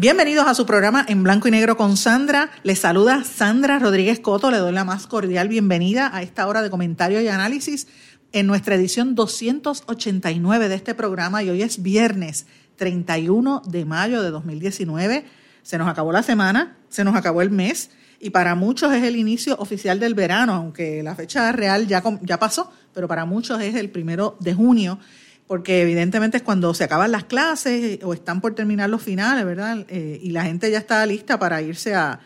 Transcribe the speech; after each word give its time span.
Bienvenidos 0.00 0.46
a 0.46 0.54
su 0.54 0.64
programa 0.64 1.04
en 1.06 1.22
blanco 1.22 1.46
y 1.46 1.50
negro 1.50 1.76
con 1.76 1.98
Sandra. 1.98 2.48
Les 2.62 2.78
saluda 2.78 3.22
Sandra 3.22 3.78
Rodríguez 3.78 4.18
Coto. 4.18 4.50
Le 4.50 4.56
doy 4.56 4.72
la 4.72 4.82
más 4.82 5.06
cordial 5.06 5.48
bienvenida 5.48 6.08
a 6.16 6.22
esta 6.22 6.48
hora 6.48 6.62
de 6.62 6.70
comentario 6.70 7.20
y 7.20 7.28
análisis 7.28 7.86
en 8.32 8.46
nuestra 8.46 8.76
edición 8.76 9.14
289 9.14 10.70
de 10.70 10.74
este 10.74 10.94
programa 10.94 11.42
y 11.42 11.50
hoy 11.50 11.60
es 11.60 11.82
viernes 11.82 12.46
31 12.76 13.60
de 13.66 13.84
mayo 13.84 14.22
de 14.22 14.30
2019. 14.30 15.26
Se 15.62 15.76
nos 15.76 15.86
acabó 15.86 16.12
la 16.12 16.22
semana, 16.22 16.78
se 16.88 17.04
nos 17.04 17.14
acabó 17.14 17.42
el 17.42 17.50
mes 17.50 17.90
y 18.20 18.30
para 18.30 18.54
muchos 18.54 18.94
es 18.94 19.04
el 19.04 19.16
inicio 19.16 19.54
oficial 19.58 20.00
del 20.00 20.14
verano, 20.14 20.54
aunque 20.54 21.02
la 21.02 21.14
fecha 21.14 21.52
real 21.52 21.86
ya, 21.86 22.02
ya 22.22 22.38
pasó, 22.38 22.72
pero 22.94 23.06
para 23.06 23.26
muchos 23.26 23.60
es 23.60 23.74
el 23.74 23.90
primero 23.90 24.38
de 24.40 24.54
junio 24.54 24.98
porque 25.50 25.82
evidentemente 25.82 26.36
es 26.36 26.44
cuando 26.44 26.72
se 26.74 26.84
acaban 26.84 27.10
las 27.10 27.24
clases 27.24 27.98
o 28.04 28.14
están 28.14 28.40
por 28.40 28.54
terminar 28.54 28.88
los 28.88 29.02
finales, 29.02 29.44
¿verdad? 29.44 29.84
Eh, 29.88 30.20
y 30.22 30.30
la 30.30 30.44
gente 30.44 30.70
ya 30.70 30.78
está 30.78 31.04
lista 31.06 31.40
para 31.40 31.60
irse 31.60 31.92
a, 31.92 32.20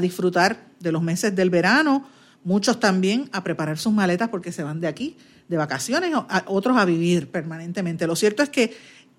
disfrutar 0.00 0.64
de 0.78 0.90
los 0.90 1.02
meses 1.02 1.36
del 1.36 1.50
verano, 1.50 2.08
muchos 2.42 2.80
también 2.80 3.28
a 3.32 3.44
preparar 3.44 3.76
sus 3.76 3.92
maletas 3.92 4.30
porque 4.30 4.50
se 4.50 4.62
van 4.62 4.80
de 4.80 4.88
aquí, 4.88 5.18
de 5.46 5.58
vacaciones, 5.58 6.10
otros 6.46 6.78
a 6.78 6.86
vivir 6.86 7.28
permanentemente. 7.28 8.06
Lo 8.06 8.16
cierto 8.16 8.42
es 8.42 8.48
que 8.48 8.74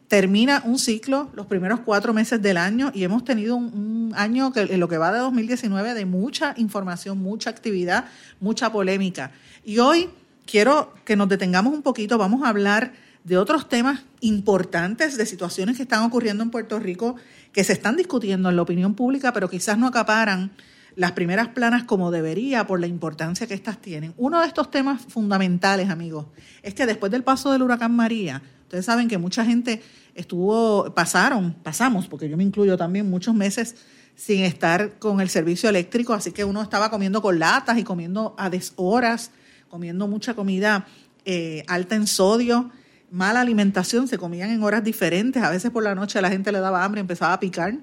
termina 0.07 0.63
un 0.65 0.79
ciclo 0.79 1.29
los 1.35 1.45
primeros 1.45 1.81
cuatro 1.81 2.15
meses 2.15 2.41
del 2.41 2.57
año 2.57 2.91
y 2.95 3.03
hemos 3.03 3.23
tenido 3.23 3.55
un, 3.55 3.65
un, 3.65 4.13
año 4.15 4.51
que 4.51 4.61
en 4.61 4.79
lo 4.79 4.87
que 4.87 4.97
va 4.97 5.11
de 5.11 5.19
2019 5.19 5.93
de 5.93 6.05
mucha 6.07 6.55
información, 6.57 7.19
mucha 7.19 7.51
actividad, 7.51 8.05
mucha 8.39 8.71
polémica. 8.71 9.29
Y 9.63 9.77
hoy 9.77 10.09
quiero 10.47 10.95
que 11.05 11.15
nos 11.15 11.29
detengamos 11.29 11.71
un 11.75 11.83
poquito, 11.83 12.17
vamos 12.17 12.43
a 12.43 12.49
hablar 12.49 13.10
de 13.23 13.37
otros 13.37 13.69
temas 13.69 14.01
importantes, 14.19 15.17
de 15.17 15.25
situaciones 15.25 15.77
que 15.77 15.83
están 15.83 16.03
ocurriendo 16.03 16.43
en 16.43 16.49
Puerto 16.49 16.79
Rico, 16.79 17.15
que 17.51 17.63
se 17.63 17.73
están 17.73 17.97
discutiendo 17.97 18.49
en 18.49 18.55
la 18.55 18.61
opinión 18.61 18.95
pública, 18.95 19.33
pero 19.33 19.49
quizás 19.49 19.77
no 19.77 19.87
acaparan 19.87 20.51
las 20.95 21.13
primeras 21.13 21.49
planas 21.49 21.83
como 21.83 22.11
debería 22.11 22.67
por 22.67 22.79
la 22.79 22.87
importancia 22.87 23.47
que 23.47 23.53
estas 23.53 23.79
tienen. 23.79 24.13
Uno 24.17 24.41
de 24.41 24.47
estos 24.47 24.71
temas 24.71 25.01
fundamentales, 25.07 25.89
amigos, 25.89 26.27
es 26.63 26.73
que 26.73 26.85
después 26.85 27.11
del 27.11 27.23
paso 27.23 27.51
del 27.51 27.61
huracán 27.61 27.95
María, 27.95 28.41
ustedes 28.63 28.85
saben 28.85 29.07
que 29.07 29.17
mucha 29.17 29.45
gente 29.45 29.81
estuvo, 30.15 30.93
pasaron, 30.93 31.53
pasamos, 31.63 32.07
porque 32.07 32.29
yo 32.29 32.37
me 32.37 32.43
incluyo 32.43 32.77
también, 32.77 33.09
muchos 33.09 33.33
meses 33.35 33.75
sin 34.15 34.43
estar 34.43 34.99
con 34.99 35.21
el 35.21 35.29
servicio 35.29 35.69
eléctrico, 35.69 36.13
así 36.13 36.31
que 36.31 36.43
uno 36.43 36.61
estaba 36.61 36.89
comiendo 36.89 37.21
con 37.21 37.39
latas 37.39 37.77
y 37.77 37.83
comiendo 37.83 38.35
a 38.37 38.49
deshoras, 38.49 39.31
comiendo 39.69 40.07
mucha 40.07 40.33
comida 40.33 40.85
eh, 41.23 41.63
alta 41.67 41.95
en 41.95 42.07
sodio, 42.07 42.71
mala 43.11 43.41
alimentación, 43.41 44.07
se 44.07 44.17
comían 44.17 44.49
en 44.49 44.63
horas 44.63 44.83
diferentes, 44.83 45.43
a 45.43 45.49
veces 45.49 45.69
por 45.69 45.83
la 45.83 45.93
noche 45.93 46.21
la 46.21 46.29
gente 46.29 46.51
le 46.51 46.59
daba 46.59 46.83
hambre, 46.83 47.01
empezaba 47.01 47.33
a 47.33 47.39
picar 47.39 47.77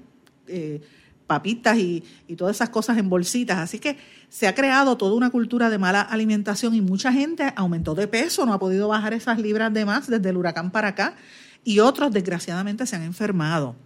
eh, 0.47 0.81
papitas 1.27 1.77
y, 1.77 2.03
todas 2.37 2.57
esas 2.57 2.71
cosas 2.71 2.97
en 2.97 3.11
bolsitas. 3.11 3.59
Así 3.59 3.79
que 3.79 3.99
se 4.31 4.49
ha 4.49 4.55
creado 4.55 4.97
toda 4.97 5.15
una 5.15 5.31
cultura 5.31 5.69
de 5.69 5.79
mala 5.79 6.01
alimentación 6.01 6.75
y 6.75 6.81
mucha 6.81 7.13
gente 7.13 7.53
aumentó 7.55 7.95
de 7.95 8.09
peso, 8.09 8.47
no 8.47 8.55
ha 8.55 8.59
podido 8.59 8.89
bajar 8.89 9.13
esas 9.13 9.39
libras 9.39 9.73
de 9.73 9.85
más 9.85 10.09
desde 10.09 10.31
el 10.31 10.39
huracán 10.39 10.71
para 10.71 10.89
acá 10.89 11.15
y 11.63 11.81
otros 11.81 12.11
desgraciadamente 12.11 12.87
se 12.87 12.97
han 12.97 13.03
enfermado. 13.03 13.77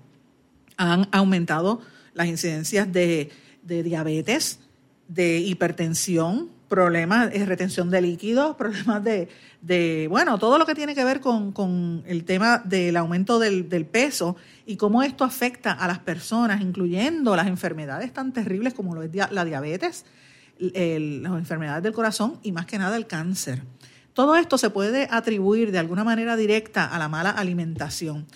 Han 0.77 1.09
aumentado 1.11 1.81
las 2.15 2.29
incidencias 2.29 2.91
de, 2.93 3.31
de 3.63 3.83
diabetes, 3.83 4.61
de 5.09 5.41
hipertensión, 5.41 6.51
problemas 6.73 7.31
de 7.31 7.45
retención 7.45 7.91
de 7.91 8.01
líquidos, 8.01 8.57
problemas 8.57 9.05
de, 9.05 9.29
de, 9.61 10.07
bueno, 10.09 10.39
todo 10.39 10.57
lo 10.57 10.65
que 10.65 10.75
tiene 10.75 10.95
que 10.95 11.05
ver 11.05 11.21
con, 11.21 12.03
el 12.07 12.25
tema 12.25 12.63
del 12.65 12.97
aumento 12.97 13.39
del, 13.39 13.85
peso 13.85 14.37
y 14.65 14.79
cómo 14.79 15.03
esto 15.03 15.23
afecta 15.23 15.73
a 15.73 15.87
las 15.87 15.99
personas, 15.99 16.63
incluyendo 16.63 17.37
las 17.37 17.47
enfermedades 17.47 18.15
tan 18.15 18.33
terribles 18.33 18.73
como 18.73 18.95
lo 18.95 19.03
es 19.03 19.11
la 19.31 19.45
diabetes, 19.45 20.07
las 20.59 21.33
enfermedades 21.35 21.83
del 21.83 21.93
corazón 21.93 22.39
y 22.43 22.53
más 22.53 22.65
que 22.65 22.79
nada 22.79 22.97
el 22.97 23.07
cáncer. 23.07 23.65
Todo 24.15 24.37
esto 24.37 24.57
se 24.57 24.71
puede 24.71 25.09
atribuir 25.11 25.73
de 25.73 25.79
alguna 25.79 26.05
manera 26.05 26.37
directa 26.37 26.87
a 26.87 26.99
la 26.99 27.11
mala 27.11 27.29
alimentación. 27.29 28.27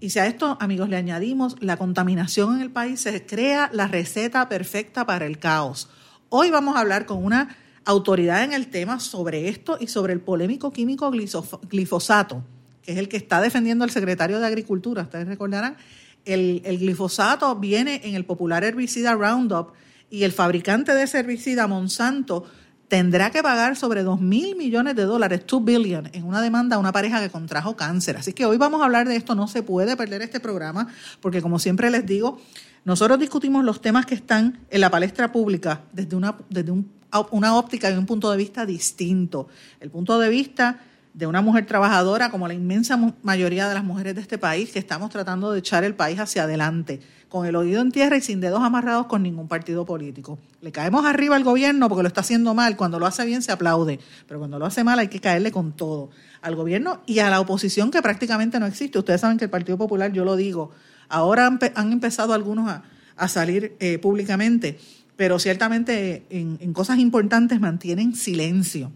Y 0.00 0.10
si 0.10 0.18
a 0.18 0.26
esto, 0.26 0.58
amigos, 0.60 0.90
le 0.90 0.96
añadimos 0.96 1.56
la 1.60 1.78
contaminación 1.78 2.56
en 2.56 2.60
el 2.60 2.70
país, 2.70 3.00
se 3.00 3.24
crea 3.24 3.70
la 3.72 3.86
receta 3.86 4.50
perfecta 4.50 5.06
para 5.06 5.24
el 5.24 5.38
caos. 5.38 5.88
Hoy 6.28 6.50
vamos 6.50 6.76
a 6.76 6.80
hablar 6.80 7.06
con 7.06 7.24
una 7.24 7.56
autoridad 7.86 8.44
en 8.44 8.52
el 8.52 8.66
tema 8.66 9.00
sobre 9.00 9.48
esto 9.48 9.78
y 9.80 9.86
sobre 9.86 10.12
el 10.12 10.20
polémico 10.20 10.72
químico 10.72 11.10
glifosato, 11.10 12.42
que 12.82 12.92
es 12.92 12.98
el 12.98 13.08
que 13.08 13.16
está 13.16 13.40
defendiendo 13.40 13.84
el 13.84 13.90
secretario 13.90 14.38
de 14.38 14.46
Agricultura. 14.46 15.02
Ustedes 15.02 15.26
recordarán, 15.26 15.76
el, 16.24 16.60
glifosato 16.62 17.54
viene 17.56 18.02
en 18.04 18.16
el 18.16 18.24
popular 18.24 18.64
herbicida 18.64 19.14
Roundup 19.14 19.68
y 20.10 20.24
el 20.24 20.32
fabricante 20.32 20.94
de 20.94 21.04
ese 21.04 21.20
herbicida, 21.20 21.68
Monsanto, 21.68 22.44
tendrá 22.88 23.30
que 23.30 23.42
pagar 23.42 23.76
sobre 23.76 24.02
2 24.02 24.20
mil 24.20 24.56
millones 24.56 24.96
de 24.96 25.04
dólares, 25.04 25.42
2 25.46 25.64
billion, 25.64 26.10
en 26.12 26.24
una 26.24 26.40
demanda 26.40 26.76
a 26.76 26.78
una 26.80 26.92
pareja 26.92 27.20
que 27.20 27.30
contrajo 27.30 27.76
cáncer. 27.76 28.16
Así 28.16 28.32
que 28.32 28.46
hoy 28.46 28.56
vamos 28.56 28.82
a 28.82 28.86
hablar 28.86 29.06
de 29.06 29.14
esto, 29.14 29.36
no 29.36 29.46
se 29.46 29.62
puede 29.62 29.96
perder 29.96 30.22
este 30.22 30.40
programa, 30.40 30.88
porque 31.20 31.40
como 31.40 31.60
siempre 31.60 31.90
les 31.90 32.04
digo, 32.04 32.40
nosotros 32.84 33.18
discutimos 33.18 33.64
los 33.64 33.80
temas 33.80 34.06
que 34.06 34.14
están 34.16 34.60
en 34.70 34.80
la 34.80 34.90
palestra 34.90 35.30
pública 35.30 35.82
desde, 35.92 36.16
una, 36.16 36.36
desde 36.48 36.70
un 36.70 36.95
una 37.30 37.56
óptica 37.56 37.90
y 37.90 37.94
un 37.94 38.06
punto 38.06 38.30
de 38.30 38.36
vista 38.36 38.66
distinto. 38.66 39.48
El 39.80 39.90
punto 39.90 40.18
de 40.18 40.28
vista 40.28 40.80
de 41.16 41.26
una 41.26 41.40
mujer 41.40 41.64
trabajadora 41.64 42.30
como 42.30 42.46
la 42.46 42.52
inmensa 42.52 42.98
mayoría 43.22 43.66
de 43.68 43.74
las 43.74 43.82
mujeres 43.82 44.14
de 44.14 44.20
este 44.20 44.36
país 44.36 44.70
que 44.70 44.78
estamos 44.78 45.08
tratando 45.08 45.50
de 45.50 45.60
echar 45.60 45.82
el 45.82 45.94
país 45.94 46.20
hacia 46.20 46.42
adelante, 46.42 47.00
con 47.30 47.46
el 47.46 47.56
oído 47.56 47.80
en 47.80 47.90
tierra 47.90 48.18
y 48.18 48.20
sin 48.20 48.38
dedos 48.38 48.60
amarrados 48.60 49.06
con 49.06 49.22
ningún 49.22 49.48
partido 49.48 49.86
político. 49.86 50.38
Le 50.60 50.72
caemos 50.72 51.06
arriba 51.06 51.34
al 51.34 51.42
gobierno 51.42 51.88
porque 51.88 52.02
lo 52.02 52.08
está 52.08 52.20
haciendo 52.20 52.52
mal, 52.52 52.76
cuando 52.76 52.98
lo 52.98 53.06
hace 53.06 53.24
bien 53.24 53.40
se 53.40 53.50
aplaude, 53.50 53.98
pero 54.28 54.40
cuando 54.40 54.58
lo 54.58 54.66
hace 54.66 54.84
mal 54.84 54.98
hay 54.98 55.08
que 55.08 55.18
caerle 55.18 55.50
con 55.50 55.72
todo 55.72 56.10
al 56.42 56.54
gobierno 56.54 57.00
y 57.06 57.20
a 57.20 57.30
la 57.30 57.40
oposición 57.40 57.90
que 57.90 58.02
prácticamente 58.02 58.60
no 58.60 58.66
existe. 58.66 58.98
Ustedes 58.98 59.22
saben 59.22 59.38
que 59.38 59.44
el 59.46 59.50
Partido 59.50 59.78
Popular, 59.78 60.12
yo 60.12 60.22
lo 60.22 60.36
digo, 60.36 60.70
ahora 61.08 61.46
han, 61.46 61.92
empezado 61.92 62.34
algunos 62.34 62.70
a, 62.70 63.28
salir 63.28 63.74
eh, 63.80 63.96
públicamente 63.96 64.78
pero 65.16 65.38
ciertamente 65.38 66.26
en, 66.30 66.72
cosas 66.72 66.98
importantes 66.98 67.58
mantienen 67.60 68.14
silencio. 68.14 68.92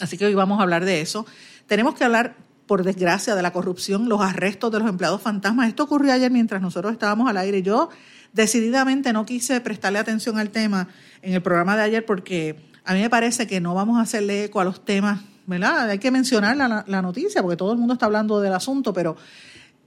Así 0.00 0.18
que 0.18 0.26
hoy 0.26 0.34
vamos 0.34 0.58
a 0.58 0.62
hablar 0.62 0.84
de 0.84 1.00
eso. 1.00 1.26
Tenemos 1.66 1.94
que 1.94 2.04
hablar, 2.04 2.36
por 2.66 2.84
desgracia, 2.84 3.34
de 3.34 3.42
la 3.42 3.52
corrupción, 3.52 4.08
los 4.08 4.20
arrestos 4.20 4.70
de 4.72 4.80
los 4.80 4.88
empleados 4.88 5.22
fantasmas. 5.22 5.68
Esto 5.68 5.84
ocurrió 5.84 6.12
ayer 6.12 6.30
mientras 6.30 6.60
nosotros 6.60 6.92
estábamos 6.92 7.30
al 7.30 7.36
aire. 7.36 7.62
Yo 7.62 7.88
decididamente 8.32 9.12
no 9.12 9.24
quise 9.24 9.60
prestarle 9.60 9.98
atención 9.98 10.38
al 10.38 10.50
tema 10.50 10.88
en 11.22 11.34
el 11.34 11.42
programa 11.42 11.76
de 11.76 11.82
ayer 11.82 12.04
porque 12.04 12.56
a 12.84 12.94
mí 12.94 13.00
me 13.00 13.10
parece 13.10 13.46
que 13.46 13.60
no 13.60 13.74
vamos 13.74 13.98
a 13.98 14.02
hacerle 14.02 14.44
eco 14.44 14.60
a 14.60 14.64
los 14.64 14.84
temas, 14.84 15.20
¿verdad? 15.46 15.88
Hay 15.88 15.98
que 15.98 16.10
mencionar 16.10 16.56
la, 16.56 16.84
la 16.86 17.02
noticia 17.02 17.42
porque 17.42 17.56
todo 17.56 17.72
el 17.72 17.78
mundo 17.78 17.94
está 17.94 18.06
hablando 18.06 18.40
del 18.40 18.52
asunto, 18.52 18.92
pero 18.92 19.16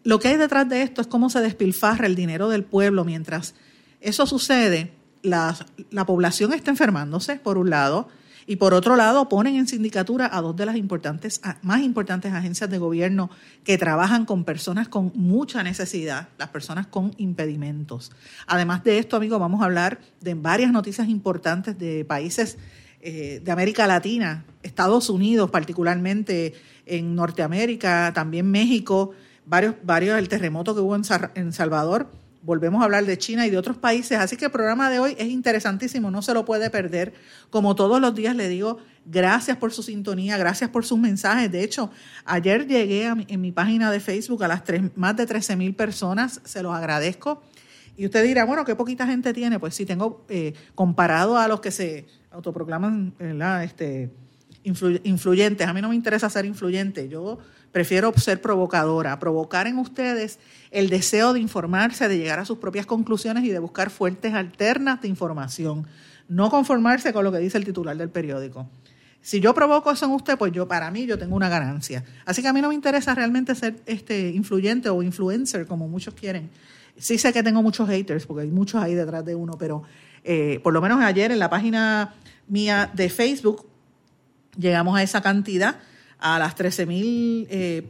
lo 0.03 0.19
que 0.19 0.29
hay 0.29 0.37
detrás 0.37 0.67
de 0.67 0.81
esto 0.81 1.01
es 1.01 1.07
cómo 1.07 1.29
se 1.29 1.41
despilfarra 1.41 2.07
el 2.07 2.15
dinero 2.15 2.49
del 2.49 2.63
pueblo 2.63 3.03
mientras 3.03 3.53
eso 3.99 4.25
sucede 4.25 5.00
la, 5.23 5.56
población 6.06 6.53
está 6.53 6.71
enfermándose, 6.71 7.35
por 7.38 7.57
un 7.57 7.69
lado, 7.69 8.07
y 8.47 8.56
por 8.56 8.73
otro 8.73 8.95
lado 8.95 9.29
ponen 9.29 9.56
en 9.56 9.68
sindicatura 9.68 10.29
a 10.31 10.41
dos 10.41 10.56
de 10.56 10.65
las 10.65 10.75
importantes, 10.75 11.41
más 11.62 11.81
importantes 11.81 12.33
agencias 12.33 12.69
de 12.69 12.79
gobierno 12.79 13.29
que 13.63 13.77
trabajan 13.77 14.25
con 14.25 14.44
personas 14.44 14.88
con 14.88 15.12
mucha 15.15 15.63
necesidad, 15.63 16.29
las 16.38 16.50
personas 16.50 16.88
con 16.88 17.13
impedimentos. 17.18 18.12
Además 18.47 18.83
de 18.83 18.97
esto, 18.97 19.15
amigos, 19.15 19.39
vamos 19.39 19.62
a 19.62 19.65
hablar 19.65 20.00
de 20.21 20.33
varias 20.33 20.71
noticias 20.71 21.07
importantes 21.07 21.77
de 21.77 22.03
países 22.03 22.57
eh, 23.01 23.41
de 23.44 23.51
América 23.51 23.88
Latina, 23.88 24.44
Estados 24.63 25.09
Unidos 25.09 25.51
particularmente, 25.51 26.53
en 26.85 27.15
Norteamérica, 27.15 28.12
también 28.13 28.50
México, 28.50 29.12
varios, 29.45 29.75
varios 29.83 30.17
el 30.17 30.29
terremoto 30.29 30.74
que 30.74 30.81
hubo 30.81 30.95
en, 30.95 31.03
en 31.35 31.53
Salvador 31.53 32.09
volvemos 32.43 32.81
a 32.81 32.85
hablar 32.85 33.05
de 33.05 33.17
China 33.17 33.45
y 33.45 33.49
de 33.49 33.57
otros 33.57 33.77
países. 33.77 34.17
Así 34.17 34.38
que 34.38 34.45
el 34.45 34.51
programa 34.51 34.89
de 34.89 34.99
hoy 34.99 35.15
es 35.17 35.27
interesantísimo, 35.27 36.11
no 36.11 36.21
se 36.21 36.33
lo 36.33 36.45
puede 36.45 36.69
perder. 36.69 37.13
Como 37.49 37.75
todos 37.75 38.01
los 38.01 38.15
días 38.15 38.35
le 38.35 38.49
digo, 38.49 38.79
gracias 39.05 39.57
por 39.57 39.71
su 39.73 39.83
sintonía, 39.83 40.38
gracias 40.38 40.69
por 40.69 40.85
sus 40.85 40.99
mensajes. 40.99 41.51
De 41.51 41.63
hecho, 41.63 41.91
ayer 42.25 42.67
llegué 42.67 43.05
en 43.05 43.41
mi 43.41 43.51
página 43.51 43.91
de 43.91 43.99
Facebook 43.99 44.43
a 44.43 44.47
las 44.47 44.63
tres, 44.63 44.83
más 44.95 45.15
de 45.15 45.25
13 45.25 45.55
mil 45.55 45.75
personas, 45.75 46.41
se 46.43 46.63
los 46.63 46.73
agradezco. 46.73 47.41
Y 47.97 48.05
usted 48.05 48.23
dirá, 48.23 48.45
bueno, 48.45 48.65
qué 48.65 48.75
poquita 48.75 49.05
gente 49.05 49.33
tiene. 49.33 49.59
Pues 49.59 49.75
sí, 49.75 49.85
tengo, 49.85 50.25
eh, 50.29 50.53
comparado 50.75 51.38
a 51.38 51.47
los 51.47 51.59
que 51.59 51.71
se 51.71 52.05
autoproclaman 52.31 53.13
Este, 53.63 54.09
influyentes, 54.63 55.67
a 55.67 55.73
mí 55.73 55.81
no 55.81 55.89
me 55.89 55.95
interesa 55.95 56.29
ser 56.29 56.45
influyente, 56.45 57.09
yo 57.09 57.39
prefiero 57.71 58.13
ser 58.17 58.41
provocadora, 58.41 59.19
provocar 59.19 59.67
en 59.67 59.77
ustedes 59.77 60.39
el 60.71 60.89
deseo 60.89 61.33
de 61.33 61.39
informarse, 61.39 62.07
de 62.07 62.17
llegar 62.17 62.39
a 62.39 62.45
sus 62.45 62.57
propias 62.57 62.85
conclusiones 62.85 63.43
y 63.43 63.49
de 63.49 63.59
buscar 63.59 63.89
fuentes 63.89 64.33
alternas 64.33 65.01
de 65.01 65.07
información, 65.07 65.87
no 66.27 66.49
conformarse 66.49 67.13
con 67.13 67.23
lo 67.23 67.31
que 67.31 67.39
dice 67.39 67.57
el 67.57 67.65
titular 67.65 67.95
del 67.97 68.09
periódico. 68.09 68.69
Si 69.21 69.39
yo 69.39 69.53
provoco 69.53 69.91
eso 69.91 70.05
en 70.05 70.11
usted, 70.11 70.37
pues 70.37 70.51
yo 70.51 70.67
para 70.67 70.89
mí 70.89 71.05
yo 71.05 71.17
tengo 71.17 71.35
una 71.35 71.47
ganancia. 71.47 72.03
Así 72.25 72.41
que 72.41 72.47
a 72.47 72.53
mí 72.53 72.61
no 72.61 72.69
me 72.69 72.75
interesa 72.75 73.13
realmente 73.13 73.53
ser 73.53 73.75
este 73.85 74.29
influyente 74.29 74.89
o 74.89 75.03
influencer 75.03 75.67
como 75.67 75.87
muchos 75.87 76.15
quieren. 76.15 76.49
Sí 76.97 77.17
sé 77.17 77.31
que 77.31 77.43
tengo 77.43 77.61
muchos 77.61 77.87
haters 77.87 78.25
porque 78.25 78.43
hay 78.43 78.51
muchos 78.51 78.81
ahí 78.81 78.95
detrás 78.95 79.23
de 79.23 79.35
uno, 79.35 79.53
pero 79.59 79.83
eh, 80.23 80.59
por 80.63 80.73
lo 80.73 80.81
menos 80.81 81.01
ayer 81.03 81.31
en 81.31 81.39
la 81.39 81.49
página 81.49 82.15
mía 82.47 82.89
de 82.93 83.09
Facebook 83.09 83.67
llegamos 84.57 84.98
a 84.98 85.03
esa 85.03 85.21
cantidad, 85.21 85.80
a 86.19 86.39
las 86.39 86.56
13 86.56 86.86
mil 86.86 87.48
eh, 87.50 87.89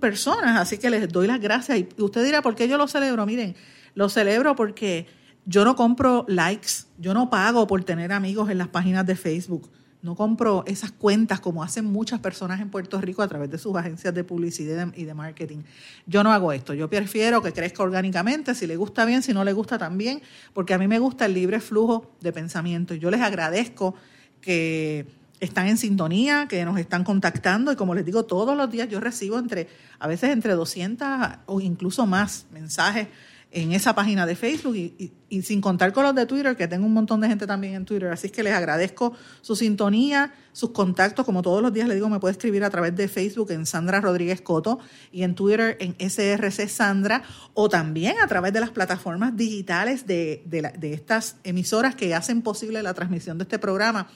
personas, 0.00 0.60
así 0.60 0.78
que 0.78 0.90
les 0.90 1.08
doy 1.08 1.26
las 1.26 1.40
gracias. 1.40 1.78
Y 1.78 1.88
usted 1.98 2.24
dirá, 2.24 2.42
¿por 2.42 2.54
qué 2.54 2.68
yo 2.68 2.78
lo 2.78 2.86
celebro? 2.86 3.26
Miren, 3.26 3.56
lo 3.94 4.08
celebro 4.08 4.54
porque 4.54 5.06
yo 5.44 5.64
no 5.64 5.76
compro 5.76 6.24
likes, 6.28 6.84
yo 6.98 7.14
no 7.14 7.30
pago 7.30 7.66
por 7.66 7.84
tener 7.84 8.12
amigos 8.12 8.50
en 8.50 8.58
las 8.58 8.68
páginas 8.68 9.06
de 9.06 9.16
Facebook, 9.16 9.70
no 10.02 10.14
compro 10.14 10.62
esas 10.66 10.92
cuentas 10.92 11.40
como 11.40 11.64
hacen 11.64 11.84
muchas 11.84 12.20
personas 12.20 12.60
en 12.60 12.70
Puerto 12.70 13.00
Rico 13.00 13.22
a 13.22 13.28
través 13.28 13.50
de 13.50 13.58
sus 13.58 13.74
agencias 13.74 14.14
de 14.14 14.22
publicidad 14.22 14.92
y 14.94 15.04
de 15.04 15.14
marketing. 15.14 15.62
Yo 16.06 16.22
no 16.22 16.32
hago 16.32 16.52
esto, 16.52 16.74
yo 16.74 16.88
prefiero 16.88 17.42
que 17.42 17.52
crezca 17.52 17.82
orgánicamente, 17.82 18.54
si 18.54 18.66
le 18.66 18.76
gusta 18.76 19.04
bien, 19.04 19.22
si 19.22 19.32
no 19.32 19.44
le 19.44 19.52
gusta 19.52 19.78
también, 19.78 20.22
porque 20.52 20.74
a 20.74 20.78
mí 20.78 20.86
me 20.86 20.98
gusta 20.98 21.26
el 21.26 21.34
libre 21.34 21.60
flujo 21.60 22.12
de 22.20 22.32
pensamiento. 22.32 22.94
Yo 22.94 23.10
les 23.10 23.20
agradezco 23.20 23.94
que 24.40 25.06
están 25.40 25.68
en 25.68 25.76
sintonía, 25.76 26.46
que 26.48 26.64
nos 26.64 26.78
están 26.78 27.04
contactando 27.04 27.72
y 27.72 27.76
como 27.76 27.94
les 27.94 28.04
digo, 28.04 28.24
todos 28.24 28.56
los 28.56 28.70
días 28.70 28.88
yo 28.88 29.00
recibo 29.00 29.38
entre, 29.38 29.68
a 29.98 30.06
veces 30.06 30.30
entre 30.30 30.54
200 30.54 31.08
o 31.46 31.60
incluso 31.60 32.06
más 32.06 32.46
mensajes 32.52 33.08
en 33.52 33.72
esa 33.72 33.94
página 33.94 34.26
de 34.26 34.36
Facebook 34.36 34.76
y, 34.76 35.12
sin 35.42 35.60
contar 35.60 35.92
con 35.92 36.04
los 36.04 36.14
de 36.14 36.26
Twitter, 36.26 36.56
que 36.56 36.68
tengo 36.68 36.84
un 36.84 36.92
montón 36.92 37.20
de 37.20 37.28
gente 37.28 37.46
también 37.46 37.74
en 37.74 37.84
Twitter. 37.86 38.10
Así 38.10 38.28
que 38.28 38.42
les 38.42 38.52
agradezco 38.52 39.14
su 39.40 39.56
sintonía, 39.56 40.34
sus 40.52 40.70
contactos. 40.70 41.24
Como 41.24 41.42
todos 41.42 41.62
los 41.62 41.72
días 41.72 41.88
les 41.88 41.96
digo, 41.96 42.08
me 42.10 42.20
puede 42.20 42.32
escribir 42.32 42.64
a 42.64 42.70
través 42.70 42.94
de 42.94 43.08
Facebook 43.08 43.50
en 43.52 43.64
Sandra 43.64 44.00
Rodríguez 44.00 44.42
Coto 44.42 44.78
y 45.10 45.22
en 45.22 45.34
Twitter 45.34 45.78
en 45.80 45.96
SRC 45.98 46.68
Sandra 46.68 47.22
o 47.54 47.68
también 47.68 48.16
a 48.22 48.26
través 48.26 48.52
de 48.52 48.60
las 48.60 48.70
plataformas 48.70 49.36
digitales 49.36 50.06
de, 50.06 50.42
de 50.44 50.92
estas 50.92 51.36
emisoras 51.42 51.94
que 51.94 52.14
hacen 52.14 52.42
posible 52.42 52.82
la 52.82 52.92
transmisión 52.94 53.38
de 53.38 53.44
este 53.44 53.58
programa 53.58 54.08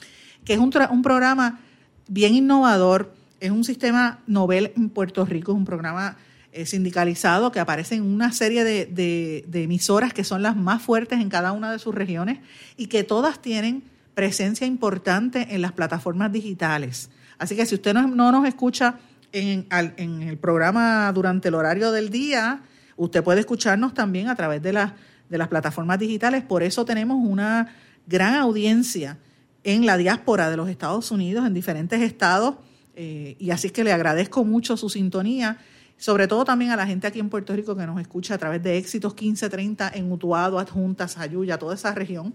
que 0.44 0.54
es 0.54 0.58
un, 0.58 0.72
un 0.90 1.02
programa 1.02 1.60
bien 2.08 2.34
innovador, 2.34 3.14
es 3.40 3.50
un 3.50 3.64
sistema 3.64 4.20
novel 4.26 4.72
en 4.76 4.90
Puerto 4.90 5.24
Rico, 5.24 5.52
es 5.52 5.58
un 5.58 5.64
programa 5.64 6.16
eh, 6.52 6.66
sindicalizado 6.66 7.52
que 7.52 7.60
aparece 7.60 7.94
en 7.94 8.02
una 8.02 8.32
serie 8.32 8.64
de, 8.64 9.44
emisoras 9.52 10.12
que 10.12 10.24
son 10.24 10.42
las 10.42 10.56
más 10.56 10.82
fuertes 10.82 11.20
en 11.20 11.28
cada 11.28 11.52
una 11.52 11.70
de 11.70 11.78
sus 11.78 11.94
regiones 11.94 12.40
y 12.76 12.86
que 12.86 13.04
todas 13.04 13.40
tienen 13.40 13.84
presencia 14.14 14.66
importante 14.66 15.54
en 15.54 15.62
las 15.62 15.70
plataformas 15.70 16.32
digitales. 16.32 17.08
Así 17.38 17.54
que 17.54 17.64
si 17.66 17.76
usted 17.76 17.94
no, 17.94 18.32
nos 18.32 18.48
escucha 18.48 18.98
en, 19.30 19.68
en, 19.70 20.22
el 20.22 20.38
programa 20.38 21.12
durante 21.12 21.46
el 21.48 21.54
horario 21.54 21.92
del 21.92 22.10
día, 22.10 22.62
usted 22.96 23.22
puede 23.22 23.38
escucharnos 23.38 23.94
también 23.94 24.28
a 24.28 24.34
través 24.34 24.60
de, 24.60 24.72
de 25.28 25.38
las 25.38 25.48
plataformas 25.48 26.00
digitales. 26.00 26.42
Por 26.42 26.64
eso 26.64 26.84
tenemos 26.84 27.16
una 27.24 27.72
gran 28.08 28.34
audiencia 28.34 29.18
en 29.64 29.86
la 29.86 29.96
diáspora 29.96 30.50
de 30.50 30.56
los 30.56 30.68
Estados 30.68 31.10
Unidos, 31.10 31.46
en 31.46 31.54
diferentes 31.54 32.00
estados, 32.00 32.56
eh, 32.96 33.36
y 33.38 33.50
así 33.50 33.70
que 33.70 33.84
le 33.84 33.92
agradezco 33.92 34.44
mucho 34.44 34.76
su 34.76 34.88
sintonía, 34.88 35.58
sobre 35.96 36.28
todo 36.28 36.44
también 36.44 36.70
a 36.70 36.76
la 36.76 36.86
gente 36.86 37.06
aquí 37.06 37.20
en 37.20 37.28
Puerto 37.28 37.54
Rico 37.54 37.76
que 37.76 37.86
nos 37.86 38.00
escucha 38.00 38.34
a 38.34 38.38
través 38.38 38.62
de 38.62 38.78
Éxitos 38.78 39.12
1530 39.12 39.90
en 39.94 40.10
Utuado, 40.10 40.58
Adjuntas, 40.58 41.18
Ayuya, 41.18 41.58
toda 41.58 41.74
esa 41.74 41.94
región. 41.94 42.34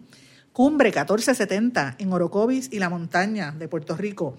Cumbre 0.53 0.89
1470 0.89 1.95
en 1.97 2.13
Orocovis 2.13 2.69
y 2.71 2.79
la 2.79 2.89
montaña 2.89 3.51
de 3.51 3.67
Puerto 3.67 3.97
Rico, 3.97 4.37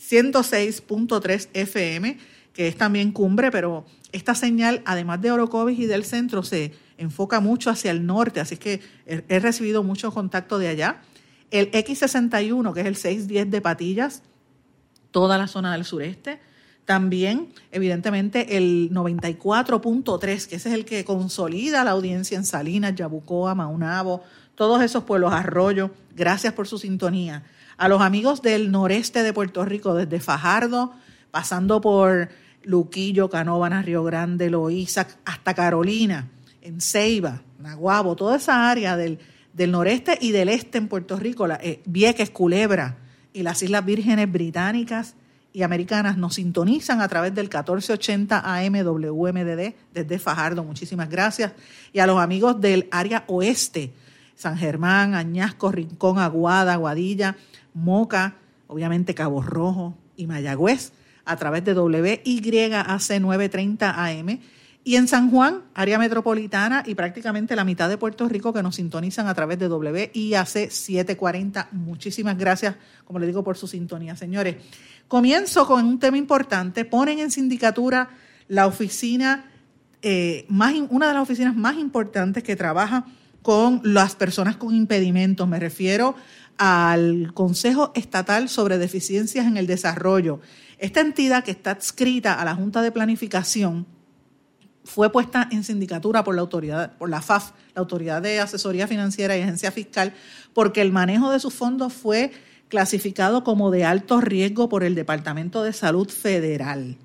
106.3 0.00 1.48
FM, 1.52 2.18
que 2.52 2.68
es 2.68 2.76
también 2.76 3.12
cumbre, 3.12 3.50
pero 3.50 3.84
esta 4.12 4.34
señal, 4.34 4.82
además 4.86 5.20
de 5.20 5.30
Orocovis 5.30 5.78
y 5.78 5.86
del 5.86 6.04
centro, 6.04 6.42
se 6.42 6.72
enfoca 6.98 7.40
mucho 7.40 7.70
hacia 7.70 7.90
el 7.90 8.06
norte, 8.06 8.40
así 8.40 8.56
que 8.56 8.80
he 9.06 9.38
recibido 9.38 9.82
mucho 9.82 10.10
contacto 10.10 10.58
de 10.58 10.68
allá 10.68 11.02
el 11.50 11.70
X61, 11.70 12.72
que 12.72 12.80
es 12.80 12.86
el 12.86 12.96
610 12.96 13.50
de 13.50 13.60
Patillas, 13.60 14.22
toda 15.10 15.38
la 15.38 15.48
zona 15.48 15.72
del 15.72 15.84
sureste. 15.84 16.40
También, 16.84 17.52
evidentemente, 17.72 18.56
el 18.56 18.90
94.3, 18.92 20.46
que 20.46 20.56
ese 20.56 20.68
es 20.68 20.74
el 20.74 20.84
que 20.84 21.04
consolida 21.04 21.82
la 21.84 21.92
audiencia 21.92 22.36
en 22.36 22.44
Salinas, 22.44 22.94
Yabucoa, 22.94 23.54
Maunabo, 23.54 24.22
todos 24.54 24.82
esos 24.82 25.04
pueblos, 25.04 25.32
Arroyo. 25.32 25.90
Gracias 26.14 26.52
por 26.52 26.68
su 26.68 26.78
sintonía. 26.78 27.42
A 27.76 27.88
los 27.88 28.00
amigos 28.00 28.40
del 28.40 28.70
noreste 28.70 29.22
de 29.22 29.32
Puerto 29.32 29.64
Rico, 29.64 29.94
desde 29.94 30.20
Fajardo, 30.20 30.94
pasando 31.30 31.80
por 31.80 32.28
Luquillo, 32.62 33.28
Canóvanas, 33.28 33.84
Río 33.84 34.02
Grande, 34.04 34.48
Loíza, 34.48 35.06
hasta 35.24 35.54
Carolina, 35.54 36.28
en 36.62 36.80
Ceiba, 36.80 37.42
Naguabo, 37.58 38.16
toda 38.16 38.36
esa 38.36 38.70
área 38.70 38.96
del 38.96 39.18
del 39.56 39.72
noreste 39.72 40.18
y 40.20 40.32
del 40.32 40.50
este 40.50 40.76
en 40.76 40.86
Puerto 40.86 41.16
Rico, 41.16 41.48
eh, 41.48 41.80
Vieques, 41.86 42.28
Culebra 42.28 42.98
y 43.32 43.42
las 43.42 43.62
Islas 43.62 43.84
Vírgenes 43.86 44.30
Británicas 44.30 45.14
y 45.54 45.62
Americanas 45.62 46.18
nos 46.18 46.34
sintonizan 46.34 47.00
a 47.00 47.08
través 47.08 47.34
del 47.34 47.46
1480 47.46 48.42
AM 48.44 48.74
WMDD 48.84 49.74
desde 49.94 50.18
Fajardo. 50.18 50.62
Muchísimas 50.62 51.08
gracias. 51.08 51.52
Y 51.94 52.00
a 52.00 52.06
los 52.06 52.20
amigos 52.20 52.60
del 52.60 52.86
área 52.90 53.24
oeste, 53.28 53.94
San 54.34 54.58
Germán, 54.58 55.14
Añasco, 55.14 55.72
Rincón, 55.72 56.18
Aguada, 56.18 56.74
Aguadilla, 56.74 57.36
Moca, 57.72 58.34
obviamente 58.66 59.14
Cabo 59.14 59.40
Rojo 59.40 59.96
y 60.16 60.26
Mayagüez 60.26 60.92
a 61.24 61.36
través 61.36 61.64
de 61.64 61.72
WYAC 61.72 63.20
930 63.20 64.04
AM 64.04 64.38
y 64.86 64.94
en 64.94 65.08
San 65.08 65.32
Juan, 65.32 65.62
área 65.74 65.98
metropolitana 65.98 66.84
y 66.86 66.94
prácticamente 66.94 67.56
la 67.56 67.64
mitad 67.64 67.88
de 67.88 67.98
Puerto 67.98 68.28
Rico 68.28 68.52
que 68.52 68.62
nos 68.62 68.76
sintonizan 68.76 69.26
a 69.26 69.34
través 69.34 69.58
de 69.58 69.66
WIAC 69.66 70.46
740. 70.70 71.70
Muchísimas 71.72 72.38
gracias, 72.38 72.76
como 73.04 73.18
le 73.18 73.26
digo, 73.26 73.42
por 73.42 73.56
su 73.56 73.66
sintonía, 73.66 74.14
señores. 74.14 74.58
Comienzo 75.08 75.66
con 75.66 75.84
un 75.84 75.98
tema 75.98 76.18
importante. 76.18 76.84
Ponen 76.84 77.18
en 77.18 77.32
sindicatura 77.32 78.10
la 78.46 78.68
oficina, 78.68 79.50
eh, 80.02 80.46
más, 80.48 80.74
una 80.90 81.08
de 81.08 81.14
las 81.14 81.22
oficinas 81.24 81.56
más 81.56 81.76
importantes 81.78 82.44
que 82.44 82.54
trabaja 82.54 83.06
con 83.42 83.80
las 83.82 84.14
personas 84.14 84.56
con 84.56 84.72
impedimentos. 84.72 85.48
Me 85.48 85.58
refiero 85.58 86.14
al 86.58 87.34
Consejo 87.34 87.90
Estatal 87.96 88.48
sobre 88.48 88.78
Deficiencias 88.78 89.48
en 89.48 89.56
el 89.56 89.66
Desarrollo. 89.66 90.38
Esta 90.78 91.00
entidad 91.00 91.42
que 91.42 91.50
está 91.50 91.72
adscrita 91.72 92.34
a 92.34 92.44
la 92.44 92.54
Junta 92.54 92.82
de 92.82 92.92
Planificación 92.92 93.95
fue 94.86 95.10
puesta 95.10 95.48
en 95.50 95.64
sindicatura 95.64 96.22
por 96.22 96.34
la 96.34 96.40
autoridad, 96.40 96.96
por 96.96 97.10
la 97.10 97.20
FAF, 97.20 97.50
la 97.74 97.80
Autoridad 97.80 98.22
de 98.22 98.40
Asesoría 98.40 98.86
Financiera 98.86 99.36
y 99.36 99.42
Agencia 99.42 99.72
Fiscal, 99.72 100.14
porque 100.54 100.80
el 100.80 100.92
manejo 100.92 101.30
de 101.30 101.40
sus 101.40 101.52
fondos 101.52 101.92
fue 101.92 102.32
clasificado 102.68 103.44
como 103.44 103.70
de 103.70 103.84
alto 103.84 104.20
riesgo 104.20 104.68
por 104.68 104.84
el 104.84 104.94
Departamento 104.94 105.62
de 105.64 105.72
Salud 105.72 106.08
Federal. 106.08 106.96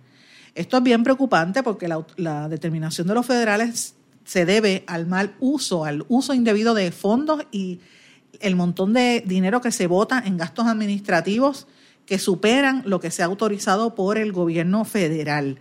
Esto 0.54 0.78
es 0.78 0.84
bien 0.84 1.04
preocupante 1.04 1.64
porque 1.64 1.88
la, 1.88 2.06
la 2.18 2.50
determinación 2.50 3.08
de 3.08 3.16
los 3.16 3.26
federales 3.26 3.96
se 4.26 4.46
debe 4.46 4.84
al 4.86 5.08
mal 5.08 5.36
uso, 5.40 5.84
al 5.84 6.06
uso 6.08 6.34
indebido 6.34 6.74
de 6.76 6.92
fondos 6.92 7.44
y 7.52 7.80
el 8.40 8.56
montón 8.56 8.94
de 8.94 9.24
dinero 9.26 9.60
que 9.60 9.72
se 9.72 9.88
vota 9.88 10.22
en 10.24 10.38
gastos 10.38 10.68
administrativos 10.68 11.68
que 12.06 12.20
superan 12.20 12.84
lo 12.86 13.00
que 13.00 13.12
se 13.12 13.24
ha 13.24 13.26
autorizado 13.26 13.96
por 13.96 14.18
el 14.18 14.32
gobierno 14.32 14.86
federal. 14.86 15.60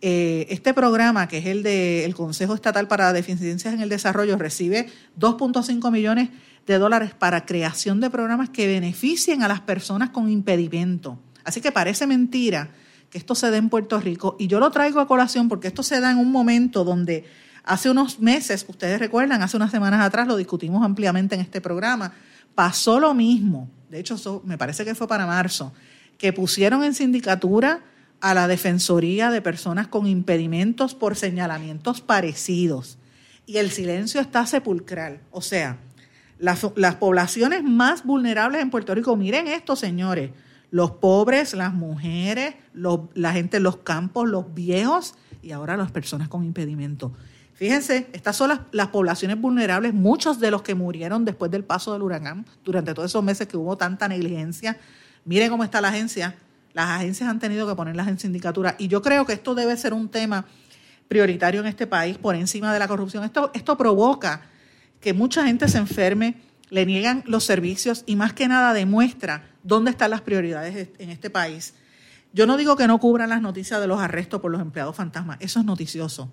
Eh, 0.00 0.46
este 0.50 0.74
programa, 0.74 1.26
que 1.28 1.38
es 1.38 1.46
el 1.46 1.62
del 1.62 2.14
Consejo 2.14 2.54
Estatal 2.54 2.86
para 2.88 3.12
Deficiencias 3.12 3.74
en 3.74 3.80
el 3.80 3.88
Desarrollo, 3.88 4.36
recibe 4.36 4.88
2.5 5.18 5.90
millones 5.90 6.30
de 6.66 6.78
dólares 6.78 7.12
para 7.18 7.46
creación 7.46 8.00
de 8.00 8.10
programas 8.10 8.50
que 8.50 8.66
beneficien 8.66 9.42
a 9.42 9.48
las 9.48 9.60
personas 9.60 10.10
con 10.10 10.28
impedimento. 10.28 11.18
Así 11.44 11.60
que 11.60 11.72
parece 11.72 12.06
mentira 12.06 12.70
que 13.10 13.18
esto 13.18 13.34
se 13.34 13.50
dé 13.50 13.56
en 13.56 13.70
Puerto 13.70 13.98
Rico 14.00 14.36
y 14.38 14.46
yo 14.48 14.60
lo 14.60 14.70
traigo 14.70 15.00
a 15.00 15.06
colación 15.06 15.48
porque 15.48 15.68
esto 15.68 15.82
se 15.82 16.00
da 16.00 16.10
en 16.10 16.18
un 16.18 16.30
momento 16.30 16.84
donde 16.84 17.24
Hace 17.68 17.90
unos 17.90 18.18
meses, 18.18 18.64
ustedes 18.66 18.98
recuerdan, 18.98 19.42
hace 19.42 19.58
unas 19.58 19.70
semanas 19.70 20.00
atrás 20.00 20.26
lo 20.26 20.38
discutimos 20.38 20.82
ampliamente 20.82 21.34
en 21.34 21.42
este 21.42 21.60
programa, 21.60 22.14
pasó 22.54 22.98
lo 22.98 23.12
mismo, 23.12 23.68
de 23.90 24.00
hecho 24.00 24.40
me 24.46 24.56
parece 24.56 24.86
que 24.86 24.94
fue 24.94 25.06
para 25.06 25.26
marzo, 25.26 25.74
que 26.16 26.32
pusieron 26.32 26.82
en 26.82 26.94
sindicatura 26.94 27.80
a 28.20 28.34
la 28.34 28.48
Defensoría 28.48 29.30
de 29.30 29.42
Personas 29.42 29.88
con 29.88 30.06
Impedimentos 30.06 30.94
por 30.94 31.16
señalamientos 31.16 32.00
parecidos. 32.00 32.98
Y 33.46 33.58
el 33.58 33.70
silencio 33.70 34.20
está 34.20 34.46
sepulcral. 34.46 35.20
O 35.30 35.40
sea, 35.40 35.78
las, 36.38 36.60
poblaciones 36.96 37.64
más 37.64 38.04
vulnerables 38.04 38.62
en 38.62 38.70
Puerto 38.70 38.94
Rico, 38.94 39.16
miren 39.16 39.48
esto, 39.48 39.76
señores, 39.76 40.30
los 40.70 40.92
pobres, 40.92 41.54
las 41.54 41.72
mujeres, 41.72 42.54
la 42.74 43.32
gente 43.32 43.56
en 43.56 43.62
los 43.62 43.78
campos, 43.78 44.28
los 44.28 44.54
viejos 44.54 45.14
y 45.42 45.52
ahora 45.52 45.76
las 45.76 45.90
personas 45.90 46.28
con 46.28 46.44
impedimentos. 46.44 47.12
Fíjense, 47.54 48.08
estas 48.12 48.36
son 48.36 48.50
las, 48.70 48.88
poblaciones 48.88 49.40
vulnerables, 49.40 49.92
muchos 49.92 50.38
de 50.38 50.52
los 50.52 50.62
que 50.62 50.76
murieron 50.76 51.24
después 51.24 51.50
del 51.50 51.64
paso 51.64 51.92
del 51.92 52.02
huracán, 52.02 52.46
durante 52.64 52.94
todos 52.94 53.10
esos 53.10 53.24
meses 53.24 53.48
que 53.48 53.56
hubo 53.56 53.76
tanta 53.76 54.06
negligencia. 54.06 54.78
Miren 55.24 55.50
cómo 55.50 55.64
está 55.64 55.80
la 55.80 55.88
agencia. 55.88 56.36
Las 56.78 56.90
agencias 56.90 57.28
han 57.28 57.40
tenido 57.40 57.66
que 57.66 57.74
ponerlas 57.74 58.06
en 58.06 58.20
sindicatura. 58.20 58.76
Y 58.78 58.86
yo 58.86 59.02
creo 59.02 59.26
que 59.26 59.32
esto 59.32 59.56
debe 59.56 59.76
ser 59.76 59.92
un 59.92 60.08
tema 60.08 60.46
prioritario 61.08 61.60
en 61.60 61.66
este 61.66 61.88
país 61.88 62.18
por 62.18 62.36
encima 62.36 62.72
de 62.72 62.78
la 62.78 62.86
corrupción. 62.86 63.24
Esto, 63.24 63.50
esto 63.52 63.76
provoca 63.76 64.42
que 65.00 65.12
mucha 65.12 65.44
gente 65.44 65.66
se 65.66 65.78
enferme, 65.78 66.36
le 66.70 66.86
niegan 66.86 67.24
los 67.26 67.42
servicios 67.42 68.04
y 68.06 68.14
más 68.14 68.32
que 68.32 68.46
nada 68.46 68.72
demuestra 68.74 69.50
dónde 69.64 69.90
están 69.90 70.12
las 70.12 70.20
prioridades 70.20 70.90
en 71.00 71.10
este 71.10 71.30
país. 71.30 71.74
Yo 72.32 72.46
no 72.46 72.56
digo 72.56 72.76
que 72.76 72.86
no 72.86 73.00
cubran 73.00 73.30
las 73.30 73.42
noticias 73.42 73.80
de 73.80 73.88
los 73.88 73.98
arrestos 73.98 74.40
por 74.40 74.52
los 74.52 74.60
empleados 74.60 74.94
fantasmas, 74.94 75.38
eso 75.40 75.58
es 75.58 75.66
noticioso 75.66 76.30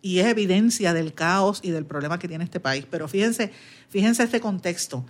y 0.00 0.20
es 0.20 0.26
evidencia 0.26 0.94
del 0.94 1.12
caos 1.12 1.58
y 1.64 1.72
del 1.72 1.86
problema 1.86 2.20
que 2.20 2.28
tiene 2.28 2.44
este 2.44 2.60
país. 2.60 2.86
Pero 2.88 3.08
fíjense, 3.08 3.50
fíjense 3.88 4.22
este 4.22 4.38
contexto. 4.38 5.04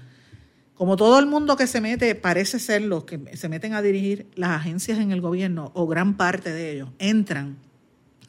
Como 0.77 0.97
todo 0.97 1.19
el 1.19 1.27
mundo 1.27 1.57
que 1.57 1.67
se 1.67 1.81
mete, 1.81 2.15
parece 2.15 2.59
ser 2.59 2.83
los 2.83 3.05
que 3.05 3.35
se 3.37 3.49
meten 3.49 3.73
a 3.73 3.81
dirigir 3.81 4.27
las 4.35 4.51
agencias 4.51 4.99
en 4.99 5.11
el 5.11 5.23
gobierno, 5.23 5.73
o 5.75 5.87
gran 5.87 6.19
parte 6.19 6.53
de 6.53 6.73
ellos, 6.73 6.91
entran 6.99 7.57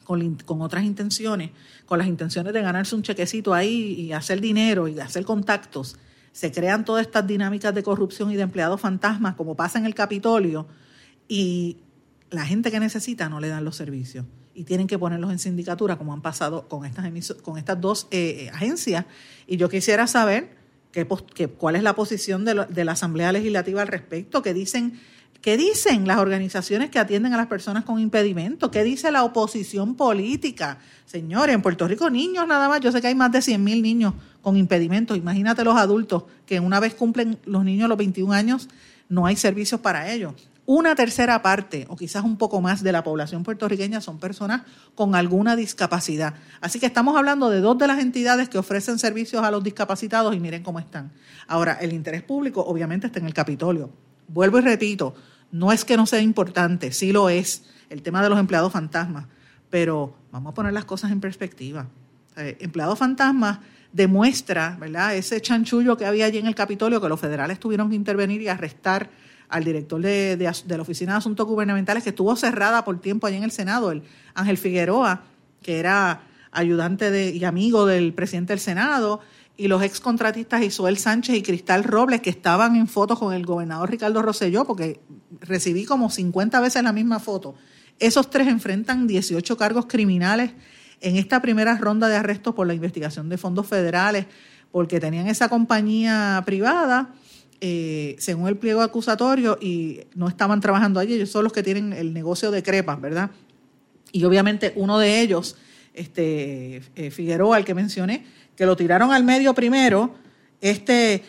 con, 0.04 0.36
con 0.36 0.62
otras 0.62 0.84
intenciones, 0.84 1.50
con 1.84 1.98
las 1.98 2.08
intenciones 2.08 2.54
de 2.54 2.62
ganarse 2.62 2.94
un 2.94 3.02
chequecito 3.02 3.52
ahí 3.52 3.92
y 3.92 4.12
hacer 4.12 4.40
dinero 4.40 4.88
y 4.88 4.98
hacer 4.98 5.26
contactos. 5.26 5.96
Se 6.32 6.50
crean 6.50 6.86
todas 6.86 7.04
estas 7.04 7.26
dinámicas 7.26 7.74
de 7.74 7.82
corrupción 7.82 8.30
y 8.30 8.36
de 8.36 8.42
empleados 8.42 8.80
fantasmas, 8.80 9.34
como 9.34 9.54
pasa 9.54 9.78
en 9.78 9.84
el 9.84 9.94
Capitolio, 9.94 10.66
y 11.28 11.76
la 12.30 12.46
gente 12.46 12.70
que 12.70 12.80
necesita 12.80 13.28
no 13.28 13.40
le 13.40 13.48
dan 13.48 13.64
los 13.64 13.76
servicios 13.76 14.24
y 14.58 14.64
tienen 14.64 14.88
que 14.88 14.98
ponerlos 14.98 15.30
en 15.30 15.38
sindicatura, 15.38 15.96
como 15.96 16.12
han 16.12 16.20
pasado 16.20 16.66
con 16.66 16.84
estas, 16.84 17.32
con 17.42 17.58
estas 17.58 17.80
dos 17.80 18.08
eh, 18.10 18.46
eh, 18.46 18.50
agencias. 18.50 19.04
Y 19.46 19.56
yo 19.56 19.68
quisiera 19.68 20.08
saber 20.08 20.57
qué, 21.34 21.48
cuál 21.48 21.76
es 21.76 21.82
la 21.82 21.94
posición 21.94 22.44
de, 22.44 22.84
la 22.84 22.92
Asamblea 22.92 23.32
Legislativa 23.32 23.82
al 23.82 23.88
respecto, 23.88 24.42
qué 24.42 24.54
dicen, 24.54 24.98
qué 25.40 25.56
dicen 25.56 26.06
las 26.06 26.18
organizaciones 26.18 26.90
que 26.90 26.98
atienden 26.98 27.34
a 27.34 27.36
las 27.36 27.46
personas 27.46 27.84
con 27.84 27.98
impedimento, 27.98 28.70
qué 28.70 28.82
dice 28.82 29.10
la 29.12 29.24
oposición 29.24 29.94
política. 29.94 30.78
Señores, 31.06 31.54
en 31.54 31.62
Puerto 31.62 31.86
Rico 31.86 32.10
niños 32.10 32.46
nada 32.46 32.68
más, 32.68 32.80
yo 32.80 32.90
sé 32.90 33.00
que 33.00 33.08
hay 33.08 33.14
más 33.14 33.32
de 33.32 33.42
100 33.42 33.62
mil 33.62 33.82
niños 33.82 34.14
con 34.42 34.56
impedimentos, 34.56 35.16
imagínate 35.16 35.64
los 35.64 35.76
adultos 35.76 36.24
que 36.46 36.60
una 36.60 36.80
vez 36.80 36.94
cumplen 36.94 37.38
los 37.44 37.64
niños 37.64 37.88
los 37.88 37.98
21 37.98 38.32
años, 38.32 38.68
no 39.08 39.26
hay 39.26 39.36
servicios 39.36 39.80
para 39.80 40.12
ellos 40.12 40.34
una 40.70 40.94
tercera 40.94 41.40
parte 41.40 41.86
o 41.88 41.96
quizás 41.96 42.24
un 42.24 42.36
poco 42.36 42.60
más 42.60 42.82
de 42.82 42.92
la 42.92 43.02
población 43.02 43.42
puertorriqueña 43.42 44.02
son 44.02 44.18
personas 44.18 44.64
con 44.94 45.14
alguna 45.14 45.56
discapacidad. 45.56 46.34
Así 46.60 46.78
que 46.78 46.84
estamos 46.84 47.16
hablando 47.16 47.48
de 47.48 47.60
dos 47.60 47.78
de 47.78 47.86
las 47.86 48.00
entidades 48.00 48.50
que 48.50 48.58
ofrecen 48.58 48.98
servicios 48.98 49.42
a 49.42 49.50
los 49.50 49.64
discapacitados 49.64 50.36
y 50.36 50.40
miren 50.40 50.62
cómo 50.62 50.78
están. 50.78 51.10
Ahora, 51.46 51.78
el 51.80 51.94
interés 51.94 52.22
público 52.22 52.60
obviamente 52.60 53.06
está 53.06 53.18
en 53.18 53.24
el 53.24 53.32
Capitolio. 53.32 53.88
Vuelvo 54.28 54.58
y 54.58 54.60
repito, 54.60 55.14
no 55.52 55.72
es 55.72 55.86
que 55.86 55.96
no 55.96 56.04
sea 56.04 56.20
importante, 56.20 56.92
sí 56.92 57.12
lo 57.12 57.30
es, 57.30 57.64
el 57.88 58.02
tema 58.02 58.22
de 58.22 58.28
los 58.28 58.38
empleados 58.38 58.70
fantasmas, 58.70 59.24
pero 59.70 60.18
vamos 60.30 60.52
a 60.52 60.54
poner 60.54 60.74
las 60.74 60.84
cosas 60.84 61.10
en 61.12 61.20
perspectiva. 61.20 61.86
empleados 62.36 62.98
fantasmas 62.98 63.60
demuestra, 63.90 64.76
¿verdad?, 64.78 65.14
ese 65.16 65.40
chanchullo 65.40 65.96
que 65.96 66.04
había 66.04 66.26
allí 66.26 66.36
en 66.36 66.46
el 66.46 66.54
Capitolio 66.54 67.00
que 67.00 67.08
los 67.08 67.18
federales 67.18 67.58
tuvieron 67.58 67.88
que 67.88 67.96
intervenir 67.96 68.42
y 68.42 68.48
arrestar 68.48 69.08
al 69.48 69.64
director 69.64 70.00
de, 70.00 70.52
la 70.66 70.82
Oficina 70.82 71.12
de 71.12 71.18
Asuntos 71.18 71.46
Gubernamentales, 71.46 72.02
que 72.02 72.10
estuvo 72.10 72.34
cerrada 72.36 72.84
por 72.84 73.00
tiempo 73.00 73.26
allí 73.26 73.36
en 73.36 73.44
el 73.44 73.50
Senado, 73.50 73.90
el 73.90 74.02
Ángel 74.34 74.58
Figueroa, 74.58 75.22
que 75.62 75.78
era 75.78 76.22
ayudante 76.50 77.10
de, 77.10 77.30
y 77.30 77.44
amigo 77.44 77.86
del 77.86 78.12
presidente 78.12 78.52
del 78.52 78.60
Senado, 78.60 79.20
y 79.56 79.66
los 79.66 79.82
ex 79.82 80.00
contratistas 80.00 80.62
Isuel 80.62 80.98
Sánchez 80.98 81.36
y 81.36 81.42
Cristal 81.42 81.82
Robles, 81.82 82.20
que 82.20 82.30
estaban 82.30 82.76
en 82.76 82.86
fotos 82.86 83.18
con 83.18 83.34
el 83.34 83.44
gobernador 83.44 83.90
Ricardo 83.90 84.22
Rosselló, 84.22 84.64
porque 84.64 85.00
recibí 85.40 85.84
como 85.84 86.10
50 86.10 86.60
veces 86.60 86.82
la 86.82 86.92
misma 86.92 87.18
foto. 87.18 87.54
Esos 87.98 88.30
tres 88.30 88.46
enfrentan 88.46 89.08
18 89.08 89.56
cargos 89.56 89.86
criminales 89.86 90.52
en 91.00 91.16
esta 91.16 91.42
primera 91.42 91.76
ronda 91.76 92.08
de 92.08 92.16
arrestos 92.16 92.54
por 92.54 92.66
la 92.66 92.74
investigación 92.74 93.28
de 93.28 93.38
fondos 93.38 93.66
federales, 93.66 94.26
porque 94.70 95.00
tenían 95.00 95.26
esa 95.26 95.48
compañía 95.48 96.42
privada 96.44 97.14
eh, 97.60 98.16
según 98.18 98.48
el 98.48 98.56
pliego 98.56 98.82
acusatorio, 98.82 99.58
y 99.60 100.00
no 100.14 100.28
estaban 100.28 100.60
trabajando 100.60 101.00
allí, 101.00 101.14
ellos 101.14 101.30
son 101.30 101.44
los 101.44 101.52
que 101.52 101.62
tienen 101.62 101.92
el 101.92 102.12
negocio 102.12 102.50
de 102.50 102.62
crepas, 102.62 103.00
¿verdad? 103.00 103.30
Y 104.12 104.24
obviamente 104.24 104.72
uno 104.76 104.98
de 104.98 105.20
ellos, 105.20 105.56
este 105.94 106.82
eh, 106.94 107.10
Figueroa, 107.10 107.58
el 107.58 107.64
que 107.64 107.74
mencioné, 107.74 108.24
que 108.56 108.66
lo 108.66 108.76
tiraron 108.76 109.12
al 109.12 109.24
medio 109.24 109.54
primero, 109.54 110.14
este, 110.60 111.22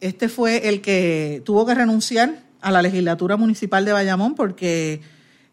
este 0.00 0.28
fue 0.28 0.68
el 0.68 0.80
que 0.80 1.42
tuvo 1.44 1.64
que 1.66 1.74
renunciar 1.74 2.42
a 2.60 2.70
la 2.70 2.82
legislatura 2.82 3.36
municipal 3.36 3.84
de 3.84 3.92
Bayamón 3.92 4.34
porque 4.34 5.00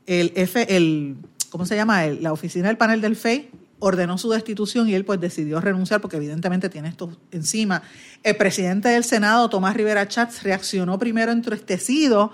el 0.07 0.31
F, 0.35 0.75
el, 0.75 1.17
¿cómo 1.49 1.65
se 1.65 1.75
llama? 1.75 2.05
la 2.07 2.33
oficina 2.33 2.67
del 2.67 2.77
panel 2.77 3.01
del 3.01 3.15
FEI 3.15 3.49
ordenó 3.79 4.17
su 4.17 4.29
destitución 4.29 4.87
y 4.89 4.93
él 4.93 5.05
pues 5.05 5.19
decidió 5.19 5.59
renunciar 5.59 6.01
porque 6.01 6.17
evidentemente 6.17 6.69
tiene 6.69 6.89
esto 6.89 7.15
encima. 7.31 7.83
El 8.23 8.35
presidente 8.37 8.89
del 8.89 9.03
Senado, 9.03 9.49
Tomás 9.49 9.75
Rivera 9.75 10.07
Chats, 10.07 10.43
reaccionó 10.43 10.97
primero 10.97 11.31
entristecido, 11.31 12.31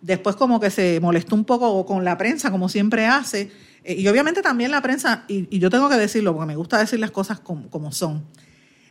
después 0.00 0.36
como 0.36 0.60
que 0.60 0.70
se 0.70 1.00
molestó 1.00 1.34
un 1.34 1.44
poco 1.44 1.84
con 1.86 2.04
la 2.04 2.16
prensa, 2.16 2.50
como 2.50 2.68
siempre 2.68 3.06
hace, 3.06 3.50
eh, 3.84 3.94
y 3.94 4.06
obviamente 4.08 4.42
también 4.42 4.70
la 4.70 4.80
prensa, 4.80 5.24
y, 5.28 5.58
yo 5.58 5.70
tengo 5.70 5.88
que 5.88 5.96
decirlo 5.96 6.32
porque 6.34 6.46
me 6.46 6.56
gusta 6.56 6.78
decir 6.78 7.00
las 7.00 7.10
cosas 7.10 7.40
como, 7.40 7.92
son, 7.92 8.24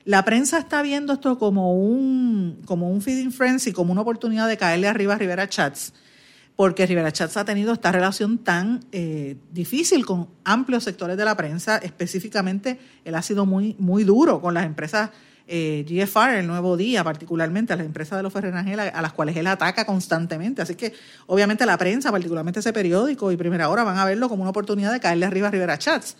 la 0.04 0.24
prensa 0.25 0.60
está 0.60 0.82
viendo 0.82 1.14
esto 1.14 1.40
como 1.40 1.74
un, 1.74 2.62
como 2.66 2.92
un 2.92 3.02
feeding 3.02 3.32
frenzy, 3.32 3.72
como 3.72 3.92
una 3.92 4.02
oportunidad 4.02 4.48
de 4.48 4.58
caerle 4.58 4.88
arriba 4.88 5.16
a 5.16 5.18
Rivera 5.18 5.50
Chats 5.50 5.94
porque 6.56 6.86
Rivera 6.86 7.12
Chats 7.12 7.38
ha 7.38 7.46
tenido 7.46 7.74
esta 7.74 7.92
relación 7.92 8.38
tan 8.38 8.86
eh, 8.92 9.36
difícil 9.52 10.06
con 10.06 10.30
amplios 10.44 10.84
sectores 10.84 11.18
de 11.18 11.26
la 11.26 11.36
prensa, 11.36 11.78
específicamente 11.78 12.80
él 13.04 13.16
ha 13.16 13.22
sido 13.22 13.46
muy, 13.46 13.76
muy 13.78 14.04
duro 14.04 14.40
con 14.40 14.54
las 14.54 14.66
empresas 14.66 15.10
eh, 15.48 15.86
GFR, 15.88 16.40
el 16.40 16.48
Nuevo 16.48 16.76
Día, 16.76 17.04
particularmente 17.04 17.74
a 17.74 17.76
las 17.76 17.86
empresas 17.86 18.18
de 18.18 18.24
los 18.24 18.34
Ferrenangel, 18.34 18.80
a 18.80 19.02
las 19.02 19.14
cuales 19.14 19.36
él 19.36 19.46
ataca 19.46 19.86
constantemente. 19.86 20.62
Así 20.62 20.76
que, 20.76 20.94
obviamente, 21.28 21.66
la 21.68 21.78
prensa, 21.78 22.12
particularmente 22.12 22.62
ese 22.62 22.74
periódico 22.74 23.32
y 23.32 23.38
Primera 23.38 23.70
Hora, 23.70 23.84
van 23.84 23.98
a 23.98 24.06
verlo 24.06 24.28
como 24.28 24.42
una 24.42 24.50
oportunidad 24.50 24.92
de 24.92 25.00
caerle 25.00 25.26
arriba 25.26 25.50
a 25.50 25.52
Rivera 25.52 25.78
Chats. 25.78 26.18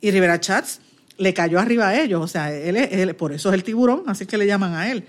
Y 0.00 0.10
Rivera 0.10 0.40
Chats 0.40 0.80
le 1.18 1.32
cayó 1.32 1.60
arriba 1.60 1.88
a 1.88 2.00
ellos, 2.00 2.20
o 2.20 2.26
sea, 2.26 2.52
él, 2.52 2.76
él, 2.76 3.14
por 3.14 3.32
eso 3.32 3.50
es 3.50 3.54
el 3.54 3.62
tiburón, 3.62 4.02
así 4.06 4.26
que 4.26 4.36
le 4.36 4.46
llaman 4.46 4.74
a 4.74 4.90
él. 4.90 5.04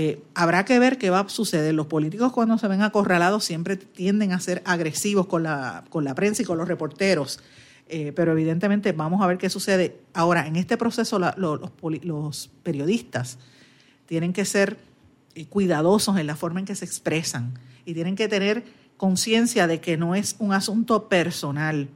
Eh, 0.00 0.22
habrá 0.36 0.64
que 0.64 0.78
ver 0.78 0.96
qué 0.96 1.10
va 1.10 1.18
a 1.18 1.28
suceder. 1.28 1.74
Los 1.74 1.88
políticos 1.88 2.32
cuando 2.32 2.56
se 2.56 2.68
ven 2.68 2.82
acorralados 2.82 3.44
siempre 3.44 3.76
tienden 3.76 4.30
a 4.30 4.38
ser 4.38 4.62
agresivos 4.64 5.26
con 5.26 5.42
la, 5.42 5.82
con 5.90 6.04
la 6.04 6.14
prensa 6.14 6.42
y 6.42 6.44
con 6.44 6.56
los 6.56 6.68
reporteros. 6.68 7.40
Eh, 7.88 8.12
pero 8.14 8.30
evidentemente 8.30 8.92
vamos 8.92 9.20
a 9.22 9.26
ver 9.26 9.38
qué 9.38 9.50
sucede. 9.50 9.98
Ahora, 10.14 10.46
en 10.46 10.54
este 10.54 10.76
proceso 10.76 11.18
los, 11.18 11.72
periodistas 12.62 13.38
tienen 14.06 14.32
que 14.32 14.44
ser 14.44 14.76
eh, 15.34 15.46
cuidadosos 15.46 16.16
en 16.16 16.28
la 16.28 16.36
forma 16.36 16.60
en 16.60 16.66
que 16.66 16.76
se 16.76 16.84
expresan 16.84 17.58
y 17.84 17.92
tienen 17.92 18.14
que 18.14 18.28
tener 18.28 18.62
conciencia 18.98 19.66
de 19.66 19.80
que 19.80 19.96
no 19.96 20.14
es 20.14 20.36
un 20.38 20.52
asunto 20.52 21.08
personal. 21.08 21.88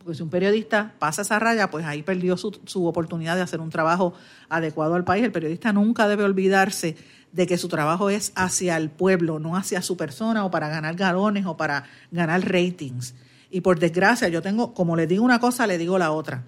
Porque 0.00 0.14
si 0.16 0.22
un 0.22 0.30
periodista 0.30 0.94
pasa 0.98 1.22
esa 1.22 1.38
raya, 1.38 1.70
pues 1.70 1.84
ahí 1.84 2.02
perdió 2.02 2.36
su, 2.38 2.58
su, 2.64 2.86
oportunidad 2.86 3.36
de 3.36 3.42
hacer 3.42 3.60
un 3.60 3.68
trabajo 3.68 4.14
adecuado 4.48 4.94
al 4.94 5.04
país. 5.04 5.24
El 5.24 5.32
periodista 5.32 5.72
nunca 5.74 6.08
debe 6.08 6.24
olvidarse 6.24 6.96
de 7.32 7.46
que 7.46 7.58
su 7.58 7.68
trabajo 7.68 8.10
es 8.10 8.32
hacia 8.34 8.76
el 8.76 8.90
pueblo, 8.90 9.38
no 9.38 9.56
hacia 9.56 9.82
su 9.82 9.96
persona 9.96 10.44
o 10.44 10.50
para 10.50 10.68
ganar 10.68 10.96
galones 10.96 11.44
o 11.46 11.56
para 11.56 11.84
ganar 12.10 12.40
ratings. 12.50 13.14
Y 13.50 13.60
por 13.60 13.78
desgracia, 13.78 14.28
yo 14.28 14.42
tengo, 14.42 14.72
como 14.74 14.96
le 14.96 15.06
digo 15.06 15.24
una 15.24 15.38
cosa, 15.38 15.66
le 15.66 15.76
digo 15.76 15.98
la 15.98 16.12
otra. 16.12 16.44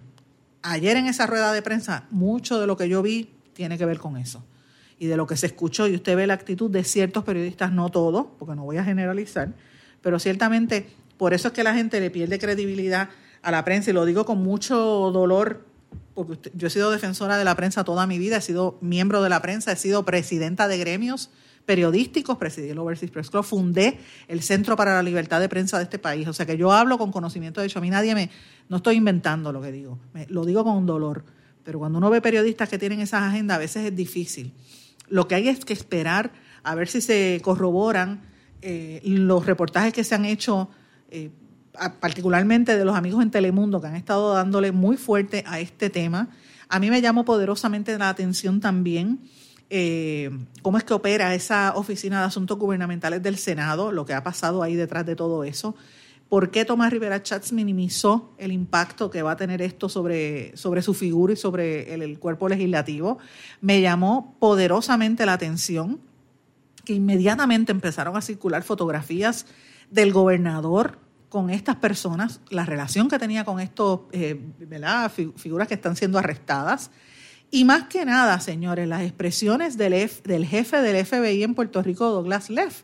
Ayer 0.63 0.97
en 0.97 1.07
esa 1.07 1.27
rueda 1.27 1.53
de 1.53 1.61
prensa, 1.61 2.07
mucho 2.11 2.61
de 2.61 2.67
lo 2.67 2.77
que 2.77 2.89
yo 2.89 3.03
vi 3.03 3.31
tiene 3.53 3.77
que 3.77 3.85
ver 3.85 3.99
con 3.99 4.17
eso. 4.17 4.45
Y 4.99 5.07
de 5.07 5.17
lo 5.17 5.27
que 5.27 5.37
se 5.37 5.47
escuchó, 5.47 5.89
y 5.89 5.97
usted 5.97 6.17
ve 6.17 6.27
la 6.27 6.35
actitud 6.35 6.71
de 6.71 6.85
ciertos 6.85 7.25
periodistas, 7.25 7.73
no 7.73 7.91
todos, 7.91 8.27
porque 8.39 8.55
no 8.55 8.63
voy 8.63 8.77
a 8.77 8.85
generalizar, 8.85 9.53
pero 10.01 10.19
ciertamente 10.19 10.89
por 11.17 11.35
eso 11.35 11.49
es 11.49 11.55
que 11.55 11.65
la 11.65 11.75
gente 11.75 12.01
le 12.01 12.11
pierde 12.11 12.39
credibilidad 12.39 13.09
a 13.43 13.51
la 13.51 13.65
prensa 13.65 13.91
y 13.91 13.93
lo 13.93 14.05
digo 14.05 14.25
con 14.25 14.43
mucho 14.43 14.77
dolor 15.13 15.67
porque 16.15 16.51
yo 16.55 16.67
he 16.67 16.71
sido 16.71 16.91
defensora 16.91 17.37
de 17.37 17.45
la 17.45 17.55
prensa 17.57 17.85
toda 17.85 18.07
mi 18.07 18.19
vida, 18.19 18.37
he 18.37 18.41
sido 18.43 18.79
miembro 18.81 19.23
de 19.23 19.29
la 19.29 19.41
prensa, 19.41 19.73
he 19.73 19.77
sido 19.77 20.05
presidenta 20.05 20.69
de 20.69 20.79
gremios 20.79 21.31
periodísticos, 21.65 22.39
presidí 22.39 22.71
el 22.71 22.79
Overseas 22.79 23.11
Press 23.11 23.31
Club, 23.31 23.45
fundé 23.45 23.99
el 24.29 24.43
Centro 24.43 24.77
para 24.77 24.95
la 24.95 25.03
Libertad 25.03 25.41
de 25.41 25.49
Prensa 25.49 25.79
de 25.79 25.85
este 25.85 25.99
país. 25.99 26.27
O 26.29 26.33
sea 26.33 26.45
que 26.45 26.57
yo 26.57 26.73
hablo 26.73 26.99
con 26.99 27.13
conocimiento 27.13 27.61
de 27.61 27.69
hecho. 27.69 27.79
A 27.79 27.83
mí 27.83 27.91
nadie 27.91 28.15
me, 28.15 28.31
no 28.69 28.79
estoy 28.79 28.97
inventando 28.97 29.53
lo 29.53 29.63
que 29.63 29.73
digo, 29.73 29.99
me, 30.13 30.27
lo 30.27 30.45
digo 30.45 30.65
con 30.65 30.85
dolor. 30.87 31.25
Pero 31.65 31.79
cuando 31.79 31.99
uno 31.99 32.11
ve 32.11 32.21
periodistas 32.21 32.69
que 32.69 32.79
tienen 32.79 33.01
esas 33.01 33.23
agendas, 33.23 33.57
a 33.57 33.61
veces 33.61 33.87
es 33.87 33.95
difícil. 33.95 34.53
Lo 35.09 35.29
que 35.29 35.37
hay 35.37 35.49
es 35.49 35.65
que 35.65 35.73
esperar 35.73 36.33
a 36.65 36.75
ver 36.75 36.89
si 36.89 37.01
se 37.01 37.41
corroboran 37.43 38.23
eh, 38.61 39.01
los 39.05 39.47
reportajes 39.47 39.93
que 39.93 40.05
se 40.05 40.15
han 40.15 40.25
hecho, 40.25 40.69
eh, 41.11 41.31
particularmente 42.01 42.77
de 42.77 42.85
los 42.85 42.97
amigos 42.97 43.23
en 43.23 43.31
Telemundo, 43.31 43.81
que 43.81 43.87
han 43.87 43.97
estado 43.97 44.35
dándole 44.35 44.73
muy 44.73 44.97
fuerte 44.97 45.45
a 45.47 45.61
este 45.61 45.91
tema. 45.91 46.29
A 46.69 46.79
mí 46.79 46.91
me 46.91 47.01
llamó 47.01 47.25
poderosamente 47.25 47.97
la 47.99 48.09
atención 48.09 48.61
también 48.61 49.21
eh, 49.75 50.29
cómo 50.61 50.77
es 50.77 50.85
que 50.85 50.93
opera 50.93 51.35
esa 51.35 51.73
oficina 51.77 52.21
de 52.21 52.27
asuntos 52.27 52.59
gubernamentales 52.59 53.23
del 53.23 53.39
Senado, 53.39 53.91
lo 53.91 54.05
que 54.05 54.13
ha 54.13 54.23
pasado 54.23 54.63
ahí 54.63 54.75
detrás 54.75 55.07
de 55.07 55.17
todo 55.17 55.45
eso. 55.45 55.75
¿Por 56.29 56.51
qué 56.51 56.67
Tomás 56.67 56.93
Rivera 56.93 57.23
Chats 57.23 57.55
minimizó 57.55 58.35
el 58.37 58.53
impacto 58.53 59.11
que 59.11 59.23
va 59.23 59.33
a 59.33 59.37
tener 59.37 59.63
esto 59.63 59.89
sobre, 59.89 60.55
sobre 60.59 60.83
su 60.83 60.93
figura 60.93 61.33
y 61.33 61.37
sobre 61.37 61.95
el, 61.95 62.19
cuerpo 62.19 62.51
legislativo? 62.51 63.17
Me 63.63 63.81
llamó 63.81 64.37
poderosamente 64.39 65.25
la 65.25 65.33
atención 65.33 66.01
que 66.85 66.93
inmediatamente 66.93 67.73
empezaron 67.73 68.15
a 68.15 68.21
circular 68.21 68.63
fotografías 68.65 69.47
del 69.91 70.13
gobernador 70.13 70.99
con 71.33 71.49
estas 71.49 71.77
personas, 71.77 72.43
la 72.51 72.67
relación 72.67 73.09
que 73.09 73.19
tenía 73.19 73.43
con 73.43 73.59
estos, 73.59 74.01
eh, 74.13 74.39
figuras 75.37 75.67
que 75.67 75.73
están 75.73 75.97
siendo 75.97 76.19
arrestadas 76.19 76.91
y 77.51 77.65
más 77.65 77.85
que 77.85 78.05
nada, 78.05 78.39
señores, 78.39 78.87
las 78.87 79.01
expresiones 79.01 79.79
del, 79.79 79.95
jefe 80.45 80.83
del 80.83 81.07
FBI 81.07 81.43
en 81.43 81.55
Puerto 81.55 81.83
Rico, 81.83 82.11
Douglas 82.11 82.51
Leff, 82.51 82.83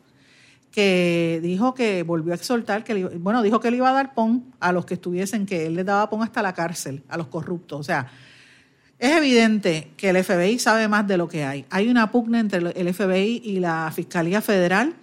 que 0.72 1.40
dijo 1.42 1.74
que 1.74 2.04
volvió 2.04 2.32
a 2.32 2.36
exhortar, 2.36 2.84
que 2.84 3.04
bueno, 3.18 3.42
dijo 3.42 3.60
que 3.60 3.70
le 3.70 3.76
iba 3.76 3.90
a 3.90 3.92
dar 3.92 4.14
pon 4.14 4.46
a 4.60 4.72
los 4.72 4.86
que 4.86 4.94
estuviesen, 4.94 5.44
que 5.44 5.66
él 5.66 5.74
les 5.74 5.84
daba 5.84 6.08
pon 6.08 6.22
hasta 6.22 6.40
la 6.40 6.54
cárcel, 6.54 7.02
a 7.10 7.18
los 7.18 7.26
corruptos. 7.26 7.80
O 7.80 7.82
sea, 7.82 8.10
es 8.98 9.14
evidente 9.14 9.92
que 9.98 10.08
el 10.08 10.24
FBI 10.24 10.58
sabe 10.58 10.88
más 10.88 11.06
de 11.06 11.18
lo 11.18 11.28
que 11.28 11.44
hay. 11.44 11.66
Hay 11.68 11.90
una 11.90 12.10
pugna 12.10 12.40
entre 12.40 12.60
el 12.60 12.94
FBI 12.94 13.42
y 13.44 13.60
la 13.60 13.92
Fiscalía 13.94 14.40
Federal 14.40 14.94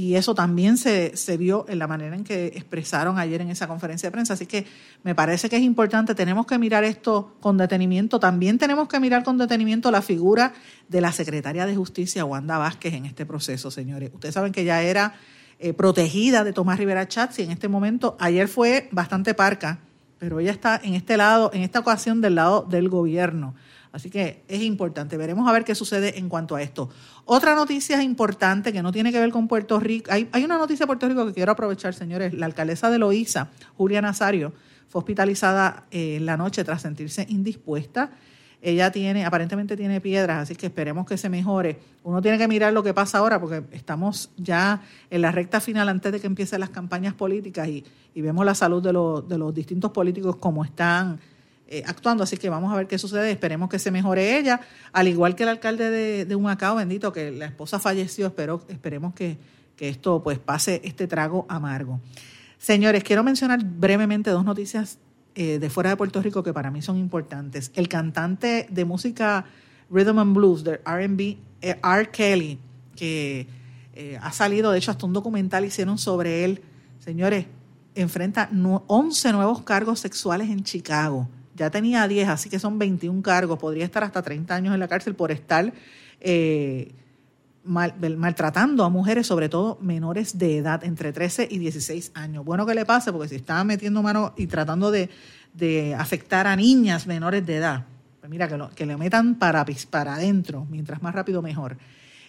y 0.00 0.16
eso 0.16 0.34
también 0.34 0.78
se, 0.78 1.14
se, 1.14 1.36
vio 1.36 1.66
en 1.68 1.78
la 1.78 1.86
manera 1.86 2.16
en 2.16 2.24
que 2.24 2.46
expresaron 2.46 3.18
ayer 3.18 3.42
en 3.42 3.50
esa 3.50 3.68
conferencia 3.68 4.06
de 4.06 4.12
prensa. 4.12 4.32
Así 4.32 4.46
que 4.46 4.64
me 5.02 5.14
parece 5.14 5.50
que 5.50 5.56
es 5.56 5.62
importante, 5.62 6.14
tenemos 6.14 6.46
que 6.46 6.56
mirar 6.56 6.84
esto 6.84 7.34
con 7.40 7.58
detenimiento. 7.58 8.18
También 8.18 8.56
tenemos 8.56 8.88
que 8.88 8.98
mirar 8.98 9.24
con 9.24 9.36
detenimiento 9.36 9.90
la 9.90 10.00
figura 10.00 10.54
de 10.88 11.02
la 11.02 11.12
secretaria 11.12 11.66
de 11.66 11.76
Justicia, 11.76 12.24
Wanda 12.24 12.56
Vázquez, 12.56 12.94
en 12.94 13.04
este 13.04 13.26
proceso, 13.26 13.70
señores. 13.70 14.10
Ustedes 14.14 14.32
saben 14.32 14.52
que 14.52 14.64
ya 14.64 14.80
era 14.80 15.16
eh, 15.58 15.74
protegida 15.74 16.44
de 16.44 16.54
Tomás 16.54 16.78
Rivera 16.78 17.06
Chatz 17.06 17.38
y 17.38 17.42
en 17.42 17.50
este 17.50 17.68
momento, 17.68 18.16
ayer 18.18 18.48
fue 18.48 18.88
bastante 18.92 19.34
parca, 19.34 19.80
pero 20.18 20.40
ella 20.40 20.52
está 20.52 20.80
en 20.82 20.94
este 20.94 21.18
lado, 21.18 21.50
en 21.52 21.60
esta 21.60 21.78
ocasión 21.78 22.22
del 22.22 22.36
lado 22.36 22.62
del 22.62 22.88
gobierno. 22.88 23.54
Así 23.92 24.08
que 24.08 24.42
es 24.46 24.62
importante. 24.62 25.16
Veremos 25.16 25.48
a 25.48 25.52
ver 25.52 25.64
qué 25.64 25.74
sucede 25.74 26.18
en 26.18 26.28
cuanto 26.28 26.56
a 26.56 26.62
esto. 26.62 26.90
Otra 27.24 27.54
noticia 27.54 28.02
importante 28.02 28.72
que 28.72 28.82
no 28.82 28.92
tiene 28.92 29.10
que 29.12 29.18
ver 29.18 29.30
con 29.30 29.48
Puerto 29.48 29.80
Rico. 29.80 30.10
Hay, 30.12 30.44
una 30.44 30.58
noticia 30.58 30.84
de 30.84 30.86
Puerto 30.86 31.08
Rico 31.08 31.26
que 31.26 31.32
quiero 31.32 31.52
aprovechar, 31.52 31.94
señores. 31.94 32.32
La 32.34 32.46
alcaldesa 32.46 32.90
de 32.90 32.98
Loíza, 32.98 33.48
Julia 33.76 34.00
Nazario, 34.00 34.52
fue 34.88 35.00
hospitalizada 35.00 35.86
eh, 35.90 36.16
en 36.16 36.26
la 36.26 36.36
noche 36.36 36.62
tras 36.64 36.82
sentirse 36.82 37.26
indispuesta. 37.28 38.10
Ella 38.62 38.92
tiene, 38.92 39.24
aparentemente 39.24 39.76
tiene 39.76 40.00
piedras, 40.02 40.42
así 40.42 40.54
que 40.54 40.66
esperemos 40.66 41.06
que 41.06 41.16
se 41.16 41.30
mejore. 41.30 41.78
Uno 42.04 42.20
tiene 42.20 42.36
que 42.36 42.46
mirar 42.46 42.72
lo 42.72 42.82
que 42.82 42.92
pasa 42.92 43.18
ahora 43.18 43.40
porque 43.40 43.62
estamos 43.72 44.30
ya 44.36 44.82
en 45.08 45.22
la 45.22 45.32
recta 45.32 45.60
final 45.60 45.88
antes 45.88 46.12
de 46.12 46.20
que 46.20 46.26
empiecen 46.26 46.60
las 46.60 46.68
campañas 46.68 47.14
políticas 47.14 47.68
y, 47.68 47.84
vemos 48.14 48.44
la 48.44 48.54
salud 48.54 48.82
de, 48.82 48.92
de 49.26 49.38
los 49.38 49.54
distintos 49.54 49.92
políticos 49.92 50.36
como 50.36 50.62
están 50.62 51.18
eh, 51.72 51.84
actuando. 51.86 52.24
Así 52.24 52.36
que 52.36 52.50
vamos 52.50 52.72
a 52.72 52.76
ver 52.76 52.88
qué 52.88 52.98
sucede. 52.98 53.30
Esperemos 53.30 53.68
que 53.68 53.78
se 53.78 53.92
mejore 53.92 54.36
ella, 54.36 54.60
al 54.92 55.06
igual 55.06 55.36
que 55.36 55.44
el 55.44 55.50
alcalde 55.50 55.88
de, 55.88 56.24
de 56.24 56.34
Humacao, 56.34 56.74
bendito, 56.74 57.12
que 57.12 57.30
la 57.30 57.46
esposa 57.46 57.78
falleció. 57.78 58.26
Espero, 58.26 58.60
esperemos 58.68 59.14
que, 59.14 59.38
esto 59.78 60.22
pues 60.22 60.38
pase 60.38 60.82
este 60.84 61.06
trago 61.06 61.46
amargo. 61.48 62.00
Señores, 62.58 63.02
quiero 63.02 63.24
mencionar 63.24 63.64
brevemente 63.64 64.28
dos 64.28 64.44
noticias 64.44 64.98
eh, 65.34 65.58
de 65.58 65.70
fuera 65.70 65.88
de 65.88 65.96
Puerto 65.96 66.20
Rico 66.20 66.42
que 66.42 66.52
para 66.52 66.70
mí 66.70 66.82
son 66.82 66.98
importantes. 66.98 67.70
El 67.74 67.88
cantante 67.88 68.66
de 68.68 68.84
música 68.84 69.46
Rhythm 69.88 70.18
and 70.18 70.34
Blues 70.34 70.64
de 70.64 70.76
RB, 70.84 71.38
eh, 71.62 71.80
R. 71.82 72.10
Kelly, 72.10 72.58
que 72.96 73.46
ha 74.20 74.32
salido, 74.32 74.72
de 74.72 74.78
hecho, 74.78 74.90
hasta 74.90 75.06
un 75.06 75.12
documental 75.12 75.64
hicieron 75.64 75.98
sobre 75.98 76.44
él. 76.44 76.62
Señores, 76.98 77.46
enfrenta 77.94 78.50
11 78.52 79.32
nuevos 79.32 79.62
cargos 79.62 80.00
sexuales 80.00 80.50
en 80.50 80.64
Chicago 80.64 81.28
ya 81.54 81.70
tenía 81.70 82.06
10, 82.06 82.28
así 82.28 82.48
que 82.48 82.58
son 82.58 82.78
21 82.78 83.22
cargos, 83.22 83.58
podría 83.58 83.84
estar 83.84 84.04
hasta 84.04 84.22
30 84.22 84.54
años 84.54 84.74
en 84.74 84.80
la 84.80 84.88
cárcel 84.88 85.14
por 85.14 85.30
estar 85.30 85.72
eh, 86.20 86.92
maltratando 87.64 88.84
a 88.84 88.88
mujeres, 88.88 89.26
sobre 89.26 89.48
todo 89.48 89.78
menores 89.80 90.38
de 90.38 90.58
edad, 90.58 90.82
entre 90.84 91.12
13 91.12 91.48
y 91.50 91.58
16 91.58 92.12
años. 92.14 92.44
Bueno 92.44 92.64
que 92.64 92.74
le 92.74 92.84
pase, 92.84 93.12
porque 93.12 93.28
si 93.28 93.36
estaba 93.36 93.62
metiendo 93.64 94.02
mano 94.02 94.32
y 94.36 94.46
tratando 94.46 94.90
de, 94.90 95.10
afectar 95.98 96.46
a 96.46 96.56
niñas 96.56 97.06
menores 97.06 97.44
de 97.44 97.56
edad, 97.56 97.84
pues 98.20 98.30
mira, 98.30 98.48
que, 98.48 98.56
lo, 98.56 98.70
le 98.76 98.96
metan 98.96 99.34
para, 99.34 99.64
para 99.90 100.14
adentro, 100.14 100.66
mientras 100.70 101.02
más 101.02 101.14
rápido 101.14 101.42
mejor. 101.42 101.76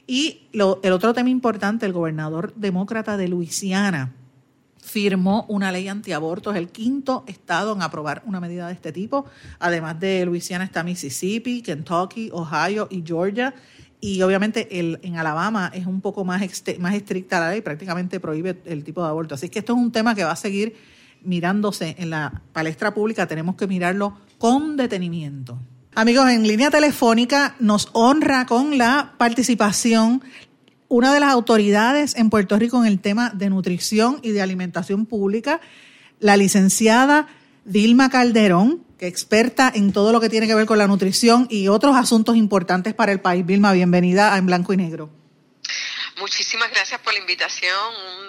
Y 0.05 0.49
el 0.51 0.91
otro 0.91 1.13
tema 1.13 1.29
importante, 1.29 1.85
el 1.85 1.93
gobernador 1.93 2.53
demócrata 2.55 3.15
de 3.15 3.27
Luisiana, 3.27 4.11
firmó 4.81 5.45
una 5.47 5.71
ley 5.71 5.87
antiaborto. 5.87 6.51
Es 6.51 6.57
el 6.57 6.69
quinto 6.69 7.23
estado 7.27 7.73
en 7.73 7.81
aprobar 7.81 8.23
una 8.25 8.39
medida 8.39 8.67
de 8.67 8.73
este 8.73 8.91
tipo. 8.91 9.25
Además 9.59 9.99
de 9.99 10.25
Luisiana 10.25 10.63
está 10.63 10.83
Mississippi, 10.83 11.61
Kentucky, 11.61 12.29
Ohio 12.33 12.87
y 12.89 13.03
Georgia. 13.05 13.53
Y 13.99 14.21
obviamente 14.23 14.79
el, 14.79 14.99
en 15.03 15.17
Alabama 15.17 15.71
es 15.73 15.85
un 15.85 16.01
poco 16.01 16.25
más, 16.25 16.41
más 16.79 16.95
estricta 16.95 17.39
la 17.39 17.51
ley, 17.51 17.61
prácticamente 17.61 18.19
prohíbe 18.19 18.59
el 18.65 18.83
tipo 18.83 19.03
de 19.03 19.09
aborto. 19.09 19.35
Así 19.35 19.49
que 19.49 19.59
esto 19.59 19.73
es 19.73 19.79
un 19.79 19.91
tema 19.91 20.15
que 20.15 20.23
va 20.23 20.31
a 20.31 20.35
seguir 20.35 20.75
mirándose 21.23 21.95
en 21.99 22.09
la 22.09 22.41
palestra 22.51 22.93
pública. 22.93 23.27
Tenemos 23.27 23.55
que 23.55 23.67
mirarlo 23.67 24.17
con 24.39 24.75
detenimiento. 24.75 25.59
Amigos, 25.93 26.29
en 26.29 26.47
línea 26.47 26.71
telefónica 26.71 27.55
nos 27.59 27.89
honra 27.93 28.45
con 28.45 28.77
la 28.77 29.13
participación 29.17 30.23
una 30.91 31.13
de 31.13 31.21
las 31.21 31.31
autoridades 31.31 32.17
en 32.17 32.29
Puerto 32.29 32.57
Rico 32.57 32.77
en 32.77 32.85
el 32.85 32.99
tema 32.99 33.29
de 33.29 33.49
nutrición 33.49 34.19
y 34.23 34.31
de 34.31 34.41
alimentación 34.41 35.05
pública, 35.05 35.61
la 36.19 36.35
licenciada 36.35 37.29
Dilma 37.63 38.09
Calderón, 38.09 38.83
que 38.99 39.07
experta 39.07 39.71
en 39.73 39.93
todo 39.93 40.11
lo 40.11 40.19
que 40.19 40.27
tiene 40.27 40.47
que 40.47 40.53
ver 40.53 40.65
con 40.65 40.77
la 40.77 40.87
nutrición 40.87 41.47
y 41.49 41.69
otros 41.69 41.95
asuntos 41.95 42.35
importantes 42.35 42.93
para 42.93 43.13
el 43.13 43.21
país. 43.21 43.45
Vilma, 43.45 43.71
bienvenida 43.71 44.33
a 44.33 44.37
En 44.37 44.45
Blanco 44.45 44.73
y 44.73 44.77
Negro. 44.77 45.09
Muchísimas 46.19 46.69
gracias 46.71 46.99
por 46.99 47.13
la 47.13 47.19
invitación, 47.19 47.71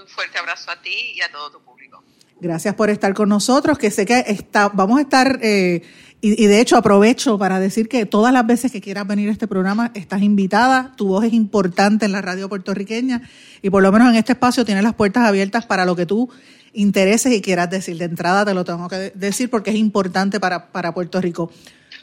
un 0.01 0.07
fuerte 0.07 0.39
abrazo 0.39 0.71
a 0.71 0.81
ti 0.81 1.15
y 1.17 1.21
a 1.21 1.33
todo 1.33 1.51
tu 1.51 1.61
público. 1.63 2.05
Gracias 2.41 2.77
por 2.77 2.91
estar 2.91 3.13
con 3.13 3.29
nosotros, 3.29 3.77
que 3.77 3.91
sé 3.91 4.07
que 4.07 4.21
está, 4.29 4.69
vamos 4.69 4.99
a 4.99 5.03
estar 5.03 5.41
eh, 5.43 5.83
y, 6.25 6.47
de 6.47 6.61
hecho 6.61 6.77
aprovecho 6.77 7.37
para 7.37 7.59
decir 7.59 7.89
que 7.89 8.07
todas 8.07 8.33
las 8.33 8.47
veces 8.47 8.71
que 8.71 8.81
quieras 8.81 9.07
venir 9.09 9.29
a 9.29 9.33
este 9.33 9.49
programa 9.49 9.91
estás 9.95 10.23
invitada, 10.23 10.93
tu 10.97 11.09
voz 11.09 11.25
es 11.25 11.33
importante 11.33 12.07
en 12.07 12.13
la 12.13 12.23
radio 12.23 12.49
puertorriqueña 12.49 13.23
y 13.61 13.71
por 13.71 13.83
lo 13.83 13.91
menos 13.91 14.09
en 14.09 14.15
este 14.15 14.33
espacio 14.33 14.65
tienes 14.65 14.85
las 14.85 14.95
puertas 14.95 15.25
abiertas 15.27 15.67
para 15.67 15.85
lo 15.85 15.97
que 15.97 16.07
tú 16.07 16.31
intereses 16.73 17.33
y 17.33 17.43
quieras 17.43 17.71
decir. 17.71 17.99
De 17.99 18.05
entrada 18.05 18.45
te 18.45 18.55
lo 18.55 18.65
tengo 18.65 18.89
que 18.89 19.13
decir 19.15 19.51
porque 19.51 19.71
es 19.71 19.77
importante 19.77 20.39
para, 20.39 20.71
para 20.71 20.95
Puerto 20.95 21.21
Rico. 21.21 21.51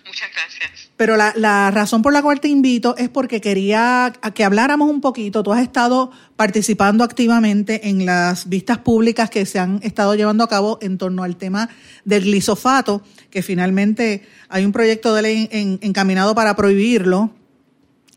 Muchas 0.05 0.29
gracias. 0.33 0.88
Pero 0.99 1.15
la, 1.15 1.71
razón 1.71 2.01
por 2.01 2.11
la 2.11 2.21
cual 2.21 2.41
te 2.41 2.49
invito 2.49 2.93
es 2.97 3.07
porque 3.07 3.39
quería 3.39 4.11
que 4.35 4.43
habláramos 4.43 4.89
un 4.89 4.99
poquito. 4.99 5.43
Tú 5.43 5.53
has 5.53 5.61
estado 5.61 6.11
participando 6.35 7.05
activamente 7.05 7.87
en 7.87 8.05
las 8.05 8.49
vistas 8.49 8.79
públicas 8.79 9.29
que 9.29 9.45
se 9.45 9.59
han 9.59 9.79
estado 9.81 10.13
llevando 10.15 10.43
a 10.43 10.49
cabo 10.49 10.77
en 10.81 10.97
torno 10.97 11.23
al 11.23 11.37
tema 11.37 11.69
del 12.03 12.25
glisofato, 12.25 13.01
que 13.29 13.41
finalmente 13.41 14.27
hay 14.49 14.65
un 14.65 14.73
proyecto 14.73 15.13
de 15.13 15.21
ley 15.21 15.47
encaminado 15.79 16.35
para 16.35 16.53
prohibirlo, 16.57 17.31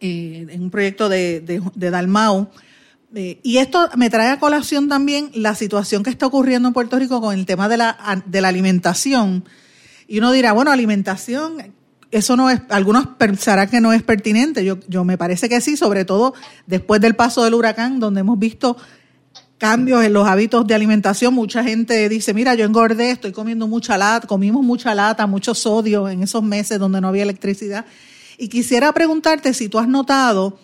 eh, 0.01 0.49
en 0.51 0.63
un 0.65 0.71
proyecto 0.71 1.09
de, 1.09 1.41
de, 1.77 1.91
Dalmau. 1.93 2.51
Eh, 3.15 3.39
y 3.45 3.59
esto 3.59 3.91
me 3.95 4.11
trae 4.11 4.31
a 4.31 4.41
colación 4.41 4.89
también 4.89 5.31
la 5.35 5.55
situación 5.55 6.03
que 6.03 6.11
está 6.11 6.27
ocurriendo 6.27 6.67
en 6.67 6.75
Puerto 6.75 6.99
Rico 6.99 7.21
con 7.21 7.39
el 7.39 7.47
tema 7.47 7.69
de 7.69 7.77
la, 7.77 8.25
de 8.27 8.41
la 8.41 8.49
alimentación. 8.49 9.45
Y 10.09 10.19
uno 10.19 10.33
dirá, 10.33 10.51
bueno, 10.51 10.73
alimentación, 10.73 11.75
eso 12.13 12.37
no 12.37 12.51
es, 12.51 12.61
algunos 12.69 13.07
pensarán 13.19 13.69
que 13.69 13.81
no 13.81 13.93
es 13.93 14.03
pertinente. 14.03 14.65
Yo, 14.65 14.79
yo 14.87 15.03
me 15.03 15.19
parece 15.19 15.49
que 15.49 15.61
sí, 15.61 15.77
sobre 15.77 16.05
todo 16.05 16.35
después 16.67 17.01
del 17.01 17.17
paso 17.17 17.43
del 17.43 17.55
huracán, 17.55 17.99
donde 17.99 18.21
hemos 18.21 18.39
visto 18.39 18.77
cambios 19.57 20.05
en 20.05 20.13
los 20.13 20.29
hábitos 20.29 20.67
de 20.67 20.75
alimentación. 20.75 21.33
Mucha 21.33 21.65
gente 21.65 22.09
dice, 22.11 22.35
mira, 22.35 22.55
yo 22.55 22.67
engordé, 22.67 23.13
estoy 23.13 23.33
comiendo 23.33 23.67
mucha 23.67 23.97
lata, 23.97 24.27
comimos 24.27 24.63
mucha 24.63 24.95
lata, 24.95 25.27
mucho 25.27 25.55
sodio 25.55 26.09
en 26.09 26.23
esos 26.23 26.43
meses 26.43 26.79
donde 26.79 27.01
no 27.01 27.09
había 27.09 27.23
electricidad. 27.23 27.87
Y 28.37 28.49
quisiera 28.49 28.93
preguntarte 28.93 29.55
si 29.55 29.71
tú 29.71 29.79
has 29.79 29.89
notado 29.89 30.59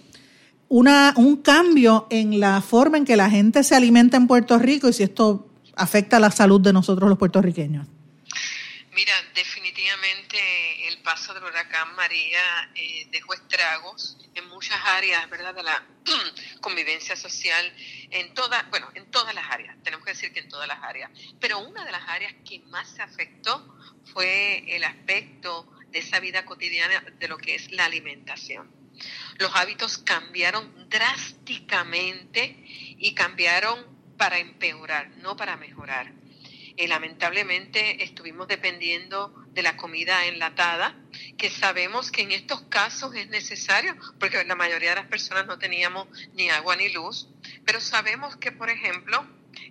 una, 0.69 1.15
un 1.17 1.37
cambio 1.37 2.07
en 2.11 2.41
la 2.41 2.61
forma 2.61 2.99
en 2.99 3.07
que 3.07 3.17
la 3.17 3.31
gente 3.31 3.63
se 3.63 3.75
alimenta 3.75 4.19
en 4.19 4.27
Puerto 4.27 4.59
Rico 4.59 4.89
y 4.89 4.93
si 4.93 5.03
esto 5.03 5.49
afecta 5.77 6.21
la 6.21 6.31
salud 6.31 6.61
de 6.61 6.75
nosotros 6.75 7.09
los 7.09 7.19
puertorriqueños. 7.19 7.87
Mira, 8.99 9.15
definitivamente 9.33 10.89
el 10.89 10.99
paso 11.03 11.33
del 11.33 11.45
huracán 11.45 11.95
María 11.95 12.69
eh, 12.75 13.07
dejó 13.13 13.33
estragos 13.33 14.19
en 14.35 14.49
muchas 14.49 14.77
áreas, 14.85 15.31
¿verdad? 15.31 15.55
De 15.55 15.63
la 15.63 15.87
convivencia 16.61 17.15
social, 17.15 17.73
en 18.11 18.35
todas, 18.35 18.69
bueno, 18.71 18.91
en 18.97 19.09
todas 19.13 19.33
las 19.37 19.49
áreas, 19.53 19.77
tenemos 19.85 20.05
que 20.05 20.15
decir 20.15 20.33
que 20.33 20.41
en 20.41 20.49
todas 20.49 20.67
las 20.67 20.83
áreas. 20.83 21.13
Pero 21.39 21.61
una 21.61 21.85
de 21.85 21.93
las 21.93 22.09
áreas 22.09 22.35
que 22.45 22.59
más 22.71 22.89
se 22.91 23.01
afectó 23.01 23.73
fue 24.13 24.65
el 24.67 24.83
aspecto 24.83 25.73
de 25.91 26.01
esa 26.01 26.19
vida 26.19 26.45
cotidiana 26.45 27.01
de 27.01 27.29
lo 27.29 27.39
que 27.39 27.55
es 27.55 27.71
la 27.71 27.85
alimentación. 27.85 28.69
Los 29.39 29.55
hábitos 29.55 29.99
cambiaron 29.99 30.89
drásticamente 30.89 32.57
y 32.99 33.15
cambiaron 33.15 34.17
para 34.17 34.41
empeorar, 34.41 35.09
no 35.19 35.37
para 35.37 35.57
mejorar. 35.57 36.17
Eh, 36.79 36.87
lamentablemente 36.87 38.05
estuvimos 38.05 38.47
dependiendo 38.47 39.35
de 39.49 39.62
la 39.62 39.77
comida 39.77 40.27
enlatada, 40.27 40.95
que 41.37 41.51
sabemos 41.51 42.12
que 42.12 42.23
en 42.23 42.31
estos 42.31 42.62
casos 42.69 43.17
es 43.17 43.29
necesario, 43.31 43.97
porque 44.21 44.45
la 44.45 44.55
mayoría 44.55 44.91
de 44.91 44.95
las 44.95 45.09
personas 45.09 45.45
no 45.45 45.59
teníamos 45.59 46.07
ni 46.35 46.51
agua 46.51 46.77
ni 46.77 46.88
luz, 46.91 47.31
pero 47.64 47.81
sabemos 47.81 48.37
que, 48.37 48.53
por 48.53 48.71
ejemplo, 48.71 49.27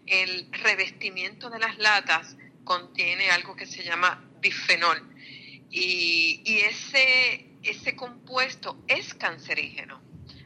el 0.05 0.49
revestimiento 0.51 1.49
de 1.49 1.59
las 1.59 1.77
latas 1.77 2.35
contiene 2.65 3.29
algo 3.31 3.55
que 3.55 3.67
se 3.67 3.85
llama 3.85 4.29
bifenol 4.41 5.01
y, 5.71 6.41
y 6.43 6.57
ese, 6.57 7.47
ese 7.63 7.95
compuesto 7.95 8.83
es 8.89 9.13
cancerígeno. 9.13 10.01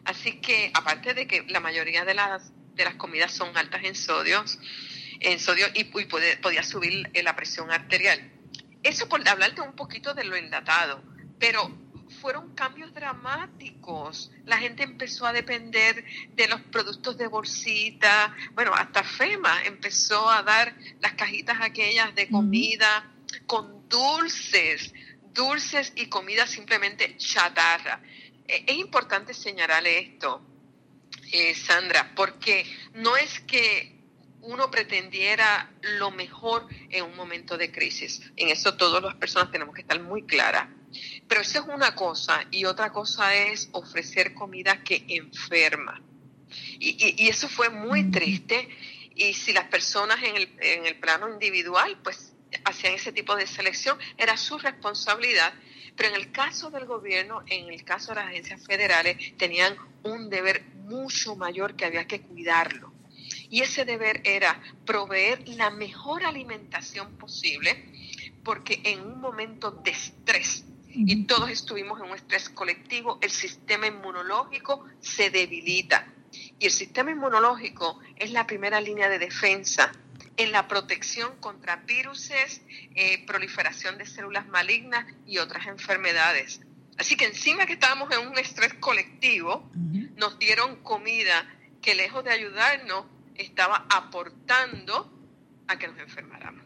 Así 0.06 0.34
que, 0.34 0.70
aparte 0.76 1.16
de 1.16 1.26
que 1.26 1.42
la 1.48 1.60
mayoría 1.60 2.06
de 2.06 2.14
las, 2.14 2.52
de 2.76 2.84
las 2.86 2.94
comidas 2.98 3.34
son 3.34 3.58
altas 3.58 3.84
en 3.84 3.96
sodios, 3.96 4.60
en 5.22 5.40
sodio 5.40 5.68
y, 5.74 5.86
podía 5.86 6.64
subir 6.64 7.10
la 7.24 7.36
presión 7.36 7.72
arterial. 7.72 8.20
Eso 8.84 9.08
por 9.08 9.28
hablarte 9.28 9.62
un 9.62 9.74
poquito 9.74 10.14
de 10.14 10.24
lo 10.24 10.36
enlatado, 10.36 11.04
pero 11.40 11.72
fueron 12.20 12.54
cambios 12.56 12.94
dramáticos. 12.94 14.32
La 14.46 14.58
gente 14.58 14.84
empezó 14.84 15.26
a 15.26 15.34
depender 15.34 16.04
de 16.36 16.48
los 16.48 16.60
productos 16.62 17.18
de 17.18 17.28
bolsita. 17.28 18.36
Bueno, 18.54 18.74
hasta 18.74 19.04
FEMA 19.04 19.64
empezó 19.64 20.30
a 20.30 20.42
dar 20.44 20.76
las 21.00 21.14
cajitas 21.14 21.58
aquellas 21.62 22.14
de 22.16 22.28
comida 22.28 23.12
con 23.46 23.88
dulces, 23.88 24.94
dulces 25.34 25.94
y 25.96 26.08
comida 26.08 26.48
simplemente 26.48 27.16
chatarra. 27.18 28.02
E, 28.48 28.64
es 28.68 28.76
importante 28.76 29.34
señalar 29.34 29.86
esto, 29.86 30.42
eh, 31.32 31.54
Sandra, 31.56 32.12
porque 32.16 32.66
no 32.96 33.16
es 33.16 33.40
que 33.42 34.01
uno 34.42 34.72
pretendiera 34.72 35.72
lo 35.82 36.12
mejor 36.12 36.68
en 36.90 37.06
un 37.06 37.16
momento 37.16 37.58
de 37.58 37.72
crisis. 37.72 38.22
En 38.36 38.50
eso 38.50 38.76
todas 38.76 39.04
las 39.04 39.16
personas 39.16 39.52
tenemos 39.52 39.76
que 39.76 39.82
estar 39.82 40.00
muy 40.02 40.24
claras. 40.24 40.68
Pero 41.28 41.42
eso 41.42 41.60
es 41.60 41.66
una 41.74 41.96
cosa 41.96 42.46
y 42.52 42.66
otra 42.66 42.92
cosa 42.92 43.36
es 43.36 43.70
ofrecer 43.72 44.34
comida 44.34 44.84
que 44.84 45.06
enferma. 45.08 46.02
Y, 46.80 47.30
eso 47.30 47.48
fue 47.48 47.70
muy 47.70 48.12
triste 48.12 48.68
y 49.16 49.34
si 49.34 49.54
las 49.54 49.66
personas 49.66 50.22
en 50.24 50.36
el, 50.36 50.56
en 50.60 50.86
el 50.86 51.00
plano 51.00 51.30
individual 51.30 51.98
pues 52.04 52.34
hacían 52.66 52.96
ese 52.96 53.14
tipo 53.14 53.36
de 53.36 53.48
selección, 53.48 53.98
era 54.18 54.36
su 54.36 54.58
responsabilidad. 54.58 55.54
Pero 55.96 56.10
en 56.10 56.16
el 56.16 56.32
caso 56.32 56.72
del 56.72 56.86
gobierno, 56.86 57.44
en 57.48 57.72
el 57.72 57.84
caso 57.84 58.10
de 58.10 58.16
las 58.16 58.28
agencias 58.28 58.66
federales, 58.66 59.38
tenían 59.38 59.76
un 60.04 60.30
deber 60.30 60.64
mucho 60.76 61.36
mayor 61.36 61.76
que 61.76 61.86
había 61.86 62.08
que 62.08 62.22
cuidarlo 62.22 62.92
y 63.52 63.62
ese 63.62 63.84
deber 63.86 64.22
era 64.24 64.60
proveer 64.86 65.48
la 65.50 65.70
mejor 65.70 66.24
alimentación 66.24 67.18
posible, 67.18 67.86
porque 68.44 68.82
en 68.86 69.02
un 69.02 69.20
momento 69.20 69.72
de 69.72 69.92
estrés, 69.92 70.66
y 70.88 71.26
todos 71.26 71.50
estuvimos 71.50 72.00
en 72.02 72.10
un 72.10 72.16
estrés 72.16 72.50
colectivo, 72.50 73.20
el 73.22 73.30
sistema 73.30 73.88
inmunológico 73.88 74.86
se 75.02 75.30
debilita. 75.30 76.08
Y 76.60 76.66
el 76.66 76.72
sistema 76.72 77.12
inmunológico 77.12 78.00
es 78.16 78.32
la 78.32 78.48
primera 78.48 78.80
línea 78.80 79.10
de 79.10 79.20
defensa 79.20 79.92
en 80.38 80.52
la 80.54 80.68
protección 80.68 81.36
contra 81.42 81.76
virus, 81.76 82.32
eh, 82.32 83.24
proliferación 83.28 83.98
de 83.98 84.06
células 84.06 84.48
malignas 84.48 85.06
y 85.28 85.40
otras 85.40 85.68
enfermedades. 85.68 86.62
Así 86.98 87.18
que 87.18 87.26
encima 87.26 87.66
que 87.66 87.74
estábamos 87.74 88.12
en 88.12 88.28
un 88.28 88.38
estrés 88.38 88.74
colectivo, 88.76 89.70
nos 90.16 90.40
dieron 90.40 90.78
comida 90.84 91.48
que 91.82 91.96
lejos 91.96 92.24
de 92.24 92.32
ayudarnos, 92.32 93.06
estaba 93.42 93.86
aportando 93.90 95.12
a 95.68 95.78
que 95.78 95.88
nos 95.88 96.00
enfermáramos. 96.00 96.64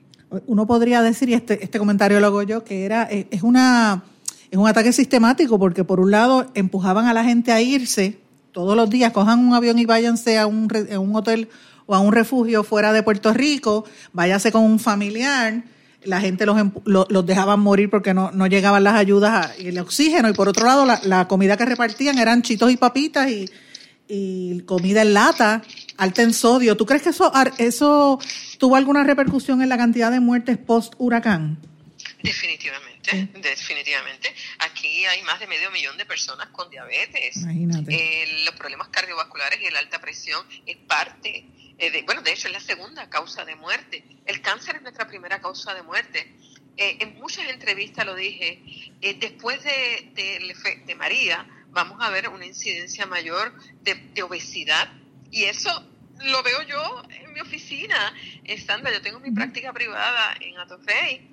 Uno 0.48 0.66
podría 0.68 1.02
decir, 1.02 1.30
y 1.30 1.34
este, 1.34 1.64
este 1.64 1.80
comentario 1.80 2.20
lo 2.20 2.28
hago 2.28 2.44
yo, 2.44 2.64
que 2.64 2.86
era, 2.86 3.04
es, 3.04 3.44
una, 3.44 4.04
es 4.50 4.58
un 4.58 4.68
ataque 4.68 4.92
sistemático, 4.92 5.60
porque 5.60 5.84
por 5.84 6.00
un 6.00 6.12
lado 6.12 6.52
empujaban 6.56 7.06
a 7.06 7.14
la 7.14 7.24
gente 7.24 7.52
a 7.52 7.62
irse 7.62 8.20
todos 8.52 8.76
los 8.76 8.90
días, 8.90 9.12
cojan 9.12 9.40
un 9.40 9.54
avión 9.54 9.78
y 9.80 9.86
váyanse 9.86 10.38
a 10.38 10.48
un, 10.48 10.68
a 10.92 11.00
un 11.00 11.16
hotel 11.16 11.50
o 11.86 11.96
a 11.96 12.00
un 12.00 12.12
refugio 12.12 12.64
fuera 12.64 12.92
de 12.92 13.04
Puerto 13.04 13.34
Rico, 13.34 13.86
váyase 14.14 14.52
con 14.52 14.64
un 14.64 14.80
familiar, 14.80 15.64
la 16.04 16.20
gente 16.20 16.46
los, 16.46 16.58
los, 16.86 17.26
dejaban 17.26 17.60
morir 17.60 17.90
porque 17.90 18.14
no, 18.14 18.32
no 18.32 18.48
llegaban 18.48 18.84
las 18.84 18.96
ayudas 18.96 19.60
y 19.60 19.68
el 19.68 19.80
oxígeno, 19.80 20.30
y 20.30 20.34
por 20.34 20.50
otro 20.50 20.66
lado 20.66 20.86
la, 20.86 21.00
la 21.04 21.28
comida 21.28 21.58
que 21.58 21.66
repartían 21.66 22.18
eran 22.18 22.42
chitos 22.42 22.72
y 22.72 22.78
papitas 22.78 23.30
y, 23.30 23.50
y 24.08 24.62
comida 24.62 25.02
en 25.02 25.14
lata, 25.14 25.64
alta 25.98 26.22
en 26.22 26.34
sodio. 26.34 26.78
¿Tú 26.78 26.86
crees 26.86 27.02
que 27.02 27.10
eso, 27.10 27.32
eso 27.58 28.20
tuvo 28.58 28.76
alguna 28.76 29.04
repercusión 29.04 29.62
en 29.62 29.70
la 29.70 29.78
cantidad 29.78 30.12
de 30.12 30.20
muertes 30.20 30.58
post-huracán? 30.58 31.58
Definitivamente, 32.22 33.30
definitivamente. 33.40 34.34
Aquí 34.60 35.06
hay 35.06 35.22
más 35.24 35.40
de 35.40 35.48
medio 35.48 35.70
millón 35.72 35.98
de 35.98 36.06
personas 36.06 36.48
con 36.50 36.70
diabetes. 36.70 37.38
los 38.46 38.56
problemas 38.56 38.88
cardiovasculares 38.90 39.60
y 39.62 39.72
la 39.72 39.80
alta 39.80 40.00
presión 40.00 40.46
es 40.66 40.78
parte, 40.78 41.46
eh, 41.78 41.92
de, 41.92 42.02
bueno, 42.04 42.22
de 42.22 42.32
hecho 42.32 42.48
es 42.48 42.54
la 42.54 42.60
segunda 42.60 43.10
causa 43.10 43.46
de 43.46 43.56
muerte. 43.56 44.04
El 44.26 44.42
cáncer 44.42 44.78
es 44.78 44.82
nuestra 44.82 45.08
primera 45.08 45.40
causa 45.40 45.74
de 45.74 45.84
muerte. 45.84 46.32
Eh, 46.78 46.98
en 47.00 47.16
muchas 47.20 47.48
entrevistas 47.50 48.06
lo 48.06 48.16
dije, 48.16 48.60
eh, 49.02 49.18
después 49.20 49.64
de, 49.64 50.12
de, 50.16 50.56
de 50.86 50.96
María, 50.96 51.46
vamos 51.76 51.98
a 52.00 52.10
ver 52.10 52.30
una 52.30 52.46
incidencia 52.46 53.06
mayor 53.06 53.54
de, 53.82 54.24
obesidad 54.24 54.90
y 55.30 55.44
eso 55.44 55.70
lo 56.24 56.42
veo 56.42 56.62
yo 56.64 57.04
en 57.10 57.34
mi 57.34 57.42
oficina. 57.42 58.16
Sandra, 58.66 58.94
yo 58.94 59.02
tengo 59.02 59.20
mi 59.20 59.30
práctica 59.32 59.74
privada 59.74 60.38
en 60.40 60.58
Atofei 60.58 61.30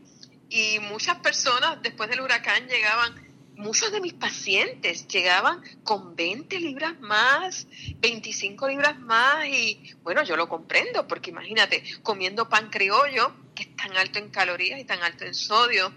y 0.51 0.81
muchas 0.81 1.19
personas 1.19 1.81
después 1.81 2.11
del 2.11 2.23
huracán 2.23 2.67
llegaban, 2.67 3.15
muchos 3.55 3.93
de 3.93 4.01
mis 4.01 4.15
pacientes 4.15 5.07
llegaban 5.07 5.63
con 5.85 6.17
20 6.17 6.59
libras 6.59 6.99
más, 6.99 7.69
25 7.99 8.67
libras 8.67 8.99
más 8.99 9.47
y 9.47 9.95
bueno, 10.03 10.25
yo 10.25 10.37
lo 10.37 10.49
comprendo 10.49 11.07
porque 11.07 11.31
imagínate, 11.31 11.85
comiendo 12.03 12.49
pan 12.49 12.69
criollo, 12.69 13.33
que 13.55 13.63
es 13.63 13.77
tan 13.77 13.97
alto 13.97 14.19
en 14.19 14.31
calorías 14.31 14.81
y 14.81 14.85
tan 14.85 15.01
alto 15.05 15.25
en 15.25 15.35
sodio, 15.35 15.95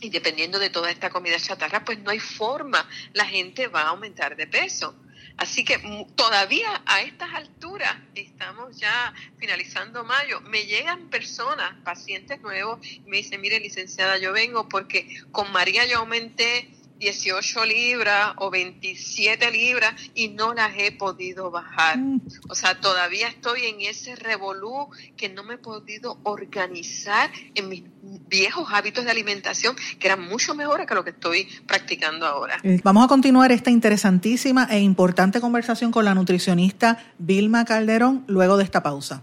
y 0.00 0.10
dependiendo 0.10 0.58
de 0.58 0.70
toda 0.70 0.90
esta 0.90 1.10
comida 1.10 1.38
chatarra, 1.38 1.84
pues 1.84 1.98
no 2.00 2.10
hay 2.10 2.20
forma, 2.20 2.88
la 3.12 3.24
gente 3.24 3.68
va 3.68 3.82
a 3.82 3.88
aumentar 3.88 4.36
de 4.36 4.46
peso. 4.46 4.94
Así 5.36 5.64
que 5.64 6.06
todavía 6.16 6.82
a 6.84 7.00
estas 7.00 7.32
alturas, 7.32 7.96
estamos 8.14 8.76
ya 8.76 9.14
finalizando 9.38 10.04
mayo, 10.04 10.40
me 10.42 10.64
llegan 10.66 11.08
personas, 11.08 11.72
pacientes 11.82 12.40
nuevos, 12.42 12.78
y 12.86 13.00
me 13.06 13.18
dicen, 13.18 13.40
mire 13.40 13.58
licenciada, 13.58 14.18
yo 14.18 14.32
vengo 14.32 14.68
porque 14.68 15.22
con 15.32 15.50
María 15.50 15.86
yo 15.86 15.98
aumenté 15.98 16.70
18 17.00 17.64
libras 17.64 18.34
o 18.36 18.50
27 18.50 19.50
libras 19.50 19.94
y 20.14 20.28
no 20.28 20.54
las 20.54 20.72
he 20.76 20.92
podido 20.92 21.50
bajar. 21.50 21.98
Mm. 21.98 22.20
O 22.48 22.54
sea, 22.54 22.78
todavía 22.78 23.26
estoy 23.28 23.64
en 23.64 23.80
ese 23.80 24.14
revolú 24.14 24.88
que 25.16 25.28
no 25.28 25.42
me 25.42 25.54
he 25.54 25.58
podido 25.58 26.18
organizar 26.22 27.30
en 27.54 27.68
mis 27.68 27.82
viejos 28.28 28.68
hábitos 28.72 29.04
de 29.04 29.10
alimentación 29.10 29.74
que 29.98 30.06
eran 30.06 30.28
mucho 30.28 30.54
mejores 30.54 30.86
que 30.86 30.94
lo 30.94 31.02
que 31.02 31.10
estoy 31.10 31.48
practicando 31.66 32.26
ahora. 32.26 32.58
Eh, 32.62 32.80
vamos 32.84 33.04
a 33.04 33.08
continuar 33.08 33.50
esta 33.50 33.70
interesantísima 33.70 34.68
e 34.70 34.78
importante 34.80 35.40
conversación 35.40 35.90
con 35.90 36.04
la 36.04 36.14
nutricionista 36.14 36.98
Vilma 37.18 37.64
Calderón 37.64 38.24
luego 38.26 38.56
de 38.58 38.64
esta 38.64 38.82
pausa. 38.82 39.22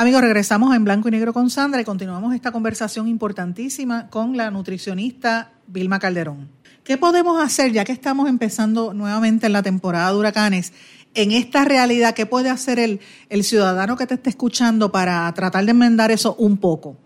Amigos, 0.00 0.22
regresamos 0.22 0.74
en 0.74 0.82
blanco 0.82 1.08
y 1.08 1.10
negro 1.10 1.34
con 1.34 1.50
Sandra 1.50 1.78
y 1.78 1.84
continuamos 1.84 2.34
esta 2.34 2.52
conversación 2.52 3.06
importantísima 3.06 4.08
con 4.08 4.34
la 4.34 4.50
nutricionista 4.50 5.52
Vilma 5.66 5.98
Calderón. 5.98 6.50
¿Qué 6.82 6.96
podemos 6.96 7.38
hacer 7.38 7.70
ya 7.72 7.84
que 7.84 7.92
estamos 7.92 8.26
empezando 8.26 8.94
nuevamente 8.94 9.44
en 9.44 9.52
la 9.52 9.62
temporada 9.62 10.10
de 10.10 10.16
huracanes? 10.16 10.72
En 11.12 11.32
esta 11.32 11.66
realidad, 11.66 12.14
¿qué 12.14 12.24
puede 12.24 12.48
hacer 12.48 12.78
el, 12.78 13.02
el 13.28 13.44
ciudadano 13.44 13.94
que 13.98 14.06
te 14.06 14.14
esté 14.14 14.30
escuchando 14.30 14.90
para 14.90 15.30
tratar 15.34 15.66
de 15.66 15.72
enmendar 15.72 16.10
eso 16.10 16.34
un 16.36 16.56
poco? 16.56 16.96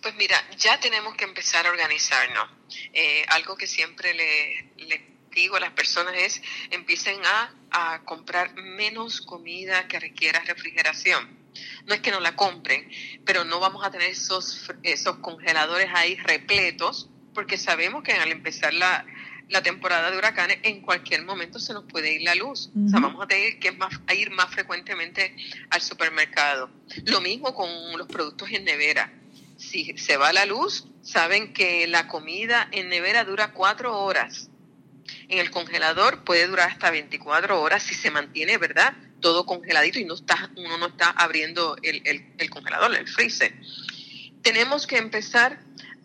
Pues 0.00 0.14
mira, 0.16 0.36
ya 0.56 0.80
tenemos 0.80 1.14
que 1.16 1.24
empezar 1.24 1.66
a 1.66 1.70
organizarnos. 1.70 2.48
Eh, 2.94 3.26
algo 3.28 3.56
que 3.56 3.66
siempre 3.66 4.14
le, 4.14 4.86
le, 4.86 5.06
digo 5.34 5.56
a 5.56 5.60
las 5.60 5.72
personas 5.72 6.14
es 6.16 6.40
empiecen 6.70 7.20
a, 7.26 7.52
a 7.70 8.04
comprar 8.06 8.54
menos 8.54 9.20
comida 9.20 9.86
que 9.86 10.00
requiera 10.00 10.40
refrigeración 10.40 11.39
no 11.86 11.94
es 11.94 12.00
que 12.00 12.10
no 12.10 12.20
la 12.20 12.36
compren, 12.36 12.88
pero 13.24 13.44
no 13.44 13.60
vamos 13.60 13.84
a 13.84 13.90
tener 13.90 14.10
esos, 14.10 14.70
esos 14.82 15.16
congeladores 15.18 15.88
ahí 15.94 16.16
repletos, 16.16 17.08
porque 17.34 17.58
sabemos 17.58 18.02
que 18.02 18.12
al 18.12 18.30
empezar 18.30 18.74
la, 18.74 19.04
la 19.50 19.62
temporada 19.62 20.10
de 20.10 20.16
huracanes, 20.16 20.58
en 20.62 20.80
cualquier 20.80 21.24
momento 21.24 21.58
se 21.58 21.72
nos 21.74 21.84
puede 21.84 22.14
ir 22.14 22.22
la 22.22 22.34
luz. 22.34 22.70
O 22.86 22.88
sea, 22.88 23.00
vamos 23.00 23.22
a 23.22 23.26
tener 23.26 23.58
que 23.58 23.72
más, 23.72 24.00
a 24.06 24.14
ir 24.14 24.30
más 24.30 24.50
frecuentemente 24.50 25.34
al 25.70 25.80
supermercado. 25.80 26.70
Lo 27.06 27.20
mismo 27.20 27.54
con 27.54 27.68
los 27.98 28.06
productos 28.06 28.50
en 28.50 28.64
nevera. 28.64 29.12
Si 29.56 29.96
se 29.98 30.16
va 30.16 30.32
la 30.32 30.46
luz, 30.46 30.86
saben 31.02 31.52
que 31.52 31.86
la 31.86 32.06
comida 32.08 32.68
en 32.70 32.88
nevera 32.88 33.24
dura 33.24 33.52
cuatro 33.52 33.98
horas. 33.98 34.48
En 35.28 35.38
el 35.38 35.50
congelador 35.50 36.24
puede 36.24 36.46
durar 36.46 36.70
hasta 36.70 36.90
24 36.90 37.60
horas 37.60 37.82
si 37.82 37.94
se 37.94 38.10
mantiene, 38.10 38.56
¿verdad? 38.56 38.94
Todo 39.20 39.46
congeladito 39.46 39.98
y 39.98 40.04
no 40.04 40.14
está, 40.14 40.50
uno 40.56 40.78
no 40.78 40.86
está 40.88 41.10
abriendo 41.10 41.76
el, 41.82 42.02
el, 42.38 42.50
congelador, 42.50 42.94
el 42.94 43.08
freezer. 43.08 43.54
Tenemos 44.42 44.86
que 44.86 44.96
empezar 44.96 45.60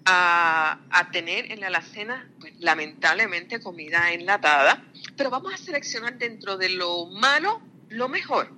a, 0.05 0.79
a, 0.89 1.11
tener 1.11 1.51
en 1.51 1.61
la 1.61 1.67
alacena, 1.67 2.29
pues, 2.39 2.53
lamentablemente, 2.59 3.59
comida 3.59 4.11
enlatada, 4.11 4.85
pero 5.17 5.29
vamos 5.29 5.53
a 5.53 5.57
seleccionar 5.57 6.17
dentro 6.17 6.57
de 6.57 6.69
lo 6.69 7.07
malo 7.07 7.61
lo 7.89 8.09
mejor. 8.09 8.51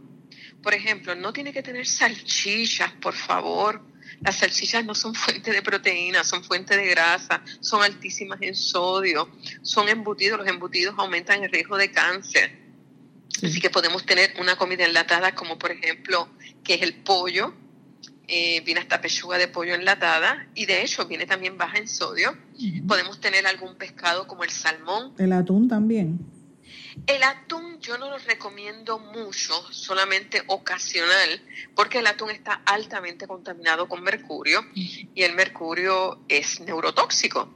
Por 0.62 0.74
ejemplo, 0.74 1.16
no 1.16 1.32
tiene 1.32 1.54
que 1.54 1.64
tener 1.64 1.86
salchichas, 1.86 2.92
por 2.94 3.14
favor. 3.14 3.82
Las 4.22 4.38
salchichas 4.38 4.84
no 4.84 4.96
son 4.96 5.14
fuente 5.16 5.52
de 5.52 5.62
proteína, 5.62 6.24
son 6.24 6.44
fuente 6.44 6.76
de 6.76 6.88
grasa, 6.88 7.42
son 7.60 7.84
altísimas 7.84 8.42
en 8.42 8.56
sodio, 8.56 9.30
son 9.62 9.88
embutidos, 9.88 10.40
los 10.40 10.48
embutidos 10.48 10.96
aumentan 10.98 11.44
el 11.44 11.52
riesgo 11.52 11.78
de 11.78 11.92
cáncer 11.92 12.67
Así 13.44 13.60
que 13.60 13.70
podemos 13.70 14.06
tener 14.06 14.34
una 14.40 14.56
comida 14.56 14.86
enlatada 14.86 15.36
como 15.36 15.58
por 15.58 15.72
ejemplo, 15.72 16.28
que 16.64 16.76
es 16.76 16.82
el 16.82 16.96
pollo, 16.96 17.54
eh, 18.30 18.62
viene 18.66 18.82
hasta 18.82 19.00
pechuga 19.00 19.38
de 19.38 19.48
pollo 19.48 19.74
enlatada 19.74 20.48
y 20.54 20.66
de 20.66 20.84
hecho 20.84 21.06
viene 21.06 21.26
también 21.26 21.58
baja 21.58 21.78
en 21.78 21.88
sodio. 21.88 22.38
Podemos 22.88 23.22
tener 23.22 23.48
algún 23.48 23.76
pescado 23.76 24.28
como 24.28 24.44
el 24.44 24.50
salmón. 24.50 25.14
El 25.18 25.32
atún 25.32 25.70
también. 25.70 26.20
El 27.06 27.24
atún 27.24 27.80
yo 27.80 27.98
no 27.98 28.10
lo 28.10 28.18
recomiendo 28.18 29.00
mucho, 29.00 29.54
solamente 29.72 30.44
ocasional, 30.48 31.42
porque 31.76 32.00
el 32.00 32.08
atún 32.08 32.32
está 32.32 32.62
altamente 32.66 33.28
contaminado 33.28 33.88
con 33.88 34.04
mercurio 34.04 34.66
y 34.74 35.22
el 35.22 35.34
mercurio 35.34 36.20
es 36.28 36.60
neurotóxico 36.60 37.54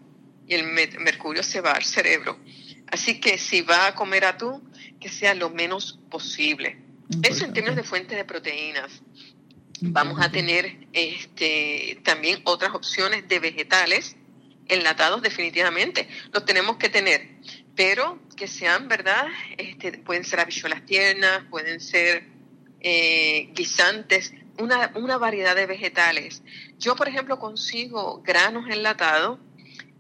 y 0.48 0.54
el 0.54 0.64
mercurio 1.00 1.44
se 1.44 1.60
va 1.60 1.72
al 1.72 1.84
cerebro. 1.84 2.38
Así 2.92 3.20
que 3.20 3.38
si 3.38 3.62
va 3.62 3.88
a 3.88 3.96
comer 3.96 4.26
atún, 4.26 4.70
que 5.00 5.10
sea 5.10 5.34
lo 5.34 5.50
menos 5.50 6.00
posible. 6.10 6.78
Eso 7.24 7.46
en 7.46 7.54
términos 7.54 7.78
de 7.78 7.84
fuente 7.84 8.16
de 8.16 8.26
proteínas. 8.26 9.02
Vamos 9.82 10.20
a 10.22 10.32
tener 10.32 10.88
este, 10.94 12.00
también 12.04 12.42
otras 12.44 12.76
opciones 12.76 13.28
de 13.28 13.40
vegetales 13.40 14.16
enlatados 14.68 15.22
definitivamente. 15.22 16.08
Los 16.32 16.46
tenemos 16.46 16.78
que 16.78 16.90
tener, 16.90 17.30
pero 17.76 18.20
que 18.36 18.48
sean, 18.48 18.88
¿verdad? 18.88 19.26
Este, 19.58 19.98
pueden 20.00 20.24
ser 20.24 20.42
habichuelas 20.42 20.86
tiernas, 20.86 21.46
pueden 21.50 21.80
ser 21.80 22.28
eh, 22.82 23.50
guisantes, 23.54 24.34
una, 24.60 24.92
una 24.96 25.18
variedad 25.18 25.56
de 25.56 25.66
vegetales. 25.66 26.44
Yo, 26.78 26.96
por 26.96 27.08
ejemplo, 27.08 27.40
consigo 27.40 28.22
granos 28.24 28.70
enlatados, 28.70 29.40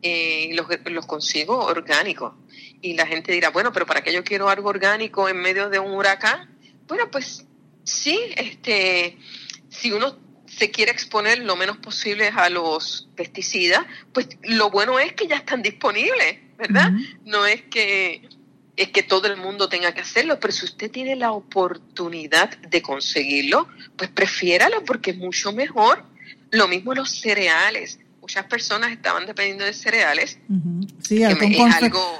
eh, 0.03 0.49
los, 0.53 0.67
los 0.85 1.05
consigo 1.05 1.57
orgánicos 1.57 2.33
y 2.81 2.93
la 2.93 3.05
gente 3.05 3.31
dirá, 3.31 3.49
bueno, 3.49 3.71
pero 3.71 3.85
¿para 3.85 4.01
qué 4.01 4.13
yo 4.13 4.23
quiero 4.23 4.49
algo 4.49 4.69
orgánico 4.69 5.29
en 5.29 5.37
medio 5.37 5.69
de 5.69 5.79
un 5.79 5.91
huracán? 5.91 6.49
Bueno, 6.87 7.09
pues 7.11 7.45
sí, 7.83 8.19
este, 8.35 9.17
si 9.69 9.91
uno 9.91 10.17
se 10.45 10.71
quiere 10.71 10.91
exponer 10.91 11.39
lo 11.39 11.55
menos 11.55 11.77
posible 11.77 12.27
a 12.27 12.49
los 12.49 13.09
pesticidas, 13.15 13.85
pues 14.13 14.27
lo 14.43 14.69
bueno 14.69 14.99
es 14.99 15.13
que 15.13 15.27
ya 15.27 15.37
están 15.37 15.61
disponibles, 15.61 16.39
¿verdad? 16.57 16.91
No 17.23 17.45
es 17.45 17.61
que 17.63 18.27
es 18.77 18.89
que 18.89 19.03
todo 19.03 19.27
el 19.27 19.37
mundo 19.37 19.69
tenga 19.69 19.93
que 19.93 20.01
hacerlo, 20.01 20.39
pero 20.39 20.53
si 20.53 20.65
usted 20.65 20.89
tiene 20.89 21.15
la 21.15 21.31
oportunidad 21.31 22.57
de 22.57 22.81
conseguirlo, 22.81 23.67
pues 23.95 24.09
prefiéralo 24.09 24.83
porque 24.85 25.11
es 25.11 25.17
mucho 25.17 25.51
mejor. 25.51 26.03
Lo 26.51 26.67
mismo 26.67 26.93
los 26.93 27.11
cereales 27.11 27.99
muchas 28.31 28.45
personas 28.45 28.93
estaban 28.93 29.25
dependiendo 29.25 29.65
de 29.65 29.73
cereales. 29.73 30.39
Sí, 31.03 31.21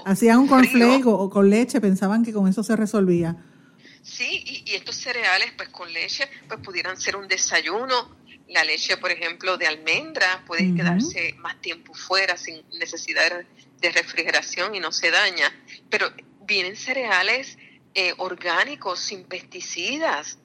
hacían 0.05 0.39
un 0.39 0.47
cornflake 0.47 1.05
o, 1.05 1.29
con 1.29 1.49
leche, 1.49 1.79
pensaban 1.79 2.25
que 2.25 2.33
con 2.33 2.49
eso 2.49 2.63
se 2.63 2.75
resolvía. 2.75 3.37
Sí, 4.01 4.43
y, 4.65 4.75
estos 4.75 4.97
cereales, 4.97 5.53
pues 5.55 5.69
con 5.69 5.91
leche, 5.93 6.27
pues 6.49 6.59
pudieran 6.59 6.99
ser 6.99 7.15
un 7.15 7.29
desayuno. 7.29 8.13
La 8.49 8.65
leche, 8.65 8.97
por 8.97 9.09
ejemplo, 9.09 9.57
de 9.57 9.67
almendra 9.67 10.43
puede 10.45 10.75
quedarse 10.75 11.33
más 11.37 11.61
tiempo 11.61 11.93
fuera 11.93 12.35
sin 12.35 12.61
necesidad 12.77 13.45
de 13.79 13.91
refrigeración 13.91 14.75
y 14.75 14.81
no 14.81 14.91
se 14.91 15.11
daña. 15.11 15.49
Pero 15.89 16.11
vienen 16.45 16.75
cereales 16.75 17.57
eh, 17.93 18.13
orgánicos, 18.17 18.99
sin 18.99 19.23
pesticidas. 19.23 20.39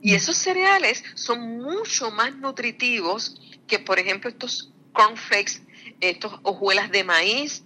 Y 0.00 0.14
esos 0.14 0.36
cereales 0.36 1.04
son 1.14 1.58
mucho 1.58 2.10
más 2.10 2.34
nutritivos 2.34 3.40
que, 3.68 3.78
por 3.78 4.00
ejemplo, 4.00 4.28
estos 4.28 4.71
cornflakes, 4.92 5.62
estos 6.00 6.32
hojuelas 6.42 6.90
de 6.90 7.04
maíz 7.04 7.64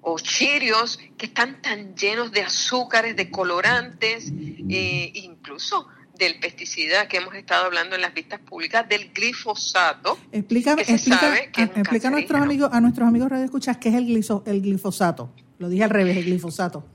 o 0.00 0.18
chirios 0.18 0.98
que 1.18 1.26
están 1.26 1.60
tan 1.62 1.96
llenos 1.96 2.30
de 2.30 2.42
azúcares, 2.42 3.16
de 3.16 3.30
colorantes, 3.30 4.32
eh, 4.68 5.10
incluso 5.14 5.88
del 6.16 6.38
pesticida 6.38 7.08
que 7.08 7.18
hemos 7.18 7.34
estado 7.34 7.66
hablando 7.66 7.96
en 7.96 8.02
las 8.02 8.14
vistas 8.14 8.40
públicas, 8.40 8.88
del 8.88 9.12
glifosato. 9.12 10.18
Explícame, 10.32 10.82
explica, 10.82 12.08
a, 12.08 12.10
nuestros 12.10 12.40
amigos, 12.40 12.70
a 12.72 12.80
nuestros 12.80 13.08
amigos 13.08 13.30
radio 13.30 13.44
escuchas 13.44 13.76
qué 13.78 13.88
es 13.88 13.94
el, 13.96 14.24
el 14.46 14.62
glifosato. 14.62 15.32
Lo 15.58 15.68
dije 15.68 15.84
al 15.84 15.90
revés, 15.90 16.16
el 16.16 16.24
glifosato. 16.24 16.86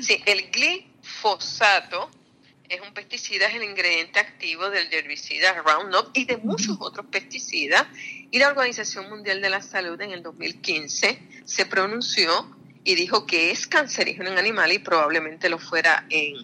Sí, 0.00 0.22
el 0.26 0.50
glifosato 0.50 2.10
es 2.72 2.80
un 2.80 2.94
pesticida, 2.94 3.48
es 3.48 3.54
el 3.54 3.64
ingrediente 3.64 4.18
activo 4.18 4.70
del 4.70 4.90
herbicida 4.92 5.52
Roundup 5.62 6.08
y 6.14 6.24
de 6.24 6.38
muchos 6.38 6.78
otros 6.80 7.04
pesticidas. 7.06 7.86
Y 8.30 8.38
la 8.38 8.48
Organización 8.48 9.10
Mundial 9.10 9.42
de 9.42 9.50
la 9.50 9.60
Salud 9.60 10.00
en 10.00 10.10
el 10.12 10.22
2015 10.22 11.18
se 11.44 11.66
pronunció 11.66 12.56
y 12.82 12.94
dijo 12.94 13.26
que 13.26 13.50
es 13.50 13.66
cancerígeno 13.66 14.30
en 14.30 14.38
animales 14.38 14.76
y 14.76 14.80
probablemente 14.80 15.50
lo 15.50 15.58
fuera 15.58 16.06
en, 16.08 16.34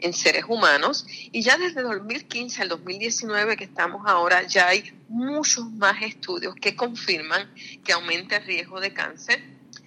en 0.00 0.12
seres 0.12 0.44
humanos. 0.48 1.06
Y 1.30 1.42
ya 1.42 1.56
desde 1.56 1.82
2015 1.82 2.62
al 2.62 2.68
2019 2.68 3.56
que 3.56 3.64
estamos 3.64 4.02
ahora, 4.06 4.42
ya 4.42 4.66
hay 4.66 4.92
muchos 5.08 5.70
más 5.70 6.02
estudios 6.02 6.56
que 6.56 6.74
confirman 6.74 7.48
que 7.84 7.92
aumenta 7.92 8.38
el 8.38 8.44
riesgo 8.44 8.80
de 8.80 8.92
cáncer, 8.92 9.40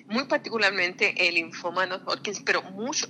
muy 0.07 0.23
particularmente 0.23 1.27
el 1.27 1.35
linfoma 1.35 1.85
no 1.85 1.97
Hodgkin, 1.97 2.45
pero 2.45 2.63
mucho, 2.63 3.09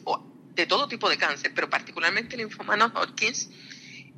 de 0.55 0.65
todo 0.65 0.88
tipo 0.88 1.09
de 1.09 1.17
cáncer, 1.17 1.51
pero 1.53 1.69
particularmente 1.69 2.35
el 2.35 2.41
linfoma 2.41 2.75
no 2.75 2.85
Hodgkin, 2.88 3.33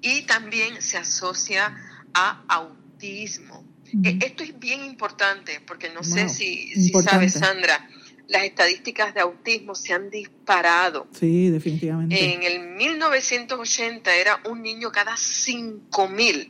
y 0.01 0.21
también 0.23 0.81
se 0.81 0.97
asocia 0.97 1.75
a 2.13 2.43
autismo. 2.47 3.65
E, 4.03 4.19
esto 4.25 4.43
es 4.43 4.57
bien 4.57 4.85
importante 4.85 5.61
porque 5.67 5.89
no 5.89 6.03
sé 6.03 6.29
si, 6.29 6.73
si 6.73 6.91
sabes, 7.01 7.33
Sandra, 7.33 7.89
las 8.27 8.43
estadísticas 8.43 9.13
de 9.13 9.19
autismo 9.19 9.75
se 9.75 9.93
han 9.93 10.09
disparado. 10.09 11.07
Sí, 11.17 11.49
definitivamente. 11.49 12.33
En 12.33 12.43
el 12.43 12.61
1980 12.61 14.15
era 14.15 14.41
un 14.49 14.61
niño 14.61 14.91
cada 14.91 15.13
5.000. 15.15 16.49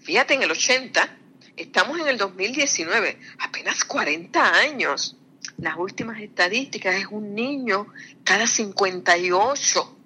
Fíjate, 0.00 0.34
en 0.34 0.42
el 0.42 0.50
80, 0.50 1.16
estamos 1.56 2.00
en 2.00 2.08
el 2.08 2.18
2019, 2.18 3.18
apenas 3.38 3.84
40 3.84 4.54
años 4.58 5.16
las 5.58 5.76
últimas 5.76 6.20
estadísticas 6.20 6.96
es 6.96 7.06
un 7.10 7.34
niño 7.34 7.86
cada 8.24 8.46
58. 8.46 9.80
O 9.80 9.82
O 9.82 9.96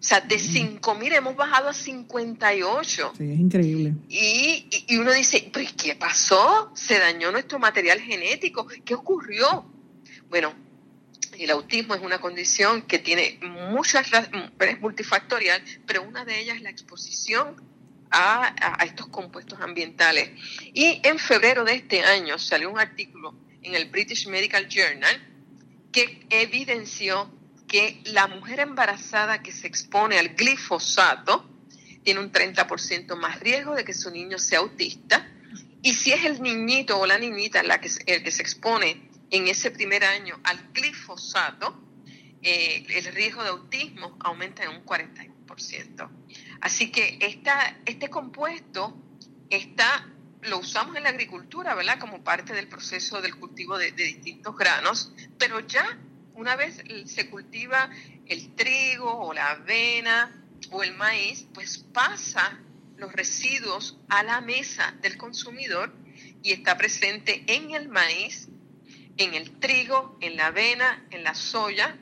sea, 0.00 0.20
de 0.20 0.36
5.000 0.36 1.14
hemos 1.14 1.36
bajado 1.36 1.68
a 1.68 1.72
58. 1.72 3.12
Sí, 3.16 3.32
es 3.32 3.38
increíble. 3.38 3.94
Y, 4.08 4.66
y, 4.88 4.96
uno 4.98 5.12
dice, 5.12 5.48
¿pero 5.52 5.68
qué 5.76 5.94
pasó? 5.94 6.70
¿Se 6.74 6.98
dañó 6.98 7.32
nuestro 7.32 7.58
material 7.58 8.00
genético? 8.00 8.66
¿Qué 8.84 8.94
ocurrió? 8.94 9.64
Bueno, 10.28 10.52
el 11.38 11.50
autismo 11.50 11.94
es 11.94 12.02
una 12.02 12.20
condición 12.20 12.82
que 12.82 12.98
tiene 12.98 13.38
muchas, 13.70 14.06
es 14.60 14.80
multifactorial, 14.80 15.62
pero 15.86 16.02
una 16.02 16.24
de 16.24 16.40
ellas 16.40 16.56
es 16.56 16.62
la 16.62 16.70
exposición 16.70 17.62
a, 18.10 18.54
a, 18.80 18.84
estos 18.84 19.08
compuestos 19.08 19.60
ambientales. 19.60 20.30
Y 20.72 21.00
en 21.02 21.18
febrero 21.18 21.64
de 21.64 21.74
este 21.74 22.02
año 22.02 22.38
salió 22.38 22.70
un 22.70 22.78
artículo 22.78 23.34
en 23.64 23.74
el 23.74 23.86
British 23.86 24.28
Medical 24.28 24.68
Journal 24.68 25.30
que 25.90 26.26
evidenció 26.30 27.30
que 27.66 28.00
la 28.04 28.26
mujer 28.26 28.60
embarazada 28.60 29.42
que 29.42 29.52
se 29.52 29.66
expone 29.66 30.18
al 30.18 30.30
glifosato 30.30 31.50
tiene 32.02 32.20
un 32.20 32.30
30% 32.30 33.16
más 33.16 33.40
riesgo 33.40 33.74
de 33.74 33.84
que 33.84 33.94
su 33.94 34.10
niño 34.10 34.38
sea 34.38 34.60
autista. 34.60 35.28
Y 35.82 35.94
si 35.94 36.12
es 36.12 36.24
el 36.24 36.42
niñito 36.42 36.98
o 36.98 37.06
la 37.06 37.18
niñita 37.18 37.62
la 37.62 37.80
que, 37.80 37.90
el 38.06 38.22
que 38.22 38.30
se 38.30 38.42
expone 38.42 39.10
en 39.30 39.48
ese 39.48 39.70
primer 39.70 40.04
año 40.04 40.38
al 40.44 40.70
glifosato, 40.72 41.80
eh, 42.42 42.84
el 42.88 43.04
riesgo 43.06 43.42
de 43.42 43.48
autismo 43.48 44.16
aumenta 44.20 44.64
en 44.64 44.70
un 44.70 44.84
41%. 44.84 46.10
Así 46.60 46.90
que 46.90 47.18
esta, 47.20 47.78
este 47.86 48.10
compuesto 48.10 48.96
está, 49.48 50.06
lo 50.44 50.58
usamos 50.58 50.96
en 50.96 51.04
la 51.04 51.10
agricultura, 51.10 51.74
¿verdad? 51.74 51.98
Como 51.98 52.22
parte 52.22 52.52
del 52.52 52.68
proceso 52.68 53.20
del 53.20 53.36
cultivo 53.36 53.78
de, 53.78 53.92
de 53.92 54.04
distintos 54.04 54.56
granos, 54.56 55.12
pero 55.38 55.60
ya 55.60 55.98
una 56.34 56.56
vez 56.56 56.82
se 57.06 57.30
cultiva 57.30 57.88
el 58.26 58.54
trigo 58.54 59.10
o 59.10 59.32
la 59.32 59.50
avena 59.50 60.44
o 60.70 60.82
el 60.82 60.94
maíz, 60.94 61.46
pues 61.54 61.78
pasa 61.78 62.58
los 62.96 63.12
residuos 63.12 63.98
a 64.08 64.22
la 64.22 64.40
mesa 64.40 64.94
del 65.00 65.16
consumidor 65.16 65.92
y 66.42 66.52
está 66.52 66.76
presente 66.76 67.44
en 67.46 67.72
el 67.72 67.88
maíz, 67.88 68.48
en 69.16 69.34
el 69.34 69.58
trigo, 69.58 70.18
en 70.20 70.36
la 70.36 70.46
avena, 70.46 71.06
en 71.10 71.24
la 71.24 71.34
soya, 71.34 71.96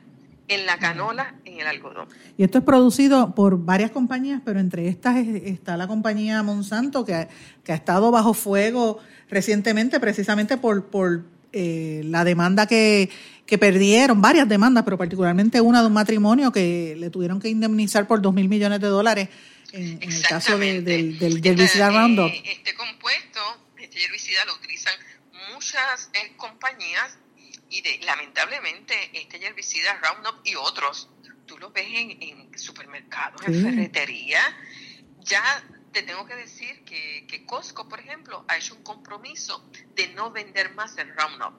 en 0.47 0.65
la 0.65 0.77
canola, 0.77 1.35
en 1.45 1.59
el 1.59 1.67
algodón. 1.67 2.07
Y 2.37 2.43
esto 2.43 2.57
es 2.57 2.63
producido 2.63 3.33
por 3.33 3.57
varias 3.57 3.91
compañías, 3.91 4.41
pero 4.43 4.59
entre 4.59 4.87
estas 4.87 5.17
está 5.17 5.77
la 5.77 5.87
compañía 5.87 6.43
Monsanto, 6.43 7.05
que 7.05 7.13
ha, 7.13 7.29
que 7.63 7.71
ha 7.71 7.75
estado 7.75 8.11
bajo 8.11 8.33
fuego 8.33 8.99
recientemente 9.29 9.99
precisamente 9.99 10.57
por, 10.57 10.87
por 10.87 11.23
eh, 11.53 12.01
la 12.05 12.23
demanda 12.23 12.67
que, 12.67 13.09
que 13.45 13.57
perdieron, 13.57 14.21
varias 14.21 14.47
demandas, 14.49 14.83
pero 14.83 14.97
particularmente 14.97 15.61
una 15.61 15.81
de 15.81 15.87
un 15.87 15.93
matrimonio 15.93 16.51
que 16.51 16.95
le 16.97 17.09
tuvieron 17.09 17.39
que 17.39 17.49
indemnizar 17.49 18.07
por 18.07 18.21
dos 18.21 18.33
mil 18.33 18.49
millones 18.49 18.79
de 18.79 18.87
dólares 18.87 19.29
en, 19.71 19.99
el 20.01 20.21
caso 20.21 20.57
del, 20.57 20.83
del 20.83 21.45
herbicida 21.45 21.89
Roundup. 21.89 22.31
Este 22.43 22.75
compuesto, 22.75 23.39
este 23.77 24.03
herbicida 24.03 24.45
lo 24.45 24.55
utilizan 24.55 24.93
muchas 25.53 26.09
eh, 26.13 26.33
compañías 26.37 27.17
y 27.73 27.81
de, 27.81 27.99
lamentablemente 28.05 28.93
este 29.13 29.43
herbicida 29.43 29.99
Roundup 29.99 30.45
y 30.45 30.55
otros, 30.55 31.09
tú 31.47 31.57
los 31.57 31.73
ves 31.73 31.87
en, 31.89 32.21
en 32.21 32.57
supermercados, 32.57 33.41
en 33.47 33.63
ferretería, 33.63 34.39
ya 35.21 35.43
te 35.91 36.03
tengo 36.03 36.25
que 36.25 36.35
decir 36.35 36.83
que, 36.85 37.25
que 37.27 37.45
Costco, 37.45 37.89
por 37.89 37.99
ejemplo, 37.99 38.45
ha 38.47 38.57
hecho 38.57 38.75
un 38.75 38.83
compromiso 38.83 39.67
de 39.95 40.09
no 40.09 40.31
vender 40.31 40.73
más 40.75 40.97
el 40.97 41.07
Roundup. 41.15 41.53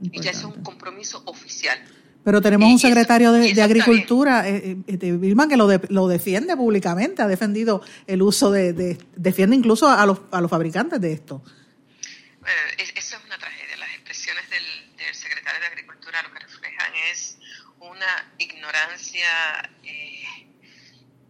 Y 0.00 0.20
ya 0.20 0.30
es 0.30 0.44
un 0.44 0.62
compromiso 0.62 1.22
oficial. 1.26 1.76
Pero 2.24 2.40
tenemos 2.40 2.70
un 2.70 2.78
secretario 2.78 3.32
de, 3.32 3.60
Agricultura, 3.60 4.48
eh, 4.48 4.76
eh, 4.86 4.96
de 4.96 5.16
Vilma, 5.16 5.48
que 5.48 5.56
lo, 5.56 5.68
lo 5.88 6.08
defiende 6.08 6.56
públicamente, 6.56 7.20
ha 7.22 7.26
defendido 7.26 7.82
el 8.06 8.22
uso 8.22 8.50
de, 8.50 8.96
defiende 9.16 9.56
incluso 9.56 9.88
a 9.88 10.06
los, 10.06 10.20
a 10.30 10.40
los 10.40 10.50
fabricantes 10.50 11.00
de 11.00 11.12
esto. 11.12 11.42
Bueno, 12.48 12.62
eso 12.78 12.92
es 12.96 13.24
una 13.26 13.36
tragedia. 13.36 13.76
Las 13.76 13.90
expresiones 13.90 14.48
del, 14.48 14.96
del, 14.96 15.14
secretario 15.14 15.60
de 15.60 15.66
Agricultura 15.66 16.22
lo 16.22 16.32
que 16.32 16.38
reflejan 16.38 16.92
es 17.12 17.36
una 17.80 18.32
ignorancia, 18.98 19.70
eh, 19.84 20.24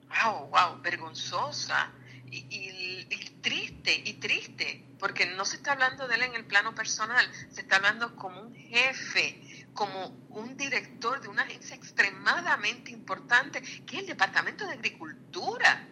wow, 0.09 0.49
wow, 0.49 0.81
vergonzosa 0.83 1.93
y, 2.31 3.05
triste, 3.41 4.03
y 4.05 4.15
triste, 4.15 4.85
porque 4.99 5.27
no 5.27 5.45
se 5.45 5.57
está 5.57 5.73
hablando 5.73 6.07
de 6.09 6.17
él 6.17 6.23
en 6.23 6.35
el 6.35 6.45
plano 6.45 6.75
personal, 6.75 7.27
se 7.51 7.63
está 7.63 7.77
hablando 7.77 8.15
como 8.17 8.43
un 8.43 8.55
jefe, 8.55 9.67
como 9.73 10.09
un 10.31 10.57
director 10.57 11.21
de 11.21 11.29
una 11.29 11.43
agencia 11.43 11.77
extremadamente 11.77 12.91
importante, 12.91 13.63
que 13.63 13.97
es 13.97 14.03
el 14.03 14.07
Departamento 14.09 14.67
de 14.67 14.73
Agricultura. 14.75 15.87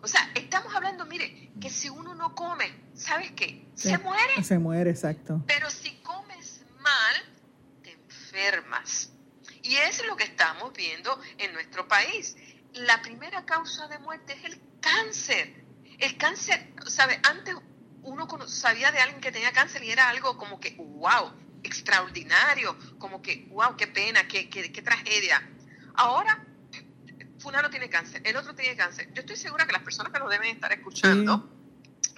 O 0.00 0.08
sea, 0.08 0.30
estamos 0.34 0.74
hablando, 0.74 1.06
mire, 1.06 1.50
que 1.60 1.70
si 1.70 1.88
uno 1.88 2.14
no 2.14 2.34
come, 2.34 2.72
¿sabes 2.94 3.32
qué? 3.32 3.66
Se, 3.74 3.98
muere. 3.98 4.42
Se 4.42 4.58
muere, 4.58 4.90
exacto. 4.90 5.42
Pero 5.46 5.70
si 5.70 5.96
comes 5.96 6.62
mal, 6.80 7.14
te 7.82 7.92
enfermas. 7.92 9.12
Y 9.68 9.76
es 9.76 10.02
lo 10.06 10.16
que 10.16 10.24
estamos 10.24 10.72
viendo 10.72 11.20
en 11.36 11.52
nuestro 11.52 11.86
país. 11.86 12.36
La 12.72 13.02
primera 13.02 13.44
causa 13.44 13.86
de 13.88 13.98
muerte 13.98 14.32
es 14.32 14.44
el 14.44 14.58
cáncer. 14.80 15.62
El 15.98 16.16
cáncer, 16.16 16.72
¿sabe? 16.86 17.20
Antes 17.22 17.54
uno 18.02 18.26
sabía 18.48 18.90
de 18.92 19.00
alguien 19.00 19.20
que 19.20 19.30
tenía 19.30 19.52
cáncer 19.52 19.84
y 19.84 19.90
era 19.90 20.08
algo 20.08 20.38
como 20.38 20.58
que, 20.58 20.74
wow, 20.78 21.34
extraordinario, 21.62 22.78
como 22.98 23.20
que, 23.20 23.46
wow, 23.50 23.76
qué 23.76 23.86
pena, 23.86 24.26
qué, 24.26 24.48
qué, 24.48 24.80
tragedia. 24.80 25.46
Ahora, 25.96 26.42
fulano 27.38 27.68
tiene 27.68 27.90
cáncer, 27.90 28.22
el 28.24 28.38
otro 28.38 28.54
tiene 28.54 28.74
cáncer. 28.74 29.12
Yo 29.12 29.20
estoy 29.20 29.36
segura 29.36 29.66
que 29.66 29.72
las 29.72 29.82
personas 29.82 30.14
que 30.14 30.18
nos 30.18 30.30
deben 30.30 30.48
estar 30.48 30.72
escuchando 30.72 31.46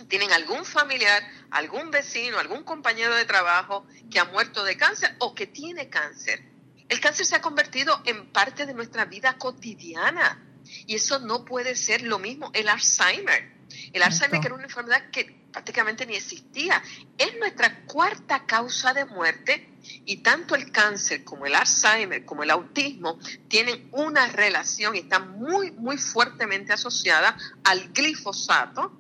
tienen 0.09 0.31
algún 0.31 0.65
familiar, 0.65 1.21
algún 1.51 1.91
vecino, 1.91 2.39
algún 2.39 2.63
compañero 2.63 3.17
de 3.17 3.25
trabajo 3.25 3.89
que 4.09 4.21
ha 4.21 4.25
muerto 4.27 4.63
de 4.63 4.77
cáncer 4.77 5.17
o 5.19 5.35
que 5.35 5.49
tiene 5.49 5.89
cáncer. 5.89 6.50
El 6.91 6.99
cáncer 6.99 7.25
se 7.25 7.37
ha 7.37 7.41
convertido 7.41 8.03
en 8.05 8.27
parte 8.33 8.67
de 8.67 8.75
nuestra 8.75 9.05
vida 9.05 9.39
cotidiana. 9.39 10.45
Y 10.87 10.97
eso 10.97 11.21
no 11.21 11.45
puede 11.45 11.77
ser 11.77 12.03
lo 12.03 12.19
mismo. 12.19 12.51
El 12.53 12.69
Alzheimer. 12.69 13.61
El 13.93 14.03
Alzheimer, 14.03 14.41
que 14.41 14.49
era 14.49 14.57
una 14.57 14.65
enfermedad 14.65 15.09
que 15.11 15.41
prácticamente 15.53 16.05
ni 16.05 16.17
existía, 16.17 16.83
es 17.17 17.39
nuestra 17.39 17.85
cuarta 17.87 18.45
causa 18.45 18.93
de 18.93 19.05
muerte. 19.05 19.69
Y 20.05 20.19
tanto 20.19 20.57
el 20.57 20.73
cáncer 20.73 21.23
como 21.23 21.47
el 21.47 21.55
Alzheimer 21.55 22.25
como 22.25 22.43
el 22.43 22.51
autismo 22.51 23.21
tienen 23.47 23.89
una 23.93 24.27
relación 24.27 24.97
y 24.97 24.99
están 24.99 25.39
muy, 25.39 25.71
muy 25.71 25.97
fuertemente 25.97 26.73
asociadas 26.73 27.35
al 27.63 27.93
glifosato, 27.93 29.00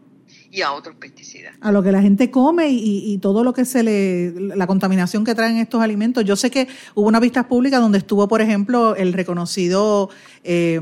y 0.51 0.63
a 0.63 0.73
otros 0.73 0.97
pesticidas. 0.97 1.55
A 1.61 1.71
lo 1.71 1.83
que 1.83 1.93
la 1.93 2.03
gente 2.03 2.31
come 2.31 2.69
y, 2.71 3.19
todo 3.19 3.45
lo 3.45 3.53
que 3.53 3.65
se 3.65 3.83
le, 3.83 4.33
la 4.57 4.67
contaminación 4.67 5.25
que 5.25 5.35
traen 5.35 5.59
estos 5.59 5.81
alimentos. 5.81 6.25
Yo 6.25 6.35
sé 6.35 6.51
que 6.51 6.67
hubo 6.95 7.07
una 7.07 7.21
vista 7.21 7.47
pública 7.47 7.79
donde 7.79 7.99
estuvo, 7.99 8.27
por 8.27 8.41
ejemplo, 8.41 8.97
el 8.97 9.13
reconocido 9.13 10.11
eh, 10.43 10.81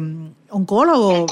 oncólogo. 0.48 1.26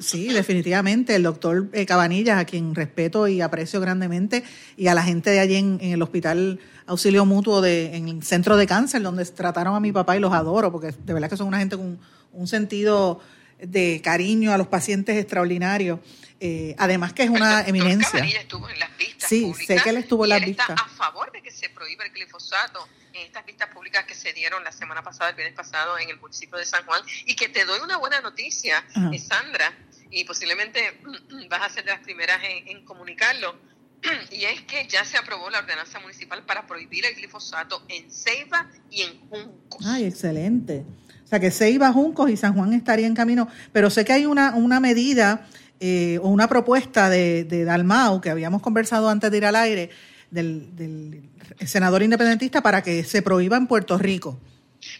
sí, 0.00 0.28
definitivamente, 0.28 1.14
el 1.14 1.22
doctor 1.22 1.68
eh, 1.72 1.86
Cabanillas, 1.86 2.38
a 2.38 2.44
quien 2.44 2.74
respeto 2.74 3.28
y 3.28 3.40
aprecio 3.40 3.80
grandemente, 3.80 4.42
y 4.76 4.88
a 4.88 4.94
la 4.94 5.02
gente 5.02 5.30
de 5.30 5.40
allí 5.40 5.56
en, 5.56 5.78
el 5.80 6.02
hospital 6.02 6.58
auxilio 6.86 7.24
mutuo 7.24 7.60
de, 7.60 7.96
en 7.96 8.08
el 8.08 8.22
centro 8.22 8.56
de 8.56 8.66
cáncer, 8.66 9.02
donde 9.02 9.24
trataron 9.26 9.74
a 9.76 9.80
mi 9.80 9.92
papá 9.92 10.16
y 10.16 10.20
los 10.20 10.32
adoro, 10.32 10.72
porque 10.72 10.92
de 10.92 11.12
verdad 11.12 11.30
que 11.30 11.36
son 11.36 11.46
una 11.46 11.58
gente 11.58 11.76
con 11.76 11.98
un 12.32 12.46
sentido 12.48 13.20
de 13.62 14.00
cariño 14.02 14.52
a 14.52 14.58
los 14.58 14.66
pacientes 14.66 15.16
extraordinario. 15.16 16.00
Eh, 16.38 16.74
además 16.78 17.12
que 17.12 17.22
es 17.22 17.30
una 17.30 17.62
eminencia. 17.62 18.22
estuvo 18.24 18.68
en 18.68 18.78
las 18.78 18.96
vistas 18.98 19.06
sí, 19.28 19.52
sé 19.54 19.76
que 19.76 19.90
él 19.90 19.96
estuvo 19.96 20.24
en 20.24 20.30
las 20.30 20.44
vistas. 20.44 20.68
Está 20.70 20.82
a 20.82 20.88
favor 20.88 21.32
de 21.32 21.42
que 21.42 21.50
se 21.50 21.68
prohíba 21.70 22.04
el 22.04 22.12
glifosato 22.12 22.86
en 23.12 23.26
estas 23.26 23.44
vistas 23.46 23.68
públicas 23.70 24.04
que 24.04 24.14
se 24.14 24.32
dieron 24.32 24.62
la 24.64 24.72
semana 24.72 25.02
pasada, 25.02 25.30
el 25.30 25.36
viernes 25.36 25.56
pasado, 25.56 25.98
en 25.98 26.10
el 26.10 26.20
municipio 26.20 26.58
de 26.58 26.64
San 26.64 26.84
Juan. 26.84 27.02
Y 27.26 27.34
que 27.34 27.48
te 27.48 27.64
doy 27.64 27.80
una 27.80 27.96
buena 27.96 28.20
noticia, 28.20 28.84
eh, 29.12 29.18
Sandra, 29.18 29.72
y 30.10 30.24
posiblemente 30.24 31.00
vas 31.48 31.62
a 31.62 31.70
ser 31.70 31.84
de 31.84 31.92
las 31.92 32.00
primeras 32.00 32.38
en, 32.42 32.84
comunicarlo. 32.84 33.56
Y 34.30 34.44
es 34.44 34.60
que 34.62 34.86
ya 34.86 35.04
se 35.04 35.16
aprobó 35.16 35.48
la 35.50 35.60
ordenanza 35.60 35.98
municipal 36.00 36.44
para 36.44 36.66
prohibir 36.66 37.06
el 37.06 37.14
glifosato 37.14 37.82
en 37.88 38.10
Ceiba 38.10 38.70
y 38.90 39.02
en 39.02 39.18
Juncos. 39.28 39.84
Ay, 39.86 40.04
excelente. 40.04 40.84
O 41.24 41.28
sea 41.28 41.40
que 41.40 41.50
Ceiba, 41.50 41.92
Juncos 41.92 42.30
y 42.30 42.36
San 42.36 42.54
Juan 42.54 42.72
estaría 42.72 43.06
en 43.06 43.14
camino. 43.14 43.48
Pero 43.72 43.90
sé 43.90 44.04
que 44.04 44.12
hay 44.12 44.26
una, 44.26 44.54
una 44.54 44.78
medida 44.78 45.48
eh, 45.80 46.18
o 46.22 46.28
una 46.28 46.48
propuesta 46.48 47.10
de, 47.10 47.44
de, 47.44 47.64
Dalmau, 47.64 48.20
que 48.20 48.30
habíamos 48.30 48.62
conversado 48.62 49.08
antes 49.08 49.30
de 49.30 49.36
ir 49.36 49.44
al 49.44 49.56
aire, 49.56 49.90
del, 50.30 51.22
senador 51.66 52.02
independentista 52.02 52.62
para 52.62 52.82
que 52.82 53.04
se 53.04 53.22
prohíba 53.22 53.56
en 53.56 53.66
Puerto 53.66 53.98
Rico. 53.98 54.38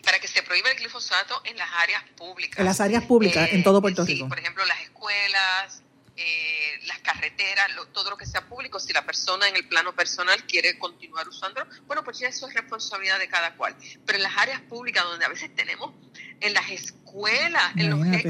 Para 0.02 0.18
que 0.18 0.28
se 0.28 0.42
prohíba 0.42 0.70
el 0.70 0.76
glifosato 0.76 1.40
en 1.44 1.56
las 1.56 1.68
áreas 1.82 2.02
públicas. 2.16 2.58
En 2.58 2.64
las 2.64 2.80
áreas 2.80 3.04
públicas, 3.04 3.48
en 3.52 3.62
todo 3.62 3.80
Puerto 3.80 4.04
Rico. 4.04 4.28
Por 4.28 4.38
ejemplo, 4.38 4.64
las 4.64 4.80
escuelas, 4.80 5.82
eh, 6.16 6.80
las 6.86 6.98
carreteras, 7.00 7.68
todo 7.92 8.10
lo 8.10 8.16
que 8.16 8.26
sea 8.26 8.46
público, 8.46 8.80
si 8.80 8.92
la 8.92 9.04
persona 9.04 9.48
en 9.48 9.56
el 9.56 9.68
plano 9.68 9.94
personal 9.94 10.44
quiere 10.44 10.78
continuar 10.78 11.28
usándolo, 11.28 11.66
bueno, 11.86 12.02
pues 12.04 12.18
ya 12.18 12.28
eso 12.28 12.48
es 12.48 12.54
responsabilidad 12.54 13.18
de 13.18 13.28
cada 13.28 13.54
cual. 13.54 13.76
Pero 14.04 14.16
en 14.16 14.22
las 14.22 14.36
áreas 14.36 14.60
públicas, 14.62 15.04
donde 15.04 15.24
a 15.24 15.28
veces 15.28 15.54
tenemos 15.54 15.94
en 16.40 16.54
las 16.54 16.70
escuelas, 16.70 17.76
en 17.76 17.90
los 17.90 18.06
Head 18.06 18.26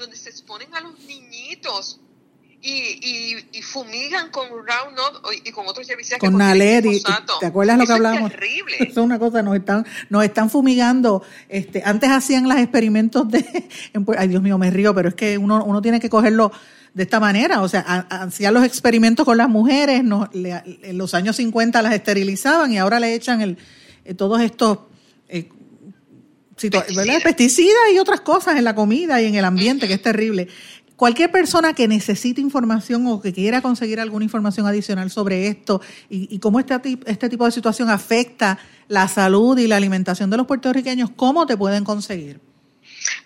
donde 0.00 0.16
se 0.16 0.30
exponen 0.30 0.74
a 0.74 0.80
los 0.80 0.98
niñitos 1.00 2.00
y, 2.62 3.38
y, 3.52 3.62
fumigan 3.62 4.30
con 4.30 4.48
Roundup 4.48 5.24
y 5.44 5.50
con 5.50 5.66
otros 5.66 5.88
herbicidas 5.88 6.18
con 6.18 6.36
Naler 6.36 6.84
y, 6.84 7.02
te 7.40 7.46
acuerdas 7.46 7.78
lo 7.78 7.86
que 7.86 7.92
hablamos 7.92 8.30
es 8.30 8.38
terrible. 8.38 8.74
Eso 8.80 8.90
es 8.90 8.96
una 8.98 9.18
cosa 9.18 9.42
nos 9.42 9.56
están 9.56 9.86
nos 10.10 10.24
están 10.24 10.50
fumigando. 10.50 11.22
Este 11.48 11.82
antes 11.84 12.10
hacían 12.10 12.48
los 12.48 12.58
experimentos 12.58 13.28
de 13.30 13.68
ay 14.18 14.28
Dios 14.28 14.42
mío 14.42 14.58
me 14.58 14.70
río 14.70 14.94
pero 14.94 15.08
es 15.08 15.14
que 15.14 15.38
uno 15.38 15.64
uno 15.64 15.80
tiene 15.80 16.00
que 16.00 16.10
cogerlo 16.10 16.52
de 16.92 17.02
esta 17.04 17.18
manera. 17.18 17.62
O 17.62 17.68
sea 17.68 17.80
hacían 18.10 18.52
los 18.52 18.64
experimentos 18.64 19.24
con 19.24 19.38
las 19.38 19.48
mujeres 19.48 20.00
en 20.00 20.98
los 20.98 21.14
años 21.14 21.36
50 21.36 21.80
las 21.80 21.94
esterilizaban 21.94 22.72
y 22.72 22.78
ahora 22.78 23.00
le 23.00 23.14
echan 23.14 23.40
el 23.40 23.56
eh, 24.04 24.14
todos 24.14 24.40
estos 24.42 24.80
eh, 25.28 25.48
pesticidas 27.22 27.92
y 27.94 27.98
otras 27.98 28.20
cosas 28.20 28.56
en 28.56 28.64
la 28.64 28.74
comida 28.74 29.20
y 29.22 29.26
en 29.26 29.34
el 29.34 29.44
ambiente, 29.44 29.88
que 29.88 29.94
es 29.94 30.02
terrible 30.02 30.48
cualquier 31.00 31.30
persona 31.30 31.72
que 31.72 31.88
necesite 31.88 32.42
información 32.42 33.06
o 33.06 33.22
que 33.22 33.32
quiera 33.32 33.62
conseguir 33.62 34.00
alguna 34.00 34.22
información 34.22 34.66
adicional 34.66 35.10
sobre 35.10 35.48
esto 35.48 35.80
y, 36.10 36.38
cómo 36.40 36.60
este, 36.60 36.78
este 37.06 37.30
tipo 37.30 37.46
de 37.46 37.52
situación 37.52 37.88
afecta 37.88 38.58
la 38.86 39.08
salud 39.08 39.56
y 39.56 39.66
la 39.66 39.76
alimentación 39.76 40.28
de 40.28 40.36
los 40.36 40.46
puertorriqueños, 40.46 41.08
¿cómo 41.16 41.46
te 41.46 41.56
pueden 41.56 41.84
conseguir? 41.84 42.38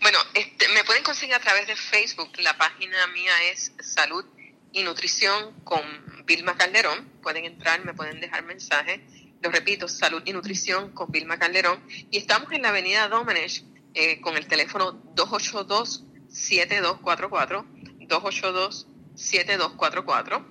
Bueno, 0.00 0.18
este, 0.34 0.68
me 0.68 0.84
pueden 0.84 1.02
conseguir 1.02 1.34
a 1.34 1.40
través 1.40 1.66
de 1.66 1.74
Facebook. 1.74 2.30
La 2.38 2.56
página 2.56 3.08
mía 3.08 3.32
es 3.52 3.72
Salud 3.80 4.24
y 4.72 4.84
Nutrición 4.84 5.52
con 5.64 5.82
Vilma 6.26 6.56
Calderón. 6.56 7.10
Pueden 7.24 7.44
entrar, 7.44 7.84
me 7.84 7.92
pueden 7.92 8.20
dejar 8.20 8.44
mensajes. 8.44 9.00
Lo 9.44 9.50
repito, 9.50 9.88
Salud 9.88 10.22
y 10.24 10.32
Nutrición 10.32 10.92
con 10.92 11.12
Vilma 11.12 11.38
Calderón. 11.38 11.78
Y 12.10 12.16
estamos 12.16 12.50
en 12.52 12.62
la 12.62 12.70
avenida 12.70 13.08
Domenech 13.08 13.62
eh, 13.92 14.18
con 14.22 14.38
el 14.38 14.46
teléfono 14.46 14.92
282 15.14 16.02
7244 16.28 17.66
282 18.08 18.86
7244. 19.14 20.48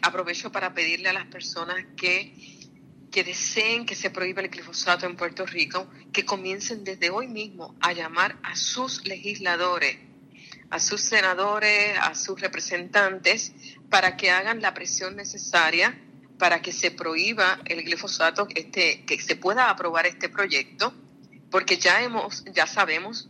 aprovecho 0.00 0.52
para 0.52 0.72
pedirle 0.74 1.08
a 1.08 1.12
las 1.12 1.26
personas 1.26 1.86
que, 1.96 2.32
que 3.10 3.24
deseen 3.24 3.84
que 3.84 3.96
se 3.96 4.10
prohíba 4.10 4.42
el 4.42 4.48
glifosato 4.48 5.04
en 5.04 5.16
Puerto 5.16 5.44
Rico, 5.44 5.90
que 6.12 6.24
comiencen 6.24 6.84
desde 6.84 7.10
hoy 7.10 7.26
mismo 7.26 7.74
a 7.80 7.92
llamar 7.94 8.38
a 8.44 8.54
sus 8.54 9.04
legisladores, 9.08 9.98
a 10.70 10.78
sus 10.78 11.00
senadores, 11.00 11.98
a 12.00 12.14
sus 12.14 12.40
representantes, 12.40 13.52
para 13.90 14.16
que 14.16 14.30
hagan 14.30 14.62
la 14.62 14.72
presión 14.72 15.16
necesaria 15.16 16.00
para 16.38 16.62
que 16.62 16.72
se 16.72 16.90
prohíba 16.90 17.60
el 17.64 17.82
glifosato, 17.82 18.46
este, 18.54 19.04
que 19.04 19.20
se 19.20 19.36
pueda 19.36 19.70
aprobar 19.70 20.06
este 20.06 20.28
proyecto, 20.28 20.94
porque 21.50 21.76
ya 21.76 22.02
hemos, 22.02 22.44
ya 22.52 22.66
sabemos 22.66 23.28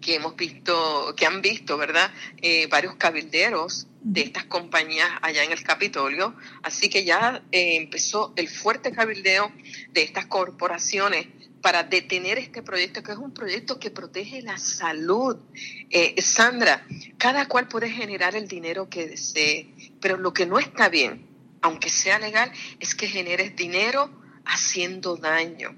que 0.00 0.16
hemos 0.16 0.34
visto, 0.36 1.14
que 1.16 1.26
han 1.26 1.42
visto, 1.42 1.76
¿verdad? 1.76 2.10
Eh, 2.38 2.66
varios 2.68 2.96
cabilderos 2.96 3.86
de 4.00 4.22
estas 4.22 4.44
compañías 4.44 5.08
allá 5.22 5.44
en 5.44 5.52
el 5.52 5.62
Capitolio. 5.62 6.34
Así 6.62 6.88
que 6.88 7.04
ya 7.04 7.42
eh, 7.52 7.76
empezó 7.76 8.32
el 8.36 8.48
fuerte 8.48 8.92
cabildeo 8.92 9.52
de 9.92 10.02
estas 10.02 10.26
corporaciones 10.26 11.28
para 11.62 11.82
detener 11.82 12.38
este 12.38 12.62
proyecto, 12.62 13.02
que 13.02 13.12
es 13.12 13.18
un 13.18 13.32
proyecto 13.32 13.78
que 13.78 13.90
protege 13.90 14.42
la 14.42 14.58
salud. 14.58 15.36
Eh, 15.90 16.20
Sandra, 16.20 16.86
cada 17.18 17.46
cual 17.46 17.68
puede 17.68 17.90
generar 17.90 18.36
el 18.36 18.46
dinero 18.46 18.88
que 18.88 19.06
desee, 19.06 19.92
pero 20.00 20.16
lo 20.16 20.32
que 20.32 20.46
no 20.46 20.58
está 20.58 20.88
bien, 20.88 21.26
aunque 21.66 21.90
sea 21.90 22.18
legal, 22.18 22.50
es 22.80 22.94
que 22.94 23.06
generes 23.06 23.56
dinero 23.56 24.10
haciendo 24.44 25.16
daño. 25.16 25.74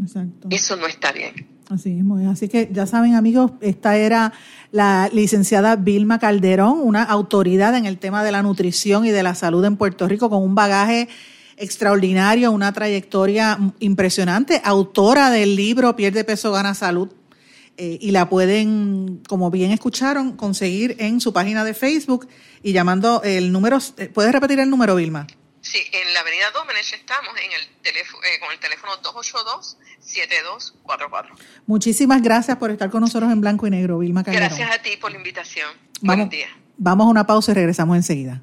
Exacto. 0.00 0.48
Eso 0.50 0.76
no 0.76 0.86
está 0.86 1.12
bien. 1.12 1.56
Así 1.68 1.90
mismo 1.90 2.16
Así 2.30 2.48
que 2.48 2.68
ya 2.72 2.86
saben, 2.86 3.14
amigos, 3.14 3.52
esta 3.60 3.96
era 3.96 4.32
la 4.70 5.10
licenciada 5.12 5.76
Vilma 5.76 6.18
Calderón, 6.18 6.78
una 6.80 7.02
autoridad 7.02 7.76
en 7.76 7.86
el 7.86 7.98
tema 7.98 8.22
de 8.24 8.32
la 8.32 8.42
nutrición 8.42 9.04
y 9.04 9.10
de 9.10 9.22
la 9.22 9.34
salud 9.34 9.64
en 9.64 9.76
Puerto 9.76 10.06
Rico, 10.08 10.30
con 10.30 10.42
un 10.42 10.54
bagaje 10.54 11.08
extraordinario, 11.56 12.52
una 12.52 12.72
trayectoria 12.72 13.58
impresionante, 13.80 14.60
autora 14.64 15.30
del 15.30 15.56
libro 15.56 15.96
Pierde 15.96 16.24
peso, 16.24 16.52
gana 16.52 16.74
salud. 16.74 17.08
Eh, 17.78 17.98
y 18.00 18.10
la 18.10 18.30
pueden, 18.30 19.22
como 19.28 19.50
bien 19.50 19.70
escucharon, 19.70 20.34
conseguir 20.36 20.96
en 20.98 21.20
su 21.20 21.34
página 21.34 21.62
de 21.62 21.74
Facebook 21.74 22.26
y 22.62 22.72
llamando 22.72 23.20
el 23.22 23.52
número. 23.52 23.76
Eh, 23.98 24.08
¿Puedes 24.08 24.32
repetir 24.32 24.58
el 24.60 24.70
número, 24.70 24.94
Vilma? 24.94 25.26
Sí, 25.60 25.80
en 25.92 26.14
la 26.14 26.20
avenida 26.20 26.50
Domenech 26.52 26.94
estamos 26.94 27.34
en 27.44 27.52
el 27.52 27.68
teléfono, 27.82 28.22
eh, 28.24 28.40
con 28.40 28.50
el 28.52 28.58
teléfono 28.60 28.92
282-7244. 29.02 31.36
Muchísimas 31.66 32.22
gracias 32.22 32.56
por 32.56 32.70
estar 32.70 32.88
con 32.88 33.00
nosotros 33.00 33.30
en 33.30 33.40
Blanco 33.40 33.66
y 33.66 33.70
Negro, 33.70 33.98
Vilma 33.98 34.24
Calderón. 34.24 34.48
Gracias 34.48 34.70
a 34.70 34.80
ti 34.80 34.96
por 34.96 35.10
la 35.10 35.18
invitación. 35.18 35.68
Buen 36.00 36.28
día. 36.28 36.48
Vamos 36.78 37.06
a 37.06 37.10
una 37.10 37.26
pausa 37.26 37.50
y 37.50 37.54
regresamos 37.56 37.96
enseguida. 37.96 38.42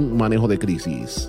manejo 0.00 0.48
de 0.48 0.58
crisis. 0.58 1.28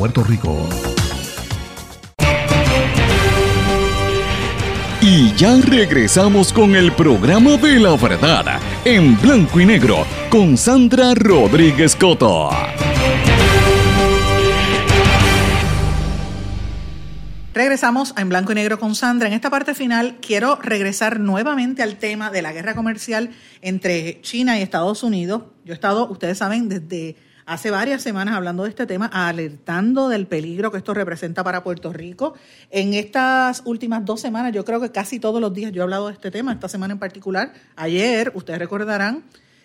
Puerto 0.00 0.24
Rico. 0.24 0.66
Y 5.02 5.34
ya 5.34 5.58
regresamos 5.60 6.54
con 6.54 6.74
el 6.74 6.90
programa 6.92 7.58
de 7.58 7.78
la 7.78 7.96
verdad 7.96 8.58
en 8.86 9.20
blanco 9.20 9.60
y 9.60 9.66
negro 9.66 10.06
con 10.30 10.56
Sandra 10.56 11.12
Rodríguez 11.14 11.96
Coto. 11.96 12.48
Regresamos 17.52 18.14
a 18.16 18.22
En 18.22 18.30
Blanco 18.30 18.52
y 18.52 18.54
Negro 18.54 18.78
con 18.78 18.94
Sandra. 18.94 19.28
En 19.28 19.34
esta 19.34 19.50
parte 19.50 19.74
final 19.74 20.16
quiero 20.22 20.56
regresar 20.62 21.20
nuevamente 21.20 21.82
al 21.82 21.98
tema 21.98 22.30
de 22.30 22.40
la 22.40 22.52
guerra 22.52 22.74
comercial 22.74 23.32
entre 23.60 24.22
China 24.22 24.58
y 24.58 24.62
Estados 24.62 25.02
Unidos. 25.02 25.42
Yo 25.66 25.72
he 25.72 25.74
estado, 25.74 26.08
ustedes 26.08 26.38
saben, 26.38 26.70
desde 26.70 27.16
hace 27.50 27.72
varias 27.72 28.00
semanas 28.00 28.36
hablando 28.36 28.62
de 28.62 28.68
este 28.68 28.86
tema, 28.86 29.06
alertando 29.06 30.08
del 30.08 30.28
peligro 30.28 30.70
que 30.70 30.78
esto 30.78 30.94
representa 30.94 31.42
para 31.42 31.64
Puerto 31.64 31.92
Rico. 31.92 32.34
En 32.70 32.94
estas 32.94 33.62
últimas 33.64 34.04
dos 34.04 34.20
semanas, 34.20 34.52
yo 34.52 34.64
creo 34.64 34.80
que 34.80 34.92
casi 34.92 35.18
todos 35.18 35.40
los 35.40 35.52
días 35.52 35.72
yo 35.72 35.80
he 35.80 35.82
hablado 35.82 36.06
de 36.06 36.12
este 36.12 36.30
tema, 36.30 36.52
esta 36.52 36.68
semana 36.68 36.92
en 36.92 37.00
particular. 37.00 37.52
Ayer, 37.74 38.30
ustedes 38.36 38.60
recordarán 38.60 39.24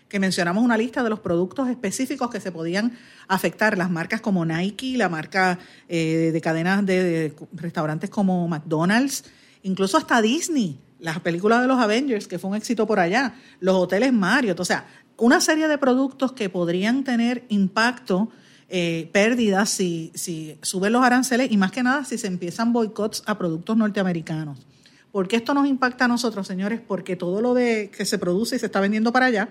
que 0.09 0.19
mencionamos 0.19 0.63
una 0.63 0.77
lista 0.77 1.03
de 1.03 1.11
los 1.11 1.19
productos 1.19 1.69
específicos 1.69 2.31
que 2.31 2.39
se 2.39 2.51
podían 2.51 2.97
afectar, 3.27 3.77
las 3.77 3.91
marcas 3.91 4.19
como 4.19 4.43
Nike, 4.45 4.97
la 4.97 5.07
marca 5.07 5.59
eh, 5.87 6.31
de 6.33 6.41
cadenas 6.41 6.83
de, 6.87 7.35
restaurantes 7.53 8.09
como 8.09 8.47
McDonald's, 8.47 9.25
incluso 9.61 9.97
hasta 9.97 10.23
Disney, 10.23 10.79
las 10.97 11.19
películas 11.19 11.61
de 11.61 11.67
los 11.67 11.79
Avengers, 11.79 12.27
que 12.27 12.39
fue 12.39 12.49
un 12.49 12.55
éxito 12.55 12.87
por 12.87 12.99
allá, 12.99 13.35
los 13.59 13.75
hoteles 13.75 14.11
Marriott, 14.11 14.59
o 14.59 14.65
sea, 14.65 14.87
una 15.17 15.41
serie 15.41 15.67
de 15.67 15.77
productos 15.77 16.33
que 16.33 16.49
podrían 16.49 17.03
tener 17.03 17.45
impacto, 17.49 18.29
eh, 18.67 19.09
pérdidas 19.11 19.69
si, 19.69 20.11
si 20.15 20.57
suben 20.61 20.91
los 20.91 21.03
aranceles 21.03 21.51
y 21.51 21.57
más 21.57 21.71
que 21.71 21.83
nada 21.83 22.03
si 22.03 22.17
se 22.17 22.27
empiezan 22.27 22.73
boicots 22.73 23.23
a 23.27 23.37
productos 23.37 23.77
norteamericanos. 23.77 24.65
¿Por 25.11 25.27
qué 25.27 25.37
esto 25.37 25.53
nos 25.53 25.67
impacta 25.67 26.05
a 26.05 26.07
nosotros, 26.07 26.47
señores? 26.47 26.81
Porque 26.85 27.15
todo 27.15 27.41
lo 27.41 27.53
de 27.53 27.91
que 27.95 28.05
se 28.05 28.17
produce 28.17 28.55
y 28.55 28.59
se 28.59 28.65
está 28.65 28.79
vendiendo 28.81 29.13
para 29.13 29.27
allá 29.27 29.49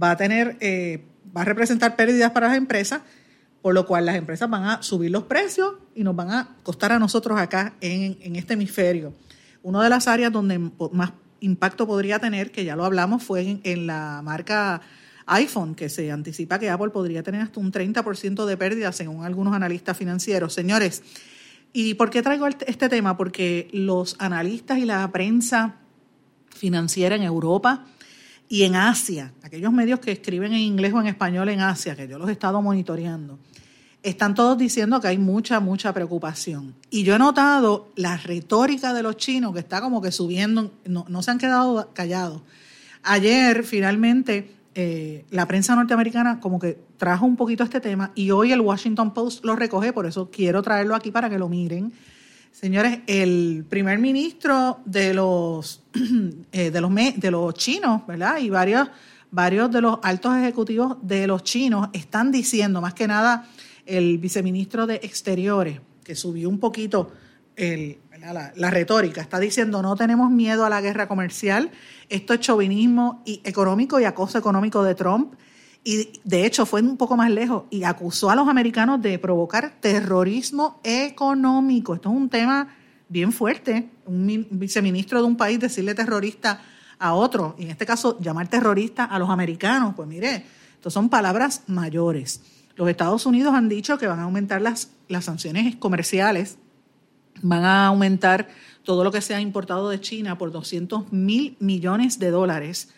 va 0.00 0.12
a 0.12 0.16
tener, 0.16 0.56
eh, 0.60 1.04
va 1.36 1.42
a 1.42 1.44
representar 1.44 1.96
pérdidas 1.96 2.30
para 2.30 2.48
las 2.48 2.56
empresas, 2.56 3.02
por 3.60 3.74
lo 3.74 3.86
cual 3.86 4.06
las 4.06 4.16
empresas 4.16 4.48
van 4.48 4.64
a 4.64 4.82
subir 4.82 5.10
los 5.10 5.24
precios 5.24 5.74
y 5.94 6.04
nos 6.04 6.14
van 6.14 6.30
a 6.30 6.56
costar 6.62 6.92
a 6.92 6.98
nosotros 6.98 7.38
acá 7.38 7.74
en, 7.80 8.18
en 8.22 8.36
este 8.36 8.54
hemisferio. 8.54 9.12
Una 9.62 9.82
de 9.82 9.90
las 9.90 10.08
áreas 10.08 10.32
donde 10.32 10.58
más 10.92 11.10
impacto 11.40 11.86
podría 11.86 12.18
tener, 12.18 12.50
que 12.50 12.64
ya 12.64 12.76
lo 12.76 12.84
hablamos, 12.84 13.22
fue 13.22 13.60
en, 13.62 13.86
la 13.86 14.20
marca 14.22 14.80
iPhone, 15.26 15.74
que 15.74 15.88
se 15.88 16.10
anticipa 16.10 16.58
que 16.58 16.70
Apple 16.70 16.90
podría 16.90 17.22
tener 17.22 17.42
hasta 17.42 17.60
un 17.60 17.72
30% 17.72 18.46
de 18.46 18.56
pérdidas, 18.56 18.96
según 18.96 19.24
algunos 19.24 19.54
analistas 19.54 19.96
financieros. 19.96 20.54
Señores, 20.54 21.02
¿y 21.72 21.94
por 21.94 22.10
qué 22.10 22.22
traigo 22.22 22.46
este 22.46 22.88
tema? 22.88 23.16
Porque 23.16 23.68
los 23.72 24.16
analistas 24.18 24.78
y 24.78 24.84
la 24.84 25.10
prensa 25.12 25.76
financiera 26.48 27.16
en 27.16 27.22
Europa 27.22 27.86
y 28.48 28.62
en 28.62 28.76
Asia, 28.76 29.32
aquellos 29.42 29.72
medios 29.72 30.00
que 30.00 30.12
escriben 30.12 30.52
en 30.52 30.60
inglés 30.60 30.92
o 30.94 31.00
en 31.00 31.06
español 31.06 31.50
en 31.50 31.60
Asia, 31.60 31.94
que 31.94 32.08
yo 32.08 32.18
los 32.18 32.28
he 32.28 32.32
estado 32.32 32.62
monitoreando, 32.62 33.38
están 34.02 34.34
todos 34.34 34.56
diciendo 34.56 35.00
que 35.00 35.08
hay 35.08 35.18
mucha, 35.18 35.60
mucha 35.60 35.92
preocupación. 35.92 36.74
Y 36.90 37.02
yo 37.02 37.14
he 37.14 37.18
notado 37.18 37.88
la 37.96 38.16
retórica 38.16 38.94
de 38.94 39.02
los 39.02 39.16
chinos 39.16 39.52
que 39.52 39.60
está 39.60 39.80
como 39.80 40.00
que 40.00 40.12
subiendo, 40.12 40.70
no, 40.84 41.22
se 41.22 41.30
han 41.30 41.38
quedado 41.38 41.90
callados. 41.92 42.42
Ayer, 43.02 43.64
finalmente, 43.64 44.52
eh, 44.74 45.24
la 45.30 45.46
prensa 45.46 45.74
norteamericana 45.74 46.40
como 46.40 46.58
que 46.58 46.78
trajo 46.96 47.26
un 47.26 47.36
poquito 47.36 47.64
este 47.64 47.80
tema 47.80 48.12
y 48.14 48.30
hoy 48.30 48.52
el 48.52 48.60
Washington 48.60 49.12
Post 49.14 49.44
lo 49.44 49.56
recoge, 49.56 49.92
por 49.92 50.06
eso 50.06 50.30
quiero 50.30 50.62
traerlo 50.62 50.94
aquí 50.94 51.10
para 51.10 51.28
que 51.28 51.38
lo 51.38 51.48
miren. 51.48 51.92
Señores, 52.52 53.00
el 53.06 53.64
primer 53.68 53.98
ministro 53.98 54.80
de 54.84 55.14
los, 55.14 55.82
eh, 56.52 56.70
de 56.70 56.80
los, 56.80 56.92
de 56.94 57.30
los 57.30 57.54
chinos, 57.54 58.06
¿verdad? 58.06 58.38
Y 58.38 58.50
varios, 58.50 58.88
varios 59.30 59.70
de 59.70 59.80
los 59.80 59.98
altos 60.02 60.36
ejecutivos 60.36 60.96
de 61.02 61.26
los 61.26 61.44
chinos 61.44 61.88
están 61.92 62.32
diciendo, 62.32 62.80
más 62.80 62.94
que 62.94 63.06
nada, 63.06 63.46
el 63.88 64.18
viceministro 64.18 64.86
de 64.86 64.96
Exteriores, 64.96 65.80
que 66.04 66.14
subió 66.14 66.48
un 66.48 66.60
poquito 66.60 67.10
la, 68.54 68.70
retórica, 68.70 69.20
está 69.20 69.40
diciendo 69.40 69.82
no 69.82 69.96
tenemos 69.96 70.30
miedo 70.30 70.64
a 70.64 70.68
la 70.68 70.80
guerra 70.80 71.08
comercial, 71.08 71.70
esto 72.08 72.34
es 72.34 72.40
chauvinismo 72.40 73.22
y 73.24 73.40
económico 73.44 73.98
y 73.98 74.04
acoso 74.04 74.38
económico 74.38 74.82
de 74.84 74.94
Trump. 74.94 75.34
Y 75.84 76.20
de 76.24 76.44
hecho 76.44 76.66
fue 76.66 76.82
un 76.82 76.96
poco 76.96 77.16
más 77.16 77.30
lejos 77.30 77.64
y 77.70 77.84
acusó 77.84 78.30
a 78.30 78.36
los 78.36 78.48
americanos 78.48 79.00
de 79.00 79.18
provocar 79.18 79.80
terrorismo 79.80 80.80
económico. 80.84 81.94
Esto 81.94 82.10
es 82.10 82.16
un 82.16 82.28
tema 82.28 82.76
bien 83.08 83.32
fuerte. 83.32 83.88
Un 84.04 84.46
viceministro 84.50 85.20
de 85.20 85.26
un 85.26 85.36
país 85.36 85.58
decirle 85.58 85.94
terrorista 85.94 86.60
a 86.98 87.14
otro, 87.14 87.54
y 87.58 87.62
en 87.62 87.70
este 87.70 87.86
caso 87.86 88.18
llamar 88.20 88.48
terrorista 88.48 89.04
a 89.04 89.18
los 89.20 89.30
americanos, 89.30 89.94
pues 89.94 90.08
mire, 90.08 90.44
esto 90.74 90.90
son 90.90 91.08
palabras 91.08 91.62
mayores. 91.68 92.40
Los 92.78 92.88
Estados 92.88 93.26
Unidos 93.26 93.54
han 93.54 93.68
dicho 93.68 93.98
que 93.98 94.06
van 94.06 94.20
a 94.20 94.22
aumentar 94.22 94.62
las, 94.62 94.92
las 95.08 95.24
sanciones 95.24 95.74
comerciales, 95.74 96.58
van 97.42 97.64
a 97.64 97.86
aumentar 97.88 98.46
todo 98.84 99.02
lo 99.02 99.10
que 99.10 99.20
sea 99.20 99.40
importado 99.40 99.90
de 99.90 100.00
China 100.00 100.38
por 100.38 100.52
200 100.52 101.12
mil 101.12 101.56
millones 101.58 102.20
de 102.20 102.30
dólares. 102.30 102.90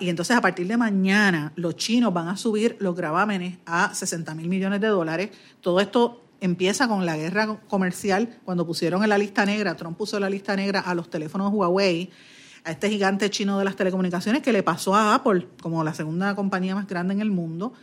Y 0.00 0.08
entonces 0.08 0.34
a 0.34 0.40
partir 0.40 0.66
de 0.68 0.78
mañana 0.78 1.52
los 1.54 1.76
chinos 1.76 2.14
van 2.14 2.28
a 2.28 2.38
subir 2.38 2.78
los 2.80 2.96
gravámenes 2.96 3.58
a 3.66 3.92
60 3.92 4.34
mil 4.34 4.48
millones 4.48 4.80
de 4.80 4.86
dólares. 4.86 5.30
Todo 5.60 5.80
esto 5.80 6.24
empieza 6.40 6.88
con 6.88 7.04
la 7.04 7.18
guerra 7.18 7.58
comercial 7.68 8.38
cuando 8.46 8.66
pusieron 8.66 9.02
en 9.02 9.10
la 9.10 9.18
lista 9.18 9.44
negra, 9.44 9.76
Trump 9.76 9.98
puso 9.98 10.16
en 10.16 10.22
la 10.22 10.30
lista 10.30 10.56
negra 10.56 10.80
a 10.80 10.94
los 10.94 11.10
teléfonos 11.10 11.52
Huawei, 11.52 12.10
a 12.64 12.70
este 12.70 12.88
gigante 12.88 13.28
chino 13.28 13.58
de 13.58 13.66
las 13.66 13.76
telecomunicaciones 13.76 14.42
que 14.42 14.50
le 14.50 14.62
pasó 14.62 14.94
a 14.94 15.14
Apple 15.14 15.46
como 15.60 15.84
la 15.84 15.92
segunda 15.92 16.34
compañía 16.34 16.74
más 16.74 16.86
grande 16.86 17.12
en 17.12 17.20
el 17.20 17.30
mundo. 17.30 17.74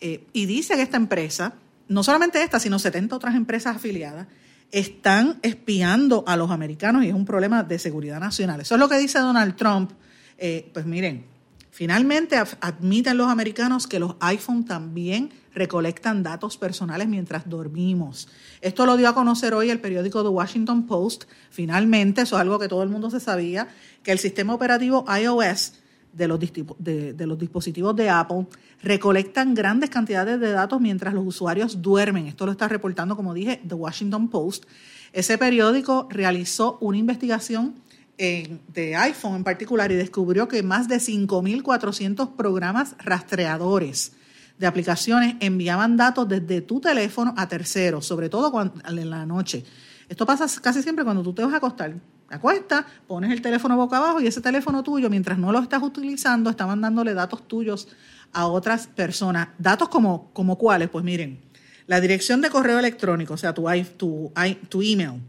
Eh, 0.00 0.26
y 0.32 0.46
dice 0.46 0.74
que 0.76 0.82
esta 0.82 0.96
empresa, 0.96 1.54
no 1.88 2.02
solamente 2.02 2.42
esta, 2.42 2.58
sino 2.58 2.78
70 2.78 3.14
otras 3.14 3.34
empresas 3.34 3.76
afiliadas, 3.76 4.26
están 4.72 5.38
espiando 5.42 6.24
a 6.26 6.36
los 6.36 6.50
americanos 6.50 7.04
y 7.04 7.08
es 7.08 7.14
un 7.14 7.24
problema 7.24 7.62
de 7.62 7.78
seguridad 7.78 8.20
nacional. 8.20 8.60
Eso 8.60 8.74
es 8.74 8.80
lo 8.80 8.88
que 8.88 8.98
dice 8.98 9.18
Donald 9.18 9.56
Trump. 9.56 9.92
Eh, 10.38 10.70
pues 10.72 10.86
miren, 10.86 11.24
finalmente 11.70 12.36
admiten 12.60 13.16
los 13.16 13.28
americanos 13.28 13.86
que 13.86 13.98
los 13.98 14.16
iPhone 14.20 14.64
también 14.64 15.30
recolectan 15.52 16.22
datos 16.22 16.56
personales 16.56 17.08
mientras 17.08 17.48
dormimos. 17.48 18.28
Esto 18.60 18.86
lo 18.86 18.96
dio 18.96 19.08
a 19.08 19.14
conocer 19.14 19.54
hoy 19.54 19.70
el 19.70 19.80
periódico 19.80 20.22
The 20.22 20.28
Washington 20.28 20.86
Post. 20.86 21.24
Finalmente, 21.50 22.22
eso 22.22 22.36
es 22.36 22.40
algo 22.40 22.58
que 22.58 22.68
todo 22.68 22.82
el 22.84 22.88
mundo 22.88 23.10
se 23.10 23.18
sabía, 23.18 23.68
que 24.02 24.12
el 24.12 24.18
sistema 24.18 24.54
operativo 24.54 25.04
iOS 25.20 25.74
de 26.12 26.28
los, 26.28 26.38
de, 26.78 27.26
los 27.26 27.38
dispositivos 27.38 27.94
de 27.96 28.10
Apple 28.10 28.46
recolectan 28.82 29.54
grandes 29.54 29.90
cantidades 29.90 30.40
de 30.40 30.50
datos 30.50 30.80
mientras 30.80 31.14
los 31.14 31.26
usuarios 31.26 31.80
duermen. 31.82 32.26
Esto 32.26 32.46
lo 32.46 32.52
está 32.52 32.68
reportando, 32.68 33.16
como 33.16 33.34
dije, 33.34 33.60
The 33.66 33.74
Washington 33.74 34.28
Post. 34.28 34.64
Ese 35.12 35.38
periódico 35.38 36.08
realizó 36.10 36.78
una 36.80 36.98
investigación 36.98 37.74
de 38.18 38.96
iPhone 38.96 39.36
en 39.36 39.44
particular 39.44 39.90
y 39.90 39.94
descubrió 39.94 40.46
que 40.46 40.62
más 40.62 40.88
de 40.88 40.96
5.400 40.96 42.36
programas 42.36 42.94
rastreadores 42.98 44.12
de 44.58 44.66
aplicaciones 44.66 45.36
enviaban 45.40 45.96
datos 45.96 46.28
desde 46.28 46.60
tu 46.60 46.80
teléfono 46.80 47.32
a 47.38 47.48
terceros, 47.48 48.04
sobre 48.04 48.28
todo 48.28 48.52
en 48.86 49.10
la 49.10 49.24
noche. 49.24 49.64
Esto 50.06 50.26
pasa 50.26 50.46
casi 50.60 50.82
siempre 50.82 51.02
cuando 51.02 51.22
tú 51.22 51.32
te 51.32 51.42
vas 51.42 51.54
a 51.54 51.56
acostar. 51.56 51.94
Acuestas, 52.30 52.84
pones 53.06 53.30
el 53.30 53.42
teléfono 53.42 53.76
boca 53.76 53.96
abajo 53.98 54.20
y 54.20 54.26
ese 54.26 54.40
teléfono 54.40 54.82
tuyo, 54.82 55.10
mientras 55.10 55.38
no 55.38 55.52
lo 55.52 55.58
estás 55.58 55.82
utilizando, 55.82 56.48
está 56.48 56.66
mandándole 56.66 57.12
datos 57.12 57.46
tuyos 57.46 57.88
a 58.32 58.46
otras 58.46 58.86
personas. 58.86 59.48
Datos 59.58 59.88
como, 59.88 60.30
como 60.32 60.56
cuáles, 60.56 60.88
pues 60.88 61.04
miren, 61.04 61.40
la 61.86 62.00
dirección 62.00 62.40
de 62.40 62.50
correo 62.50 62.78
electrónico, 62.78 63.34
o 63.34 63.36
sea, 63.36 63.52
tu, 63.52 63.66
tu, 63.96 64.32
tu 64.68 64.82
email, 64.82 65.20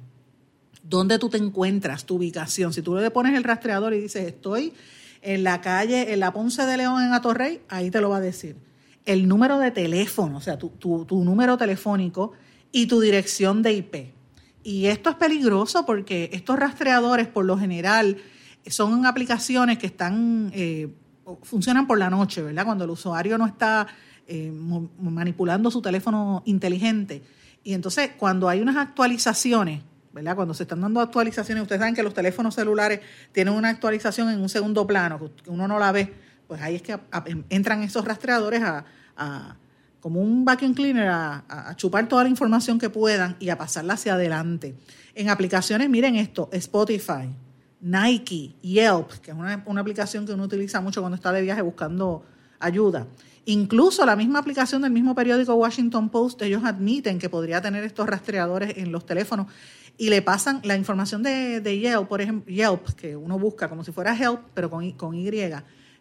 dónde 0.83 1.17
tú 1.17 1.27
te 1.29 1.37
encuentras, 1.37 2.05
tu 2.05 2.15
ubicación. 2.15 2.71
Si 2.71 2.81
tú 2.81 2.95
le 2.95 3.11
pones 3.11 3.35
el 3.35 3.43
rastreador 3.43 3.93
y 3.93 4.01
dices, 4.01 4.27
estoy 4.27 4.73
en 5.23 5.43
la 5.43 5.59
calle, 5.61 6.13
en 6.13 6.19
la 6.19 6.31
Ponce 6.31 6.65
de 6.65 6.77
León, 6.77 7.01
en 7.03 7.13
Atorrey, 7.13 7.61
ahí 7.67 7.89
te 7.89 7.99
lo 7.99 8.09
va 8.09 8.17
a 8.17 8.21
decir 8.21 8.55
el 9.05 9.27
número 9.27 9.59
de 9.59 9.71
teléfono, 9.71 10.37
o 10.37 10.41
sea, 10.41 10.57
tu, 10.57 10.69
tu, 10.69 11.23
número 11.23 11.57
telefónico 11.57 12.33
y 12.71 12.87
tu 12.87 12.99
dirección 12.99 13.61
de 13.61 13.73
IP. 13.73 13.95
Y 14.63 14.87
esto 14.87 15.09
es 15.09 15.15
peligroso 15.15 15.85
porque 15.85 16.29
estos 16.33 16.57
rastreadores, 16.57 17.27
por 17.27 17.45
lo 17.45 17.57
general, 17.57 18.17
son 18.67 19.05
aplicaciones 19.05 19.77
que 19.77 19.87
están 19.87 20.51
eh, 20.53 20.93
funcionan 21.43 21.87
por 21.87 21.97
la 21.97 22.09
noche, 22.09 22.41
¿verdad? 22.41 22.65
Cuando 22.65 22.83
el 22.83 22.89
usuario 22.91 23.37
no 23.37 23.45
está 23.45 23.87
eh, 24.27 24.51
manipulando 24.51 25.71
su 25.71 25.81
teléfono 25.81 26.43
inteligente. 26.45 27.23
Y 27.63 27.73
entonces, 27.73 28.11
cuando 28.17 28.49
hay 28.49 28.61
unas 28.61 28.77
actualizaciones, 28.77 29.81
¿verdad? 30.13 30.35
Cuando 30.35 30.53
se 30.53 30.63
están 30.63 30.81
dando 30.81 30.99
actualizaciones, 30.99 31.61
ustedes 31.61 31.79
saben 31.79 31.95
que 31.95 32.03
los 32.03 32.13
teléfonos 32.13 32.55
celulares 32.55 32.99
tienen 33.31 33.53
una 33.53 33.69
actualización 33.69 34.29
en 34.29 34.41
un 34.41 34.49
segundo 34.49 34.85
plano, 34.85 35.31
que 35.43 35.49
uno 35.49 35.67
no 35.67 35.79
la 35.79 35.91
ve 35.91 36.13
pues 36.51 36.61
ahí 36.61 36.75
es 36.75 36.81
que 36.81 36.99
entran 37.47 37.81
esos 37.81 38.03
rastreadores 38.03 38.61
a, 38.61 39.55
como 40.01 40.19
un 40.19 40.43
vacuum 40.43 40.73
cleaner 40.73 41.07
a, 41.07 41.73
chupar 41.77 42.09
toda 42.09 42.23
la 42.23 42.29
información 42.29 42.77
que 42.77 42.89
puedan 42.89 43.37
y 43.39 43.49
a 43.49 43.57
pasarla 43.57 43.93
hacia 43.93 44.15
adelante. 44.15 44.75
En 45.15 45.29
aplicaciones, 45.29 45.89
miren 45.89 46.15
esto, 46.15 46.49
Spotify, 46.51 47.29
Nike, 47.79 48.55
Yelp, 48.61 49.11
que 49.21 49.31
es 49.31 49.37
una, 49.37 49.63
una 49.65 49.81
aplicación 49.81 50.25
que 50.25 50.33
uno 50.33 50.43
utiliza 50.43 50.81
mucho 50.81 51.01
cuando 51.01 51.15
está 51.15 51.31
de 51.31 51.41
viaje 51.41 51.61
buscando 51.61 52.25
ayuda. 52.59 53.07
Incluso 53.45 54.05
la 54.05 54.15
misma 54.15 54.39
aplicación 54.39 54.81
del 54.81 54.91
mismo 54.91 55.15
periódico 55.15 55.53
Washington 55.55 56.09
Post, 56.09 56.41
ellos 56.41 56.63
admiten 56.63 57.17
que 57.17 57.29
podría 57.29 57.61
tener 57.61 57.83
estos 57.83 58.07
rastreadores 58.07 58.77
en 58.77 58.91
los 58.91 59.05
teléfonos 59.05 59.47
y 59.97 60.09
le 60.09 60.21
pasan 60.21 60.61
la 60.63 60.75
información 60.75 61.21
de, 61.21 61.79
Yelp, 61.79 62.07
por 62.07 62.21
ejemplo, 62.21 62.53
Yelp, 62.53 62.87
que 62.95 63.15
uno 63.15 63.37
busca 63.37 63.69
como 63.69 63.83
si 63.83 63.91
fuera 63.91 64.15
Help, 64.15 64.41
pero 64.53 64.69
con, 64.69 64.91
con 64.93 65.15
Y 65.15 65.29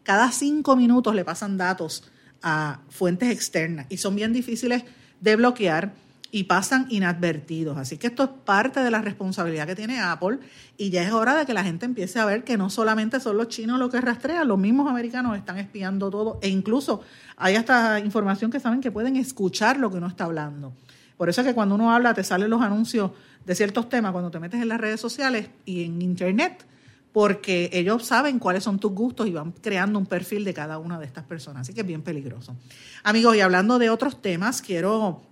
cada 0.02 0.32
cinco 0.32 0.76
minutos 0.76 1.14
le 1.14 1.24
pasan 1.24 1.56
datos 1.56 2.04
a 2.42 2.80
fuentes 2.88 3.30
externas 3.30 3.86
y 3.88 3.98
son 3.98 4.14
bien 4.16 4.32
difíciles 4.32 4.84
de 5.20 5.36
bloquear 5.36 5.92
y 6.32 6.44
pasan 6.44 6.86
inadvertidos. 6.90 7.76
Así 7.76 7.98
que 7.98 8.06
esto 8.06 8.24
es 8.24 8.30
parte 8.44 8.80
de 8.80 8.90
la 8.90 9.02
responsabilidad 9.02 9.66
que 9.66 9.74
tiene 9.74 10.00
Apple 10.00 10.38
y 10.76 10.90
ya 10.90 11.02
es 11.02 11.12
hora 11.12 11.36
de 11.36 11.46
que 11.46 11.54
la 11.54 11.64
gente 11.64 11.86
empiece 11.86 12.18
a 12.18 12.24
ver 12.24 12.44
que 12.44 12.56
no 12.56 12.70
solamente 12.70 13.20
son 13.20 13.36
los 13.36 13.48
chinos 13.48 13.78
los 13.78 13.90
que 13.90 14.00
rastrean, 14.00 14.46
los 14.46 14.58
mismos 14.58 14.88
americanos 14.88 15.36
están 15.36 15.58
espiando 15.58 16.10
todo 16.10 16.38
e 16.42 16.48
incluso 16.48 17.02
hay 17.36 17.56
hasta 17.56 17.98
información 18.00 18.50
que 18.50 18.60
saben 18.60 18.80
que 18.80 18.92
pueden 18.92 19.16
escuchar 19.16 19.76
lo 19.78 19.90
que 19.90 19.96
uno 19.96 20.06
está 20.06 20.24
hablando. 20.24 20.72
Por 21.16 21.28
eso 21.28 21.40
es 21.40 21.46
que 21.46 21.54
cuando 21.54 21.74
uno 21.74 21.92
habla 21.92 22.14
te 22.14 22.24
salen 22.24 22.48
los 22.48 22.62
anuncios 22.62 23.10
de 23.44 23.54
ciertos 23.54 23.88
temas 23.88 24.12
cuando 24.12 24.30
te 24.30 24.38
metes 24.38 24.62
en 24.62 24.68
las 24.68 24.80
redes 24.80 25.00
sociales 25.00 25.50
y 25.64 25.84
en 25.84 26.00
internet 26.00 26.64
porque 27.12 27.70
ellos 27.72 28.04
saben 28.04 28.38
cuáles 28.38 28.62
son 28.62 28.78
tus 28.78 28.92
gustos 28.92 29.26
y 29.26 29.32
van 29.32 29.52
creando 29.52 29.98
un 29.98 30.06
perfil 30.06 30.44
de 30.44 30.54
cada 30.54 30.78
una 30.78 30.98
de 30.98 31.06
estas 31.06 31.24
personas. 31.24 31.62
Así 31.62 31.72
que 31.74 31.80
es 31.80 31.86
bien 31.86 32.02
peligroso. 32.02 32.56
Amigos, 33.02 33.36
y 33.36 33.40
hablando 33.40 33.78
de 33.78 33.90
otros 33.90 34.22
temas, 34.22 34.62
quiero 34.62 35.22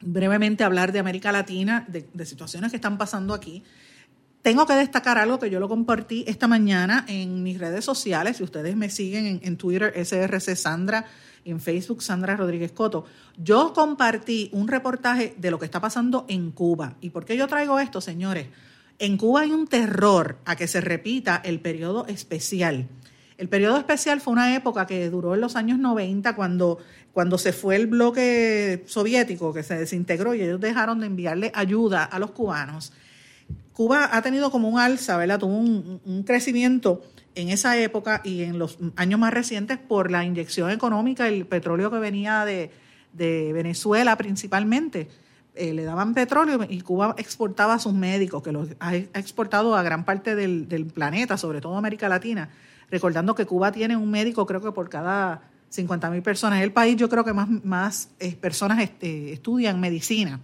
brevemente 0.00 0.62
hablar 0.62 0.92
de 0.92 0.98
América 0.98 1.32
Latina, 1.32 1.86
de, 1.88 2.26
situaciones 2.26 2.70
que 2.70 2.76
están 2.76 2.98
pasando 2.98 3.32
aquí. 3.32 3.62
Tengo 4.42 4.66
que 4.66 4.74
destacar 4.74 5.18
algo 5.18 5.38
que 5.38 5.50
yo 5.50 5.58
lo 5.58 5.68
compartí 5.68 6.24
esta 6.28 6.46
mañana 6.46 7.04
en 7.08 7.42
mis 7.42 7.58
redes 7.58 7.84
sociales. 7.84 8.36
Si 8.36 8.44
ustedes 8.44 8.76
me 8.76 8.90
siguen 8.90 9.26
en, 9.26 9.40
en 9.42 9.56
Twitter, 9.56 9.92
SRC 9.96 10.54
Sandra, 10.54 11.06
en 11.44 11.60
Facebook, 11.60 12.02
Sandra 12.02 12.36
Rodríguez 12.36 12.72
Coto. 12.72 13.06
Yo 13.36 13.72
compartí 13.72 14.50
un 14.52 14.68
reportaje 14.68 15.34
de 15.38 15.50
lo 15.50 15.58
que 15.58 15.64
está 15.64 15.80
pasando 15.80 16.26
en 16.28 16.50
Cuba. 16.50 16.96
¿Y 17.00 17.10
por 17.10 17.24
qué 17.24 17.36
yo 17.36 17.48
traigo 17.48 17.78
esto, 17.78 18.00
señores? 18.00 18.48
En 18.98 19.18
Cuba 19.18 19.42
hay 19.42 19.52
un 19.52 19.66
terror 19.66 20.38
a 20.46 20.56
que 20.56 20.66
se 20.66 20.80
repita 20.80 21.40
el 21.44 21.60
periodo 21.60 22.06
especial. 22.06 22.88
El 23.36 23.48
periodo 23.48 23.76
especial 23.76 24.22
fue 24.22 24.32
una 24.32 24.54
época 24.54 24.86
que 24.86 25.10
duró 25.10 25.34
en 25.34 25.42
los 25.42 25.56
años 25.56 25.78
90 25.78 26.34
cuando, 26.34 26.78
cuando 27.12 27.36
se 27.36 27.52
fue 27.52 27.76
el 27.76 27.86
bloque 27.86 28.84
soviético 28.86 29.52
que 29.52 29.62
se 29.62 29.76
desintegró 29.76 30.34
y 30.34 30.40
ellos 30.40 30.60
dejaron 30.60 31.00
de 31.00 31.06
enviarle 31.06 31.52
ayuda 31.54 32.04
a 32.04 32.18
los 32.18 32.30
cubanos. 32.30 32.94
Cuba 33.74 34.08
ha 34.16 34.22
tenido 34.22 34.50
como 34.50 34.70
un 34.70 34.80
alza, 34.80 35.18
¿verdad? 35.18 35.40
Tuvo 35.40 35.58
un, 35.58 36.22
crecimiento 36.24 37.02
en 37.34 37.50
esa 37.50 37.76
época 37.76 38.22
y 38.24 38.44
en 38.44 38.58
los 38.58 38.78
años 38.96 39.20
más 39.20 39.34
recientes 39.34 39.76
por 39.76 40.10
la 40.10 40.24
inyección 40.24 40.70
económica, 40.70 41.28
el 41.28 41.46
petróleo 41.46 41.90
que 41.90 41.98
venía 41.98 42.46
de, 42.46 42.70
de 43.12 43.52
Venezuela 43.52 44.16
principalmente 44.16 45.08
eh, 45.56 45.72
le 45.72 45.84
daban 45.84 46.12
petróleo 46.12 46.60
y 46.68 46.82
Cuba 46.82 47.14
exportaba 47.18 47.74
a 47.74 47.78
sus 47.78 47.94
médicos, 47.94 48.42
que 48.42 48.52
los 48.52 48.68
ha 48.78 48.94
exportado 48.94 49.74
a 49.74 49.82
gran 49.82 50.04
parte 50.04 50.34
del, 50.34 50.86
planeta, 50.92 51.38
sobre 51.38 51.60
todo 51.60 51.76
América 51.76 52.08
Latina, 52.08 52.50
recordando 52.90 53.34
que 53.34 53.46
Cuba 53.46 53.72
tiene 53.72 53.96
un 53.96 54.10
médico 54.10 54.44
creo 54.44 54.60
que 54.60 54.72
por 54.72 54.88
cada 54.90 55.42
50 55.70 56.10
mil 56.10 56.22
personas. 56.22 56.62
el 56.62 56.72
país 56.72 56.96
yo 56.96 57.08
creo 57.08 57.24
que 57.24 57.32
más, 57.32 57.48
más 57.64 58.10
eh, 58.20 58.36
personas 58.36 58.80
este, 58.80 59.32
estudian 59.32 59.80
medicina. 59.80 60.40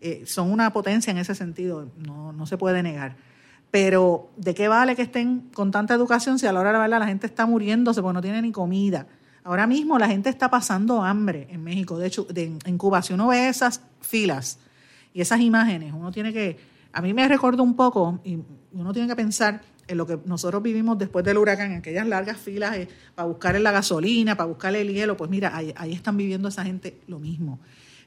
Eh, 0.00 0.24
son 0.26 0.50
una 0.50 0.72
potencia 0.72 1.10
en 1.10 1.18
ese 1.18 1.34
sentido, 1.34 1.88
no, 1.96 2.32
no 2.32 2.46
se 2.46 2.58
puede 2.58 2.82
negar. 2.82 3.16
Pero 3.70 4.30
¿de 4.36 4.54
qué 4.54 4.66
vale 4.66 4.96
que 4.96 5.02
estén 5.02 5.50
con 5.52 5.70
tanta 5.70 5.94
educación 5.94 6.38
si 6.38 6.46
a 6.46 6.52
la 6.52 6.60
hora 6.60 6.70
de 6.70 6.72
la 6.74 6.80
verdad 6.80 6.98
la 6.98 7.06
gente 7.06 7.26
está 7.26 7.46
muriéndose 7.46 8.02
porque 8.02 8.14
no 8.14 8.22
tiene 8.22 8.42
ni 8.42 8.50
comida? 8.50 9.06
Ahora 9.42 9.66
mismo 9.66 9.98
la 9.98 10.08
gente 10.08 10.28
está 10.28 10.50
pasando 10.50 11.02
hambre 11.02 11.48
en 11.50 11.64
México. 11.64 11.98
De 11.98 12.06
hecho, 12.06 12.26
en 12.34 12.78
Cuba, 12.78 13.02
si 13.02 13.14
uno 13.14 13.28
ve 13.28 13.48
esas 13.48 13.82
filas 14.00 14.58
y 15.14 15.20
esas 15.20 15.40
imágenes, 15.40 15.92
uno 15.94 16.12
tiene 16.12 16.32
que, 16.32 16.58
a 16.92 17.00
mí 17.00 17.14
me 17.14 17.26
recuerda 17.26 17.62
un 17.62 17.74
poco, 17.74 18.20
y 18.24 18.38
uno 18.72 18.92
tiene 18.92 19.08
que 19.08 19.16
pensar 19.16 19.62
en 19.88 19.98
lo 19.98 20.06
que 20.06 20.18
nosotros 20.24 20.62
vivimos 20.62 20.98
después 20.98 21.24
del 21.24 21.38
huracán, 21.38 21.72
aquellas 21.72 22.06
largas 22.06 22.36
filas 22.36 22.76
eh, 22.76 22.88
para 23.14 23.26
buscar 23.26 23.58
la 23.60 23.72
gasolina, 23.72 24.36
para 24.36 24.46
buscar 24.46 24.74
el 24.76 24.92
hielo, 24.92 25.16
pues 25.16 25.30
mira, 25.30 25.56
ahí, 25.56 25.74
ahí 25.76 25.92
están 25.92 26.16
viviendo 26.16 26.48
esa 26.48 26.64
gente 26.64 27.00
lo 27.08 27.18
mismo. 27.18 27.58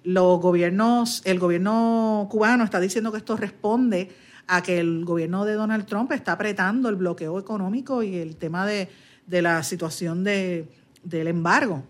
Los 0.03 0.39
gobiernos, 0.39 1.21
el 1.25 1.39
gobierno 1.39 2.27
cubano 2.29 2.63
está 2.63 2.79
diciendo 2.79 3.11
que 3.11 3.17
esto 3.17 3.36
responde 3.36 4.09
a 4.47 4.61
que 4.61 4.79
el 4.79 5.03
gobierno 5.03 5.45
de 5.45 5.53
Donald 5.53 5.86
Trump 5.86 6.11
está 6.11 6.34
apretando 6.34 6.89
el 6.89 6.95
bloqueo 6.95 7.39
económico 7.39 8.03
y 8.03 8.15
el 8.15 8.36
tema 8.36 8.65
de, 8.65 8.89
de 9.27 9.41
la 9.41 9.63
situación 9.63 10.23
de, 10.23 10.67
del 11.03 11.27
embargo. 11.27 11.83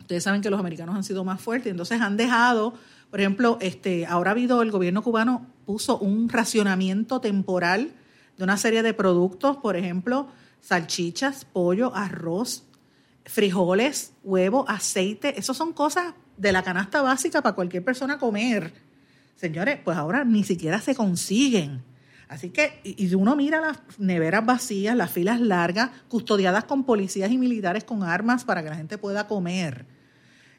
Ustedes 0.00 0.22
saben 0.22 0.40
que 0.40 0.50
los 0.50 0.60
americanos 0.60 0.94
han 0.94 1.04
sido 1.04 1.24
más 1.24 1.40
fuertes, 1.40 1.70
entonces 1.70 2.00
han 2.00 2.16
dejado, 2.16 2.74
por 3.10 3.20
ejemplo, 3.20 3.58
este, 3.60 4.06
ahora 4.06 4.30
ha 4.30 4.32
habido, 4.32 4.62
el 4.62 4.70
gobierno 4.70 5.02
cubano 5.02 5.46
puso 5.64 5.98
un 5.98 6.28
racionamiento 6.28 7.20
temporal 7.20 7.92
de 8.36 8.44
una 8.44 8.56
serie 8.56 8.82
de 8.82 8.94
productos, 8.94 9.56
por 9.56 9.76
ejemplo, 9.76 10.28
salchichas, 10.60 11.44
pollo, 11.44 11.94
arroz, 11.94 12.64
frijoles, 13.24 14.12
huevo, 14.22 14.64
aceite, 14.68 15.38
esas 15.38 15.56
son 15.56 15.72
cosas 15.72 16.14
de 16.36 16.52
la 16.52 16.62
canasta 16.62 17.02
básica 17.02 17.42
para 17.42 17.54
cualquier 17.54 17.84
persona 17.84 18.18
comer. 18.18 18.72
Señores, 19.36 19.80
pues 19.84 19.96
ahora 19.96 20.24
ni 20.24 20.44
siquiera 20.44 20.80
se 20.80 20.94
consiguen. 20.94 21.82
Así 22.28 22.50
que, 22.50 22.80
y, 22.82 23.14
uno 23.14 23.36
mira 23.36 23.60
las 23.60 23.78
neveras 23.98 24.44
vacías, 24.44 24.96
las 24.96 25.10
filas 25.10 25.40
largas, 25.40 25.90
custodiadas 26.08 26.64
con 26.64 26.84
policías 26.84 27.30
y 27.30 27.38
militares 27.38 27.84
con 27.84 28.02
armas 28.02 28.44
para 28.44 28.62
que 28.62 28.70
la 28.70 28.76
gente 28.76 28.98
pueda 28.98 29.28
comer. 29.28 29.86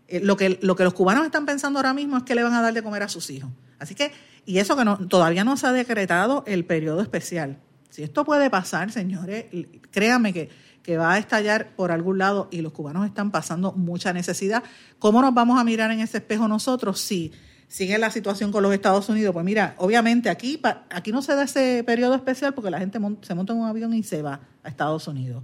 Eh, 0.08 0.22
lo, 0.22 0.38
que, 0.38 0.60
lo 0.62 0.78
que 0.78 0.86
los 0.86 0.94
cubanos 0.94 1.26
están 1.26 1.46
pensando 1.46 1.80
ahora 1.80 1.94
mismo 1.94 2.18
es 2.18 2.24
que 2.24 2.36
le 2.36 2.44
van 2.44 2.54
a 2.54 2.62
dar 2.62 2.74
de 2.74 2.82
comer 2.82 3.04
a 3.04 3.10
sus 3.10 3.30
hijos. 3.30 3.50
Así 3.80 3.96
que, 3.96 4.14
y 4.46 4.60
eso 4.60 4.78
que 4.78 4.86
no, 4.86 4.98
todavía 5.08 5.44
no 5.44 5.58
se 5.58 5.68
ha 5.68 5.74
decretado 5.74 6.44
el 6.48 6.64
periodo 6.64 7.02
especial. 7.02 7.60
Si 7.90 8.02
esto 8.04 8.24
puede 8.24 8.50
pasar, 8.50 8.92
señores, 8.92 9.46
créanme 9.92 10.32
que, 10.32 10.50
que 10.84 10.98
va 10.98 11.14
a 11.14 11.18
estallar 11.18 11.76
por 11.76 11.92
algún 11.92 12.18
lado 12.18 12.48
y 12.50 12.62
los 12.62 12.72
cubanos 12.72 13.06
están 13.06 13.30
pasando 13.30 13.74
mucha 13.74 14.14
necesidad. 14.14 14.64
¿Cómo 15.00 15.22
nos 15.22 15.34
vamos 15.34 15.60
a 15.60 15.66
mirar 15.66 15.92
en 15.92 16.00
ese 16.00 16.20
espejo 16.20 16.48
nosotros 16.48 17.02
si 17.02 17.34
sigue 17.68 17.98
la 17.98 18.10
situación 18.10 18.52
con 18.52 18.64
los 18.64 18.74
Estados 18.74 19.10
Unidos, 19.10 19.34
pues 19.34 19.46
mira, 19.46 19.76
obviamente 19.78 20.30
aquí, 20.30 20.62
aquí 20.90 21.12
no 21.12 21.22
se 21.22 21.36
da 21.36 21.44
ese 21.44 21.84
periodo 21.86 22.16
especial 22.16 22.54
porque 22.54 22.72
la 22.72 22.80
gente 22.80 23.00
se 23.22 23.36
monta 23.36 23.54
en 23.54 23.60
un 23.60 23.68
avión 23.68 23.94
y 23.94 24.04
se 24.04 24.22
va 24.22 24.40
a 24.64 24.70
Estados 24.70 25.08
Unidos. 25.08 25.44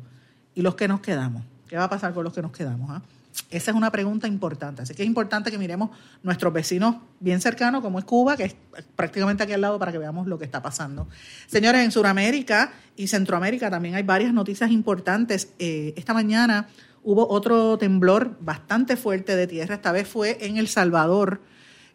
¿Y 0.56 0.62
los 0.62 0.76
que 0.76 0.88
nos 0.88 1.02
quedamos? 1.02 1.44
¿Qué 1.68 1.78
va 1.78 1.86
a 1.86 1.90
pasar 1.90 2.14
con 2.14 2.24
los 2.24 2.34
que 2.34 2.42
nos 2.42 2.52
quedamos? 2.52 2.90
Ah? 2.92 3.02
Esa 3.50 3.72
es 3.72 3.78
una 3.78 3.92
pregunta 3.92 4.28
importante. 4.28 4.84
Así 4.84 4.94
que 4.94 5.02
es 5.02 5.08
importante 5.08 5.50
que 5.50 5.58
miremos 5.58 5.90
nuestros 6.22 6.54
vecinos 6.54 6.98
bien 7.20 7.42
cercanos, 7.42 7.82
como 7.82 7.98
es 8.00 8.06
Cuba, 8.06 8.38
que 8.38 8.44
es 8.44 8.56
prácticamente 8.96 9.44
aquí 9.44 9.54
al 9.54 9.62
lado, 9.62 9.80
para 9.80 9.92
que 9.92 9.98
veamos 9.98 10.28
lo 10.28 10.38
que 10.38 10.46
está 10.46 10.62
pasando. 10.62 11.08
Señores, 11.48 11.84
en 11.84 11.92
Sudamérica 11.92 12.74
y 12.96 13.08
Centroamérica 13.08 13.72
también 13.72 13.96
hay 13.96 14.04
varias 14.04 14.34
noticias 14.34 14.70
importantes. 14.70 15.50
Eh, 15.58 15.94
esta 15.98 16.14
mañana 16.14 16.68
hubo 17.04 17.28
otro 17.28 17.78
temblor 17.78 18.38
bastante 18.40 18.96
fuerte 18.96 19.36
de 19.36 19.48
tierra, 19.48 19.76
esta 19.76 19.92
vez 19.92 20.08
fue 20.08 20.38
en 20.46 20.58
El 20.58 20.68
Salvador. 20.68 21.42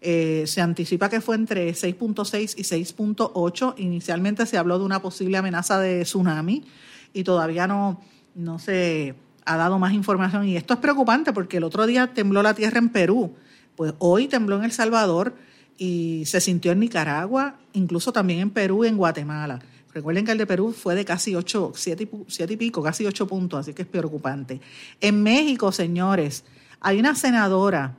Eh, 0.00 0.44
se 0.46 0.60
anticipa 0.60 1.08
que 1.08 1.20
fue 1.20 1.36
entre 1.36 1.70
6.6 1.72 2.54
y 2.56 2.62
6.8. 2.62 3.74
Inicialmente 3.78 4.46
se 4.46 4.56
habló 4.56 4.78
de 4.78 4.84
una 4.84 5.02
posible 5.02 5.38
amenaza 5.38 5.80
de 5.80 6.02
tsunami 6.02 6.64
y 7.12 7.24
todavía 7.24 7.66
no, 7.66 8.00
no 8.34 8.58
se 8.58 9.14
ha 9.44 9.56
dado 9.56 9.78
más 9.78 9.92
información. 9.92 10.46
Y 10.46 10.56
esto 10.56 10.74
es 10.74 10.80
preocupante 10.80 11.32
porque 11.32 11.56
el 11.56 11.64
otro 11.64 11.86
día 11.86 12.12
tembló 12.14 12.42
la 12.42 12.54
tierra 12.54 12.78
en 12.78 12.90
Perú, 12.90 13.34
pues 13.76 13.94
hoy 13.98 14.28
tembló 14.28 14.56
en 14.56 14.64
El 14.64 14.72
Salvador 14.72 15.34
y 15.76 16.24
se 16.26 16.40
sintió 16.40 16.72
en 16.72 16.80
Nicaragua, 16.80 17.58
incluso 17.72 18.12
también 18.12 18.40
en 18.40 18.50
Perú 18.50 18.84
y 18.84 18.88
en 18.88 18.96
Guatemala. 18.96 19.60
Recuerden 19.94 20.24
que 20.24 20.32
el 20.32 20.38
de 20.38 20.46
Perú 20.46 20.72
fue 20.72 20.94
de 20.94 21.04
casi 21.04 21.34
8, 21.34 21.72
7, 21.74 22.08
y 22.48 22.56
pico, 22.56 22.82
casi 22.82 23.06
8 23.06 23.26
puntos, 23.26 23.60
así 23.60 23.72
que 23.72 23.82
es 23.82 23.88
preocupante. 23.88 24.60
En 25.00 25.22
México, 25.22 25.72
señores, 25.72 26.44
hay 26.80 26.98
una 27.00 27.14
senadora 27.14 27.96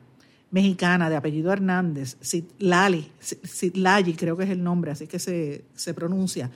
mexicana 0.52 1.10
de 1.10 1.16
apellido 1.16 1.52
Hernández, 1.52 2.18
Citlali, 2.24 3.12
Citlali 3.22 4.14
creo 4.14 4.36
que 4.36 4.46
es 4.46 4.50
el 4.50 4.64
nombre, 4.64 4.92
así 4.92 5.08
que 5.08 5.20
se, 5.20 5.66
se 5.76 5.94
pronuncia, 5.94 6.50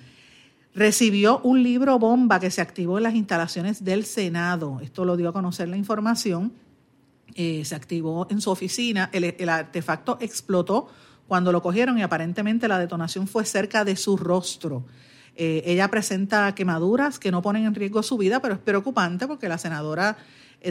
recibió 0.73 1.39
un 1.43 1.61
libro 1.61 1.99
bomba 1.99 2.39
que 2.39 2.49
se 2.49 2.61
activó 2.61 2.97
en 2.97 3.03
las 3.03 3.15
instalaciones 3.15 3.83
del 3.83 4.05
Senado. 4.05 4.79
Esto 4.81 5.05
lo 5.05 5.15
dio 5.15 5.29
a 5.29 5.33
conocer 5.33 5.67
la 5.67 5.77
información. 5.77 6.51
Eh, 7.35 7.63
se 7.65 7.75
activó 7.75 8.27
en 8.29 8.41
su 8.41 8.51
oficina, 8.51 9.09
el, 9.11 9.49
artefacto 9.49 10.17
explotó 10.21 10.87
cuando 11.27 11.51
lo 11.51 11.63
cogieron 11.63 11.97
y 11.97 12.03
aparentemente 12.03 12.67
la 12.67 12.77
detonación 12.77 13.27
fue 13.27 13.43
cerca 13.45 13.83
de 13.83 13.95
su 13.95 14.17
rostro. 14.17 14.85
Eh, 15.35 15.63
ella 15.65 15.87
presenta 15.87 16.53
quemaduras 16.53 17.17
que 17.17 17.31
no 17.31 17.41
ponen 17.41 17.65
en 17.65 17.73
riesgo 17.73 18.03
su 18.03 18.17
vida, 18.17 18.39
pero 18.39 18.53
es 18.53 18.59
preocupante 18.59 19.25
porque 19.25 19.49
la 19.49 19.57
senadora 19.57 20.17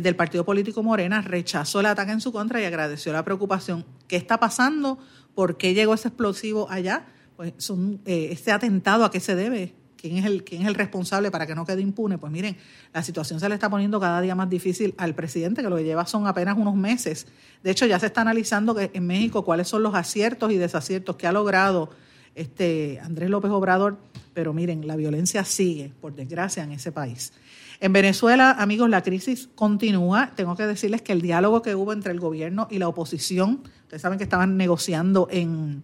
del 0.00 0.16
partido 0.16 0.44
político 0.44 0.82
Morena 0.82 1.20
rechazó 1.20 1.80
el 1.80 1.86
ataque 1.86 2.12
en 2.12 2.20
su 2.20 2.32
contra 2.32 2.60
y 2.60 2.64
agradeció 2.64 3.12
la 3.12 3.24
preocupación. 3.24 3.84
¿Qué 4.08 4.16
está 4.16 4.40
pasando? 4.40 4.98
¿Por 5.34 5.56
qué 5.56 5.74
llegó 5.74 5.94
ese 5.94 6.08
explosivo 6.08 6.70
allá? 6.70 7.06
Pues 7.36 7.52
son, 7.58 8.00
este 8.06 8.52
atentado, 8.52 9.04
¿a 9.04 9.10
qué 9.10 9.20
se 9.20 9.34
debe? 9.34 9.74
¿Quién 9.96 10.16
es, 10.16 10.24
el, 10.24 10.42
¿Quién 10.42 10.62
es 10.62 10.68
el 10.68 10.74
responsable 10.74 11.30
para 11.30 11.46
que 11.46 11.54
no 11.54 11.64
quede 11.64 11.80
impune? 11.80 12.18
Pues 12.18 12.32
miren, 12.32 12.56
la 12.92 13.02
situación 13.04 13.38
se 13.38 13.48
le 13.48 13.54
está 13.54 13.70
poniendo 13.70 14.00
cada 14.00 14.20
día 14.20 14.34
más 14.34 14.50
difícil 14.50 14.94
al 14.98 15.14
presidente, 15.14 15.62
que 15.62 15.68
lo 15.68 15.76
que 15.76 15.84
lleva 15.84 16.06
son 16.06 16.26
apenas 16.26 16.58
unos 16.58 16.74
meses. 16.74 17.26
De 17.62 17.70
hecho, 17.70 17.86
ya 17.86 18.00
se 18.00 18.06
está 18.06 18.22
analizando 18.22 18.74
que 18.74 18.90
en 18.92 19.06
México 19.06 19.44
cuáles 19.44 19.68
son 19.68 19.84
los 19.84 19.94
aciertos 19.94 20.50
y 20.50 20.56
desaciertos 20.56 21.14
que 21.16 21.28
ha 21.28 21.32
logrado 21.32 21.90
este 22.34 22.98
Andrés 23.00 23.30
López 23.30 23.50
Obrador, 23.52 23.98
pero 24.34 24.52
miren, 24.52 24.86
la 24.88 24.96
violencia 24.96 25.44
sigue, 25.44 25.92
por 26.00 26.14
desgracia, 26.14 26.64
en 26.64 26.72
ese 26.72 26.90
país. 26.90 27.32
En 27.82 27.92
Venezuela, 27.92 28.52
amigos, 28.52 28.88
la 28.88 29.02
crisis 29.02 29.48
continúa. 29.56 30.30
Tengo 30.36 30.54
que 30.54 30.64
decirles 30.68 31.02
que 31.02 31.12
el 31.12 31.20
diálogo 31.20 31.62
que 31.62 31.74
hubo 31.74 31.92
entre 31.92 32.12
el 32.12 32.20
gobierno 32.20 32.68
y 32.70 32.78
la 32.78 32.86
oposición, 32.86 33.60
ustedes 33.82 34.00
saben 34.00 34.18
que 34.18 34.22
estaban 34.22 34.56
negociando 34.56 35.26
en, 35.32 35.82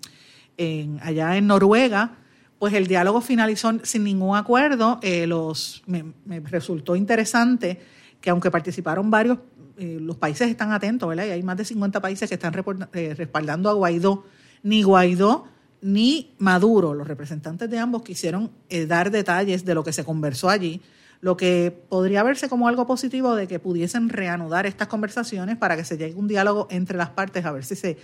en 0.59 1.01
allá 1.03 1.37
en 1.37 1.49
Noruega, 1.49 2.13
pues 2.61 2.73
el 2.75 2.87
diálogo 2.87 3.21
finalizó 3.21 3.73
sin 3.83 4.05
ningún 4.05 4.37
acuerdo. 4.37 5.01
Eh, 5.03 5.27
los, 5.27 5.83
me, 5.87 6.05
resultó 6.45 6.95
interesante 6.95 7.81
que 8.21 8.31
aunque 8.31 8.53
participaron 8.53 9.11
varios, 9.11 9.39
eh, 9.77 9.99
los 10.01 10.15
países 10.19 10.49
están 10.49 10.71
atentos, 10.71 11.09
¿verdad? 11.09 11.27
Y 11.27 11.31
hay 11.31 11.43
más 11.43 11.57
de 11.57 11.65
50 11.65 12.01
países 12.01 12.29
que 12.29 12.37
están 12.37 12.55
eh, 12.93 13.15
respaldando 13.19 13.71
a 13.71 13.73
Guaidó. 13.73 14.25
Ni 14.63 14.85
Guaidó 14.85 15.49
ni 15.81 16.33
Maduro, 16.39 16.95
los 16.95 17.09
representantes 17.09 17.69
de 17.69 17.81
ambos, 17.81 18.03
quisieron 18.03 18.53
dar 18.87 19.11
detalles 19.11 19.65
de 19.65 19.75
lo 19.75 19.83
que 19.83 19.93
se 19.93 20.05
conversó 20.05 20.49
allí, 20.49 20.81
lo 21.21 21.37
que 21.37 21.77
podría 21.89 22.23
verse 22.23 22.49
como 22.49 22.69
algo 22.69 22.87
positivo 22.87 23.35
de 23.35 23.49
que 23.49 23.59
pudiesen 23.59 24.09
reanudar 24.09 24.67
estas 24.67 24.89
conversaciones 24.89 25.57
para 25.57 25.77
que 25.77 25.85
se 25.85 25.97
llegue 25.97 26.15
un 26.15 26.29
diálogo 26.29 26.69
entre 26.71 26.97
las 26.97 27.11
partes 27.11 27.45
a 27.45 27.53
ver 27.53 27.65
si 27.65 27.75
se 27.75 27.97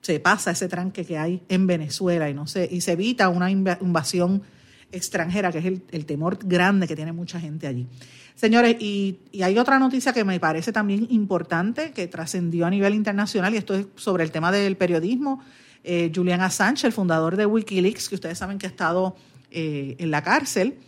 se 0.00 0.20
pasa 0.20 0.52
ese 0.52 0.68
tranque 0.68 1.04
que 1.04 1.18
hay 1.18 1.42
en 1.48 1.66
Venezuela 1.66 2.30
y, 2.30 2.34
no 2.34 2.46
se, 2.46 2.68
y 2.70 2.80
se 2.80 2.92
evita 2.92 3.28
una 3.28 3.50
invasión 3.50 4.42
extranjera, 4.90 5.52
que 5.52 5.58
es 5.58 5.64
el, 5.66 6.06
temor 6.06 6.38
grande 6.42 6.86
que 6.86 6.96
tiene 6.96 7.12
mucha 7.12 7.38
gente 7.38 7.66
allí. 7.66 7.86
Señores, 8.34 8.76
y, 8.80 9.18
hay 9.42 9.58
otra 9.58 9.78
noticia 9.78 10.12
que 10.12 10.24
me 10.24 10.40
parece 10.40 10.72
también 10.72 11.06
importante, 11.10 11.90
que 11.90 12.06
trascendió 12.06 12.66
a 12.66 12.70
nivel 12.70 12.94
internacional, 12.94 13.52
y 13.54 13.58
esto 13.58 13.74
es 13.74 13.86
sobre 13.96 14.24
el 14.24 14.30
tema 14.30 14.52
del 14.52 14.76
periodismo. 14.76 15.42
Eh, 15.84 16.10
Julian 16.14 16.40
Assange, 16.40 16.86
el 16.86 16.92
fundador 16.92 17.36
de 17.36 17.46
Wikileaks, 17.46 18.08
que 18.08 18.14
ustedes 18.14 18.38
saben 18.38 18.58
que 18.58 18.66
ha 18.66 18.70
estado 18.70 19.16
eh, 19.50 19.96
en 19.98 20.10
la 20.10 20.22
cárcel, 20.22 20.78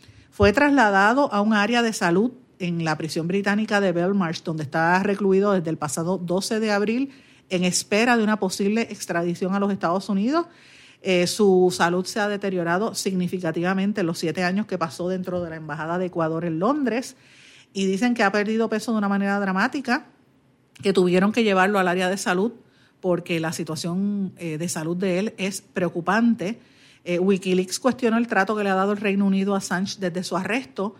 fue 0.41 0.55
trasladado 0.55 1.31
a 1.35 1.43
un 1.43 1.53
área 1.53 1.83
de 1.83 1.93
salud 1.93 2.33
en 2.59 2.83
la 2.83 2.97
prisión 2.97 3.29
británica 3.29 3.79
de 3.79 3.93
Belmarsh, 3.93 4.43
donde 4.43 4.63
está 4.63 5.03
recluido 5.03 5.53
desde 5.53 5.69
el 5.69 5.77
pasado 5.77 6.17
12 6.17 6.61
de 6.61 6.73
abril 6.73 7.11
en 7.51 7.63
espera 7.63 8.17
de 8.17 8.25
una 8.25 8.39
posible 8.39 8.89
extradición 8.91 9.55
a 9.55 9.61
los 9.61 9.71
Estados 9.71 10.09
Unidos. 10.09 10.47
Eh, 11.03 11.27
su 11.27 11.71
salud 11.77 12.07
se 12.07 12.21
ha 12.21 12.29
deteriorado 12.29 12.95
significativamente 12.95 14.01
en 14.01 14.07
los 14.07 14.19
siete 14.19 14.43
años 14.43 14.65
que 14.65 14.79
pasó 14.79 15.11
dentro 15.11 15.43
de 15.43 15.51
la 15.51 15.57
Embajada 15.57 15.99
de 15.99 16.07
Ecuador 16.07 16.47
en 16.47 16.59
Londres 16.59 17.17
y 17.75 17.85
dicen 17.85 18.15
que 18.15 18.23
ha 18.23 18.33
perdido 18.33 18.71
peso 18.71 18.93
de 18.93 18.97
una 18.97 19.11
manera 19.11 19.39
dramática, 19.41 20.07
que 20.83 20.95
tuvieron 20.95 21.33
que 21.33 21.45
llevarlo 21.45 21.79
al 21.79 21.87
área 21.87 22.09
de 22.09 22.17
salud 22.17 22.53
porque 23.01 23.41
la 23.41 23.53
situación 23.53 24.33
eh, 24.39 24.57
de 24.57 24.69
salud 24.71 24.97
de 24.97 25.19
él 25.19 25.35
es 25.37 25.61
preocupante. 25.61 26.59
Eh, 27.05 27.19
Wikileaks 27.19 27.79
cuestionó 27.79 28.19
el 28.19 28.27
trato 28.27 28.57
que 28.57 28.65
le 28.65 28.71
ha 28.71 28.75
dado 28.75 28.93
el 28.93 28.99
Reino 28.99 29.27
Unido 29.27 29.55
a 29.55 29.59
Assange 29.59 29.99
desde 29.99 30.23
su 30.23 30.37
arresto. 30.37 30.95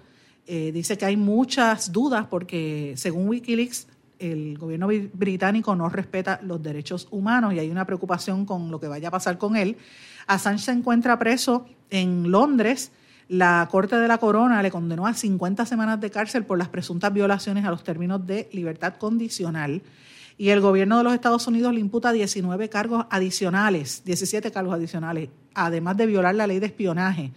dice 0.47 0.99
que 0.99 1.05
hay 1.05 1.17
muchas 1.17 1.93
dudas 1.93 2.27
porque, 2.29 2.95
según 2.97 3.29
Wikileaks, 3.29 3.87
el 4.21 4.59
gobierno 4.59 4.89
británico 5.15 5.75
no 5.75 5.89
respeta 5.89 6.41
los 6.43 6.63
derechos 6.63 7.09
humanos 7.11 7.55
y 7.55 7.59
hay 7.59 7.71
una 7.71 7.87
preocupación 7.87 8.45
con 8.45 8.71
lo 8.71 8.79
que 8.79 8.87
vaya 8.87 9.09
a 9.09 9.11
pasar 9.11 9.39
con 9.39 9.57
él. 9.57 9.77
Assange 10.27 10.65
se 10.65 10.73
encuentra 10.73 11.19
preso 11.19 11.67
en 11.89 12.31
Londres. 12.31 12.93
La 13.29 13.67
Corte 13.71 13.97
de 13.97 14.09
la 14.09 14.19
Corona 14.19 14.63
le 14.63 14.71
condenó 14.71 15.07
a 15.07 15.15
50 15.15 15.65
semanas 15.65 16.01
de 16.01 16.11
cárcel 16.11 16.45
por 16.45 16.59
las 16.59 16.69
presuntas 16.69 17.13
violaciones 17.13 17.65
a 17.65 17.71
los 17.71 17.83
términos 17.83 18.27
de 18.27 18.49
libertad 18.53 18.95
condicional. 18.97 19.83
Y 20.41 20.49
el 20.49 20.63
gobierno 20.63 20.97
de 20.97 21.05
los 21.05 21.13
Estados 21.13 21.47
Unidos 21.49 21.75
le 21.75 21.81
imputa 21.81 22.13
19 22.13 22.71
cargos 22.71 23.05
adicionales, 23.11 24.01
17 24.07 24.51
cargos 24.51 24.73
adicionales, 24.73 25.29
además 25.53 25.99
de 25.99 26.07
violar 26.07 26.35
la 26.35 26.47
ley 26.47 26.59
de 26.61 26.65
espionaje, 26.65 27.31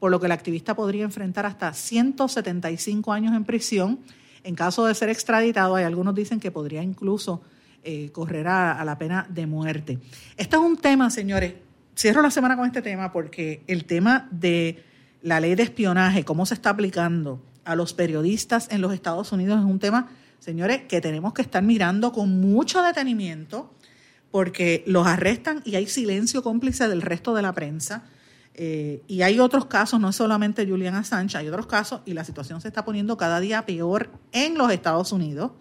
por 0.00 0.10
lo 0.10 0.18
que 0.18 0.26
el 0.26 0.32
activista 0.32 0.74
podría 0.74 1.04
enfrentar 1.04 1.46
hasta 1.46 1.72
175 1.72 3.12
años 3.12 3.36
en 3.36 3.44
prisión 3.44 4.00
en 4.42 4.56
caso 4.56 4.84
de 4.86 4.96
ser 4.96 5.08
extraditado, 5.08 5.76
hay 5.76 5.84
algunos 5.84 6.16
dicen 6.16 6.40
que 6.40 6.50
podría 6.50 6.82
incluso 6.82 7.42
eh, 7.84 8.10
correr 8.10 8.48
a, 8.48 8.84
la 8.84 8.98
pena 8.98 9.24
de 9.30 9.46
muerte. 9.46 10.00
Este 10.36 10.56
es 10.56 10.62
un 10.62 10.76
tema, 10.78 11.10
señores, 11.10 11.54
cierro 11.96 12.22
la 12.22 12.30
semana 12.32 12.56
con 12.56 12.66
este 12.66 12.82
tema 12.82 13.12
porque 13.12 13.62
el 13.68 13.84
tema 13.84 14.26
de 14.32 14.82
la 15.22 15.38
ley 15.38 15.54
de 15.54 15.62
espionaje, 15.62 16.24
cómo 16.24 16.44
se 16.44 16.54
está 16.54 16.70
aplicando 16.70 17.40
a 17.64 17.76
los 17.76 17.94
periodistas 17.94 18.66
en 18.72 18.80
los 18.80 18.92
Estados 18.92 19.30
Unidos 19.30 19.60
es 19.60 19.64
un 19.64 19.78
tema, 19.78 20.08
señores, 20.38 20.82
que 20.88 21.00
tenemos 21.00 21.32
que 21.34 21.42
estar 21.42 21.62
mirando 21.62 22.12
con 22.12 22.40
mucho 22.40 22.82
detenimiento 22.82 23.74
porque 24.30 24.84
los 24.86 25.06
arrestan 25.06 25.62
y 25.64 25.76
hay 25.76 25.86
silencio 25.86 26.42
cómplice 26.42 26.88
del 26.88 27.02
resto 27.02 27.34
de 27.34 27.42
la 27.42 27.52
prensa 27.52 28.04
eh, 28.60 29.04
y 29.06 29.22
hay 29.22 29.38
otros 29.38 29.66
casos, 29.66 30.00
no 30.00 30.12
solamente 30.12 30.66
Julian 30.66 30.96
Assange, 30.96 31.38
hay 31.38 31.46
otros 31.46 31.68
casos 31.68 32.00
y 32.04 32.12
la 32.12 32.24
situación 32.24 32.60
se 32.60 32.66
está 32.66 32.84
poniendo 32.84 33.16
cada 33.16 33.38
día 33.38 33.64
peor 33.64 34.10
en 34.32 34.58
los 34.58 34.72
Estados 34.72 35.12
Unidos. 35.12 35.52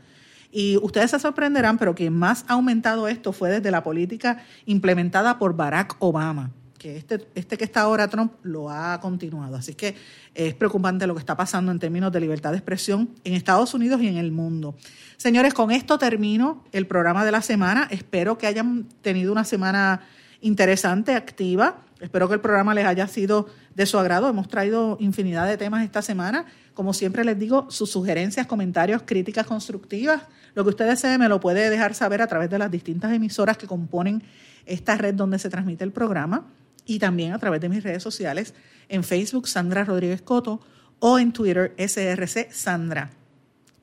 Y 0.51 0.78
ustedes 0.78 1.11
se 1.11 1.19
sorprenderán, 1.19 1.78
pero 1.78 1.93
quien 1.93 2.13
más 2.13 2.43
ha 2.47 2.53
aumentado 2.53 3.07
esto 3.07 3.34
fue 3.34 3.51
desde 3.51 3.69
la 3.69 3.84
política 3.84 4.43
implementada 4.65 5.38
por 5.38 5.55
Barack 5.55 5.95
Obama, 5.99 6.49
que 6.78 6.97
este, 6.97 7.28
este 7.36 7.57
que 7.57 7.63
está 7.63 7.82
ahora 7.82 8.07
Trump 8.07 8.34
lo 8.43 8.69
ha 8.69 8.99
continuado. 8.99 9.55
Así 9.55 9.73
que 9.73 9.95
es 10.34 10.53
preocupante 10.53 11.07
lo 11.07 11.13
que 11.13 11.19
está 11.19 11.36
pasando 11.36 11.71
en 11.71 11.80
términos 11.80 12.11
de 12.11 12.19
libertad 12.19 12.51
de 12.51 12.57
expresión 12.57 13.09
en 13.23 13.34
Estados 13.34 13.73
Unidos 13.73 14.01
y 14.01 14.07
en 14.07 14.17
el 14.17 14.32
mundo. 14.32 14.75
Señores, 15.17 15.53
con 15.53 15.71
esto 15.71 15.97
termino 15.97 16.63
el 16.71 16.88
programa 16.88 17.25
de 17.25 17.32
la 17.32 17.41
semana. 17.41 17.88
Espero 17.91 18.38
que 18.38 18.47
hayan 18.47 18.88
tenido 19.01 19.32
una 19.32 19.43
semana 19.43 20.01
interesante, 20.41 21.15
activa. 21.15 21.84
Espero 21.99 22.28
que 22.28 22.36
el 22.36 22.41
programa 22.41 22.75
les 22.75 22.86
haya 22.86 23.07
sido 23.07 23.47
de 23.73 23.86
su 23.88 23.97
agrado. 23.97 24.30
Hemos 24.30 24.47
traído 24.47 24.97
infinidad 24.99 25.47
de 25.47 25.57
temas 25.57 25.84
esta 25.84 26.01
semana. 26.01 26.45
Como 26.75 26.93
siempre 26.93 27.25
les 27.25 27.39
digo, 27.39 27.65
sus 27.71 27.89
sugerencias, 27.89 28.45
comentarios, 28.45 29.01
críticas 29.03 29.47
constructivas, 29.47 30.21
lo 30.53 30.63
que 30.63 30.69
usted 30.69 30.88
desee 30.88 31.17
me 31.17 31.28
lo 31.28 31.39
puede 31.39 31.69
dejar 31.71 31.95
saber 31.95 32.21
a 32.21 32.28
través 32.28 32.51
de 32.51 32.59
las 32.59 32.69
distintas 32.69 33.11
emisoras 33.11 33.57
que 33.57 33.65
componen 33.65 34.21
esta 34.67 34.95
red 34.95 35.15
donde 35.15 35.39
se 35.39 35.49
transmite 35.49 35.84
el 35.84 35.91
programa 35.91 36.45
y 36.88 36.99
también 36.99 37.33
a 37.33 37.39
través 37.39 37.61
de 37.61 37.69
mis 37.69 37.83
redes 37.83 38.01
sociales 38.01 38.53
en 38.89 39.03
Facebook 39.03 39.47
Sandra 39.47 39.83
Rodríguez 39.83 40.21
Coto 40.21 40.61
o 40.99 41.19
en 41.19 41.33
Twitter 41.33 41.75
SRC 41.77 42.51
Sandra. 42.51 43.11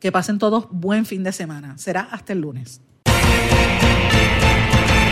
Que 0.00 0.10
pasen 0.10 0.38
todos 0.38 0.66
buen 0.70 1.06
fin 1.06 1.22
de 1.22 1.32
semana. 1.32 1.78
Será 1.78 2.00
hasta 2.00 2.32
el 2.32 2.40
lunes. 2.40 2.80